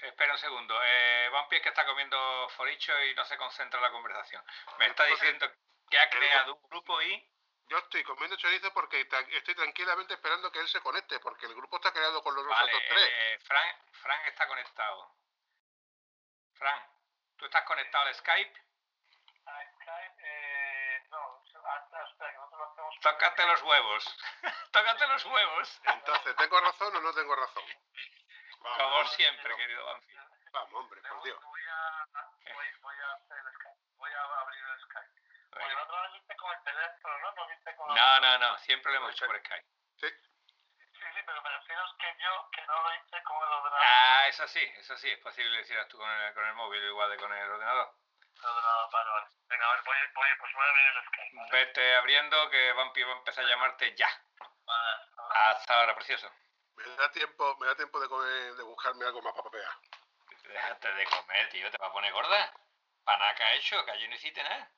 Espera 0.03 0.33
un 0.33 0.39
segundo. 0.39 0.79
Eh, 0.85 1.29
Vampi 1.33 1.57
es 1.57 1.63
que 1.63 1.69
está 1.69 1.87
comiendo 1.87 2.49
foricho 2.57 2.93
y 3.05 3.15
no 3.15 3.25
se 3.25 3.37
concentra 3.37 3.79
en 3.79 3.85
la 3.85 3.91
conversación. 3.93 4.45
Me 4.79 4.87
está 4.87 5.05
diciendo 5.05 5.51
que 5.89 5.99
ha 5.99 6.11
creado 6.11 6.55
un 6.57 6.69
grupo 6.69 7.01
y... 7.03 7.29
Yo 7.69 7.79
estoy 7.79 8.03
comiendo 8.05 8.37
chorizo 8.37 8.71
porque 8.75 9.01
estoy 9.31 9.55
tranquilamente 9.55 10.13
esperando 10.13 10.51
que 10.53 10.59
él 10.59 10.69
se 10.69 10.81
conecte, 10.81 11.19
porque 11.21 11.47
el 11.47 11.55
grupo 11.55 11.77
está 11.77 11.91
creado 11.93 12.23
con 12.23 12.35
los 12.35 12.47
Vale, 12.47 12.71
otros 12.75 12.83
tres. 12.89 13.09
eh, 13.11 13.39
Frank, 13.45 13.77
Frank 13.93 14.27
está 14.27 14.47
conectado. 14.47 15.15
Frank, 16.55 16.83
¿tú 17.39 17.47
estás 17.47 17.63
conectado 17.65 18.05
al 18.09 18.15
Skype? 18.15 18.61
A 19.47 19.65
Skype, 19.73 20.17
eh, 20.19 21.03
no, 21.09 21.43
hasta, 21.65 22.05
espera, 22.05 22.31
que 22.33 22.37
nosotros 22.37 22.59
lo 22.61 22.73
hacemos. 22.73 23.01
Tócate 23.01 23.47
los 23.47 23.63
huevos. 23.63 24.19
Tócate 24.73 25.07
los 25.07 25.25
huevos. 25.25 25.81
Entonces, 25.85 26.37
¿tengo 26.37 26.61
razón 26.61 26.97
o 26.97 27.01
no 27.01 27.15
tengo 27.15 27.37
razón? 27.37 27.65
Vamos, 28.63 28.79
Como 28.79 28.97
hombre, 28.97 29.09
siempre, 29.17 29.57
querido 29.57 29.85
Vampi. 29.87 30.15
Vamos, 30.53 30.73
hombre, 30.75 31.01
por 31.03 31.23
Dios. 31.23 31.43
Voy 31.45 31.63
a, 31.69 32.07
voy, 32.55 32.67
voy 32.83 32.97
a 32.97 33.13
hacer 33.13 33.39
el 33.39 33.53
Skype. 33.55 33.79
Voy 33.97 34.11
a 34.13 34.23
abrir 34.41 34.65
el 34.65 34.81
Skype. 34.81 35.13
Porque 35.51 35.67
Venga. 35.69 35.75
la 35.81 35.83
otra 35.85 36.03
vez 36.03 36.13
viste 36.13 36.37
con 36.37 36.53
el 36.53 36.63
teléfono, 36.65 37.19
¿no? 37.19 37.33
No 37.33 37.47
viste 37.49 37.77
con 37.77 37.95
No, 37.95 38.21
no, 38.21 38.39
no, 38.39 38.59
siempre 38.59 38.93
lo 38.93 38.99
hemos 38.99 39.13
hecho 39.13 39.27
por 39.27 39.39
Skype. 39.39 39.67
Sí, 40.01 40.09
Sí, 40.93 41.09
sí, 41.15 41.21
pero 41.27 41.43
me 41.43 41.51
refiero 41.51 41.83
es 41.85 41.93
que 41.99 42.23
yo, 42.23 42.51
que 42.53 42.67
no 42.67 42.81
lo 42.83 42.95
hice 42.95 43.23
con 43.25 43.37
el 43.37 43.49
ordenador. 43.53 43.81
Ah, 43.85 44.27
eso 44.29 44.47
sí, 44.49 44.63
eso 44.77 44.97
sí, 44.99 45.11
es 45.11 45.19
posible 45.19 45.51
que 45.51 45.57
lo 45.57 45.63
hicieras 45.63 45.89
tú 45.89 45.99
con 45.99 46.09
el, 46.09 46.33
con 46.35 46.47
el 46.47 46.55
móvil 46.55 46.83
igual 46.85 47.11
de 47.11 47.17
con 47.17 47.33
el 47.33 47.51
ordenador. 47.51 47.93
El 48.37 48.45
ordenador, 48.45 48.91
vale, 48.93 49.11
vale. 49.11 49.27
Venga, 49.49 49.67
a 49.69 49.75
ver, 49.75 49.83
voy, 49.85 49.97
voy, 50.15 50.29
pues 50.39 50.53
voy 50.55 50.65
a 50.65 50.69
abrir 50.71 50.87
el 50.87 51.05
Skype. 51.07 51.37
Vale, 51.37 51.51
Vete 51.53 51.97
abriendo 51.97 52.51
que 52.51 52.73
Vampi 52.73 53.03
va 53.03 53.13
a 53.15 53.17
empezar 53.17 53.45
a 53.45 53.49
llamarte 53.49 53.95
ya. 53.97 54.09
vale. 54.65 55.03
Hasta 55.35 55.75
ahora, 55.81 55.95
precioso. 55.97 56.31
Me 56.77 56.85
da 56.97 57.11
tiempo, 57.13 57.57
me 57.59 57.67
da 57.67 57.77
tiempo 57.77 58.01
de, 58.01 58.09
comer- 58.09 58.55
de 58.57 58.63
buscarme 58.63 59.05
algo 59.05 59.23
más 59.23 59.33
para 59.33 59.45
papear. 59.45 59.79
Déjate 60.45 60.93
de 60.95 61.05
comer, 61.07 61.49
tío, 61.51 61.71
te 61.71 61.79
va 61.79 61.87
a 61.87 61.93
poner 61.93 62.13
gorda. 62.13 62.53
Panaca 63.05 63.53
hecho, 63.55 63.85
que 63.85 63.91
allí 63.91 64.09
no 64.09 64.15
hiciste 64.15 64.43
nada. 64.43 64.71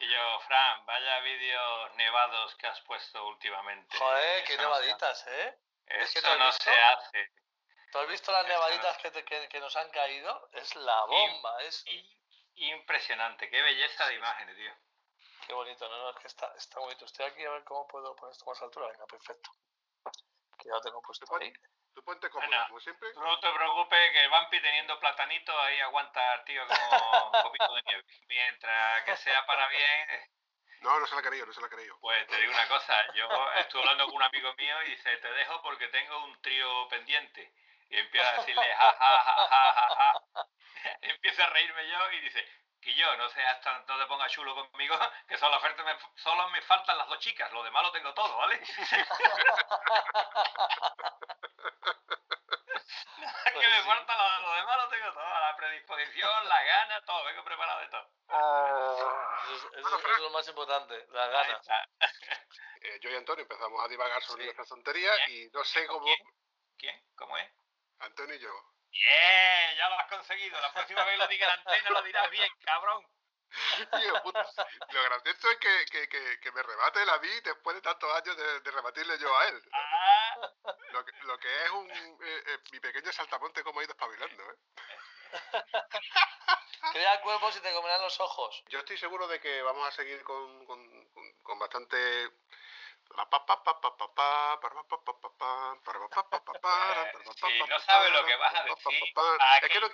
Y 0.00 0.08
yo, 0.10 0.40
Fran, 0.46 0.86
vaya 0.86 1.20
vídeos 1.20 1.94
nevados 1.96 2.54
que 2.56 2.66
has 2.68 2.80
puesto 2.82 3.26
últimamente. 3.26 3.98
Joder, 3.98 4.44
qué 4.44 4.56
no 4.56 4.62
nevaditas, 4.64 5.26
¿eh? 5.26 5.58
hace. 5.86 6.02
Es 6.02 6.12
que 6.12 6.18
Eso 6.20 6.28
¿te 6.28 6.32
has 6.34 6.38
no 6.38 6.46
visto? 6.46 6.64
se 6.64 6.80
hace. 6.80 7.32
¿Tú 7.90 7.98
has 7.98 8.08
visto 8.08 8.30
las 8.32 8.44
Eso 8.44 8.52
nevaditas 8.52 8.96
no. 8.96 9.02
que, 9.02 9.10
te- 9.10 9.24
que- 9.24 9.48
que 9.48 9.60
nos 9.60 9.74
han 9.76 9.90
caído? 9.90 10.48
Es 10.52 10.76
la 10.76 11.04
bomba, 11.06 11.62
es... 11.62 11.84
Impresionante, 12.54 13.48
qué 13.50 13.62
belleza 13.62 14.06
de 14.08 14.14
imágenes, 14.14 14.56
tío. 14.56 14.72
Qué 15.46 15.54
bonito, 15.54 15.88
no, 15.88 15.96
no, 15.98 16.10
es 16.10 16.16
que 16.16 16.26
está, 16.26 16.52
está 16.56 16.78
bonito. 16.80 17.04
Estoy 17.04 17.26
aquí 17.26 17.44
a 17.44 17.50
ver 17.50 17.64
cómo 17.64 17.86
puedo 17.86 18.14
poner 18.16 18.32
esto 18.32 18.44
más 18.46 18.60
a 18.60 18.64
altura. 18.66 18.88
Venga, 18.88 19.06
perfecto. 19.06 19.50
Que 20.58 20.68
ya 20.68 20.74
lo 20.74 20.80
tengo 20.80 21.00
puesto 21.02 21.24
ahí. 21.36 21.52
Tú 21.94 22.02
ponte 22.04 22.28
cómodo, 22.30 22.50
como 22.68 22.80
siempre. 22.80 23.08
No 23.14 23.38
te 23.40 23.50
preocupes 23.52 24.12
que 24.12 24.24
el 24.24 24.30
Vampi 24.30 24.60
teniendo 24.60 24.98
platanito 25.00 25.58
ahí 25.60 25.78
aguanta 25.80 26.32
al 26.32 26.44
tío 26.44 26.62
como 26.66 27.26
un 27.26 27.42
copito 27.42 27.74
de 27.74 27.82
nieve. 27.82 28.04
Mientras 28.28 29.04
que 29.04 29.16
sea 29.16 29.46
para 29.46 29.68
bien, 29.68 30.10
eh, 30.10 30.30
No, 30.80 30.98
no 31.00 31.06
se 31.06 31.14
la 31.14 31.20
ha 31.20 31.24
creído, 31.24 31.46
no 31.46 31.52
se 31.52 31.60
la 31.60 31.66
ha 31.66 31.70
creído. 31.70 31.98
Pues 32.00 32.26
te 32.28 32.36
digo 32.40 32.52
una 32.52 32.68
cosa, 32.68 32.94
yo 33.14 33.28
estuve 33.56 33.82
hablando 33.82 34.06
con 34.06 34.16
un 34.16 34.22
amigo 34.22 34.54
mío 34.56 34.82
y 34.84 34.90
dice, 34.90 35.16
te 35.18 35.32
dejo 35.32 35.60
porque 35.62 35.88
tengo 35.88 36.24
un 36.24 36.40
trío 36.42 36.88
pendiente. 36.88 37.52
Y 37.90 37.96
empieza 37.98 38.30
a 38.30 38.36
decirle, 38.36 38.74
ja, 38.74 38.92
ja, 38.98 39.22
ja, 39.22 39.48
ja, 39.48 39.72
ja, 39.74 39.94
ja. 40.34 40.46
Empieza 41.02 41.44
a 41.44 41.50
reírme 41.50 41.88
yo 41.88 42.12
y 42.12 42.20
dice, 42.20 42.46
que 42.80 42.94
yo, 42.94 43.16
no 43.16 43.28
seas 43.30 43.60
tan- 43.60 43.84
no 43.86 43.98
te 43.98 44.06
pongas 44.06 44.30
chulo 44.32 44.54
conmigo, 44.54 44.96
que 45.28 45.36
solo, 45.38 45.56
oferta 45.56 45.82
me, 45.82 45.96
solo 46.16 46.48
me 46.50 46.60
faltan 46.62 46.96
las 46.98 47.08
dos 47.08 47.18
chicas, 47.18 47.52
lo 47.52 47.62
demás 47.64 47.82
lo 47.82 47.92
tengo 47.92 48.12
todo, 48.14 48.36
¿vale? 48.36 48.58
que 53.48 53.52
Pues 53.52 53.68
me 53.68 53.80
sí. 53.80 53.86
falta 53.86 54.14
lo, 54.16 54.40
lo 54.48 54.54
demás 54.54 54.76
lo 54.76 54.88
tengo 54.88 55.12
todo, 55.12 55.24
la 55.40 55.56
predisposición, 55.56 56.48
la 56.48 56.62
gana, 56.62 57.04
todo, 57.04 57.24
vengo 57.24 57.44
preparado 57.44 57.80
de 57.80 57.88
todo. 57.88 58.08
Eso 58.28 59.08
es, 59.08 59.64
eso 59.64 59.68
es- 59.78 59.86
eso 59.86 59.96
es 60.12 60.20
lo 60.20 60.30
más 60.30 60.46
importante, 60.48 61.06
las 61.10 61.30
ganas. 61.30 61.66
Eh, 62.80 62.98
yo 63.00 63.10
y 63.10 63.16
Antonio 63.16 63.42
empezamos 63.42 63.84
a 63.84 63.88
divagar 63.88 64.22
sobre 64.22 64.42
Sí. 64.42 64.46
nuestra 64.46 64.64
tontería 64.66 65.10
y 65.30 65.48
no 65.52 65.64
sé 65.64 65.86
¿Con 65.86 65.98
cómo. 65.98 66.06
quién? 66.06 66.18
¿Quién? 66.78 67.04
¿Cómo 67.16 67.36
es? 67.38 67.50
Antonio 68.00 68.34
y 68.36 68.38
yo. 68.38 68.50
Bien, 68.98 69.76
ya 69.76 69.88
lo 69.88 69.98
has 69.98 70.08
conseguido. 70.08 70.60
La 70.60 70.72
próxima 70.72 71.04
vez 71.04 71.18
lo 71.18 71.28
diga 71.28 71.46
en 71.46 71.60
antena 71.60 71.90
lo 71.90 72.02
dirás 72.02 72.30
bien, 72.30 72.50
cabrón. 72.64 73.06
Tío, 73.92 74.22
puta, 74.22 74.46
Lo 74.90 75.02
gracioso 75.04 75.50
es 75.50 75.58
que, 75.58 75.84
que, 75.90 76.08
que, 76.08 76.40
que 76.40 76.52
me 76.52 76.62
rebate 76.62 77.02
él 77.02 77.08
a 77.08 77.18
mí 77.18 77.28
después 77.42 77.76
de 77.76 77.82
tantos 77.82 78.14
años 78.14 78.36
de, 78.36 78.60
de 78.60 78.70
rebatirle 78.70 79.18
yo 79.18 79.36
a 79.38 79.48
él. 79.48 79.62
Ah, 79.72 80.36
Lo 80.92 81.04
que, 81.04 81.12
lo 81.22 81.38
que 81.38 81.64
es 81.64 81.70
un, 81.70 81.90
eh, 81.90 82.42
eh, 82.46 82.58
mi 82.72 82.80
pequeño 82.80 83.10
saltamonte 83.12 83.62
como 83.64 83.80
ha 83.80 83.84
ido 83.84 83.92
espabilando. 83.92 84.42
¿eh? 84.50 84.56
Crea 86.92 87.20
cuerpos 87.22 87.56
y 87.56 87.60
te 87.60 87.72
comerán 87.72 88.02
los 88.02 88.20
ojos. 88.20 88.62
Yo 88.68 88.80
estoy 88.80 88.98
seguro 88.98 89.26
de 89.28 89.40
que 89.40 89.62
vamos 89.62 89.86
a 89.88 89.92
seguir 89.92 90.22
con, 90.24 90.66
con, 90.66 91.08
con, 91.12 91.32
con 91.42 91.58
bastante... 91.58 92.30
Si 97.48 97.58
no 97.68 97.78
sabes 97.80 98.12
lo 98.12 98.24
que 98.26 98.36
vas 98.36 98.54
a 98.54 98.62
decir, 98.64 99.14
pa, 99.14 99.22
pa. 99.38 99.44
¿a 99.54 99.58
Es 99.58 99.70
que, 99.70 99.80
no- 99.80 99.88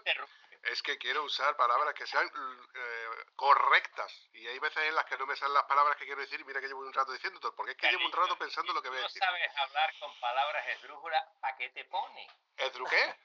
es 0.64 0.82
que 0.82 0.98
quiero 0.98 1.22
usar 1.24 1.56
palabras 1.56 1.94
que 1.94 2.06
sean 2.06 2.26
eh, 2.74 3.08
correctas. 3.36 4.12
Y 4.32 4.46
hay 4.46 4.58
veces 4.58 4.84
en 4.88 4.94
las 4.94 5.04
que 5.04 5.16
no 5.18 5.26
me 5.26 5.36
salen 5.36 5.54
las 5.54 5.64
palabras 5.64 5.96
que 5.96 6.04
quiero 6.06 6.20
decir 6.20 6.40
y 6.40 6.44
mira 6.44 6.60
que 6.60 6.66
llevo 6.68 6.80
un 6.80 6.92
rato 6.92 7.12
diciendo 7.12 7.54
porque 7.54 7.72
es 7.72 7.78
que 7.78 7.90
llevo 7.90 8.06
un 8.06 8.12
rato 8.12 8.36
pensando 8.38 8.72
lo 8.72 8.82
que 8.82 8.88
voy 8.88 8.98
a 8.98 9.02
no 9.02 9.06
decir. 9.06 9.22
sabes 9.22 9.56
hablar 9.56 9.94
con 10.00 10.18
palabras 10.20 10.66
esdrújulas, 10.68 11.24
¿para 11.40 11.56
qué 11.56 11.70
te 11.70 11.84
pones? 11.84 12.30
¿Edruqué? 12.56 13.16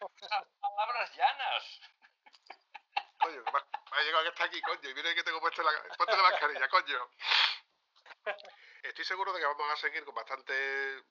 Palabras 0.60 1.16
llanas. 1.16 1.82
Coño, 3.22 3.44
me 3.44 3.98
ha 3.98 4.02
llegado 4.02 4.24
que 4.24 4.30
está 4.30 4.44
aquí, 4.46 4.62
coño, 4.62 4.90
y 4.90 4.94
mira 4.94 5.14
que 5.14 5.24
tengo 5.24 5.40
puesto 5.42 5.62
la, 5.62 5.72
ponte 5.98 6.16
la 6.16 6.24
mascarilla, 6.24 6.68
coño. 6.70 7.10
Estoy 8.84 9.06
seguro 9.06 9.34
de 9.34 9.40
que 9.40 9.46
vamos 9.46 9.72
a 9.72 9.76
seguir 9.76 10.04
con 10.06 10.16
bastante 10.16 11.04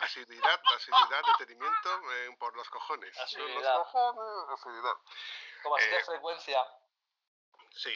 asiduidad, 0.00 0.60
asiduidad, 0.74 1.22
detenimiento 1.38 2.12
eh, 2.12 2.36
por 2.38 2.56
los 2.56 2.68
cojones. 2.70 3.16
Asiduidad. 3.18 3.78
Los 3.78 3.88
cojones, 3.88 4.58
asiduidad. 4.58 4.94
Como 5.62 5.76
así 5.76 5.86
de 5.88 5.96
Eh, 5.98 6.04
frecuencia. 6.04 6.64
Sí. 7.70 7.94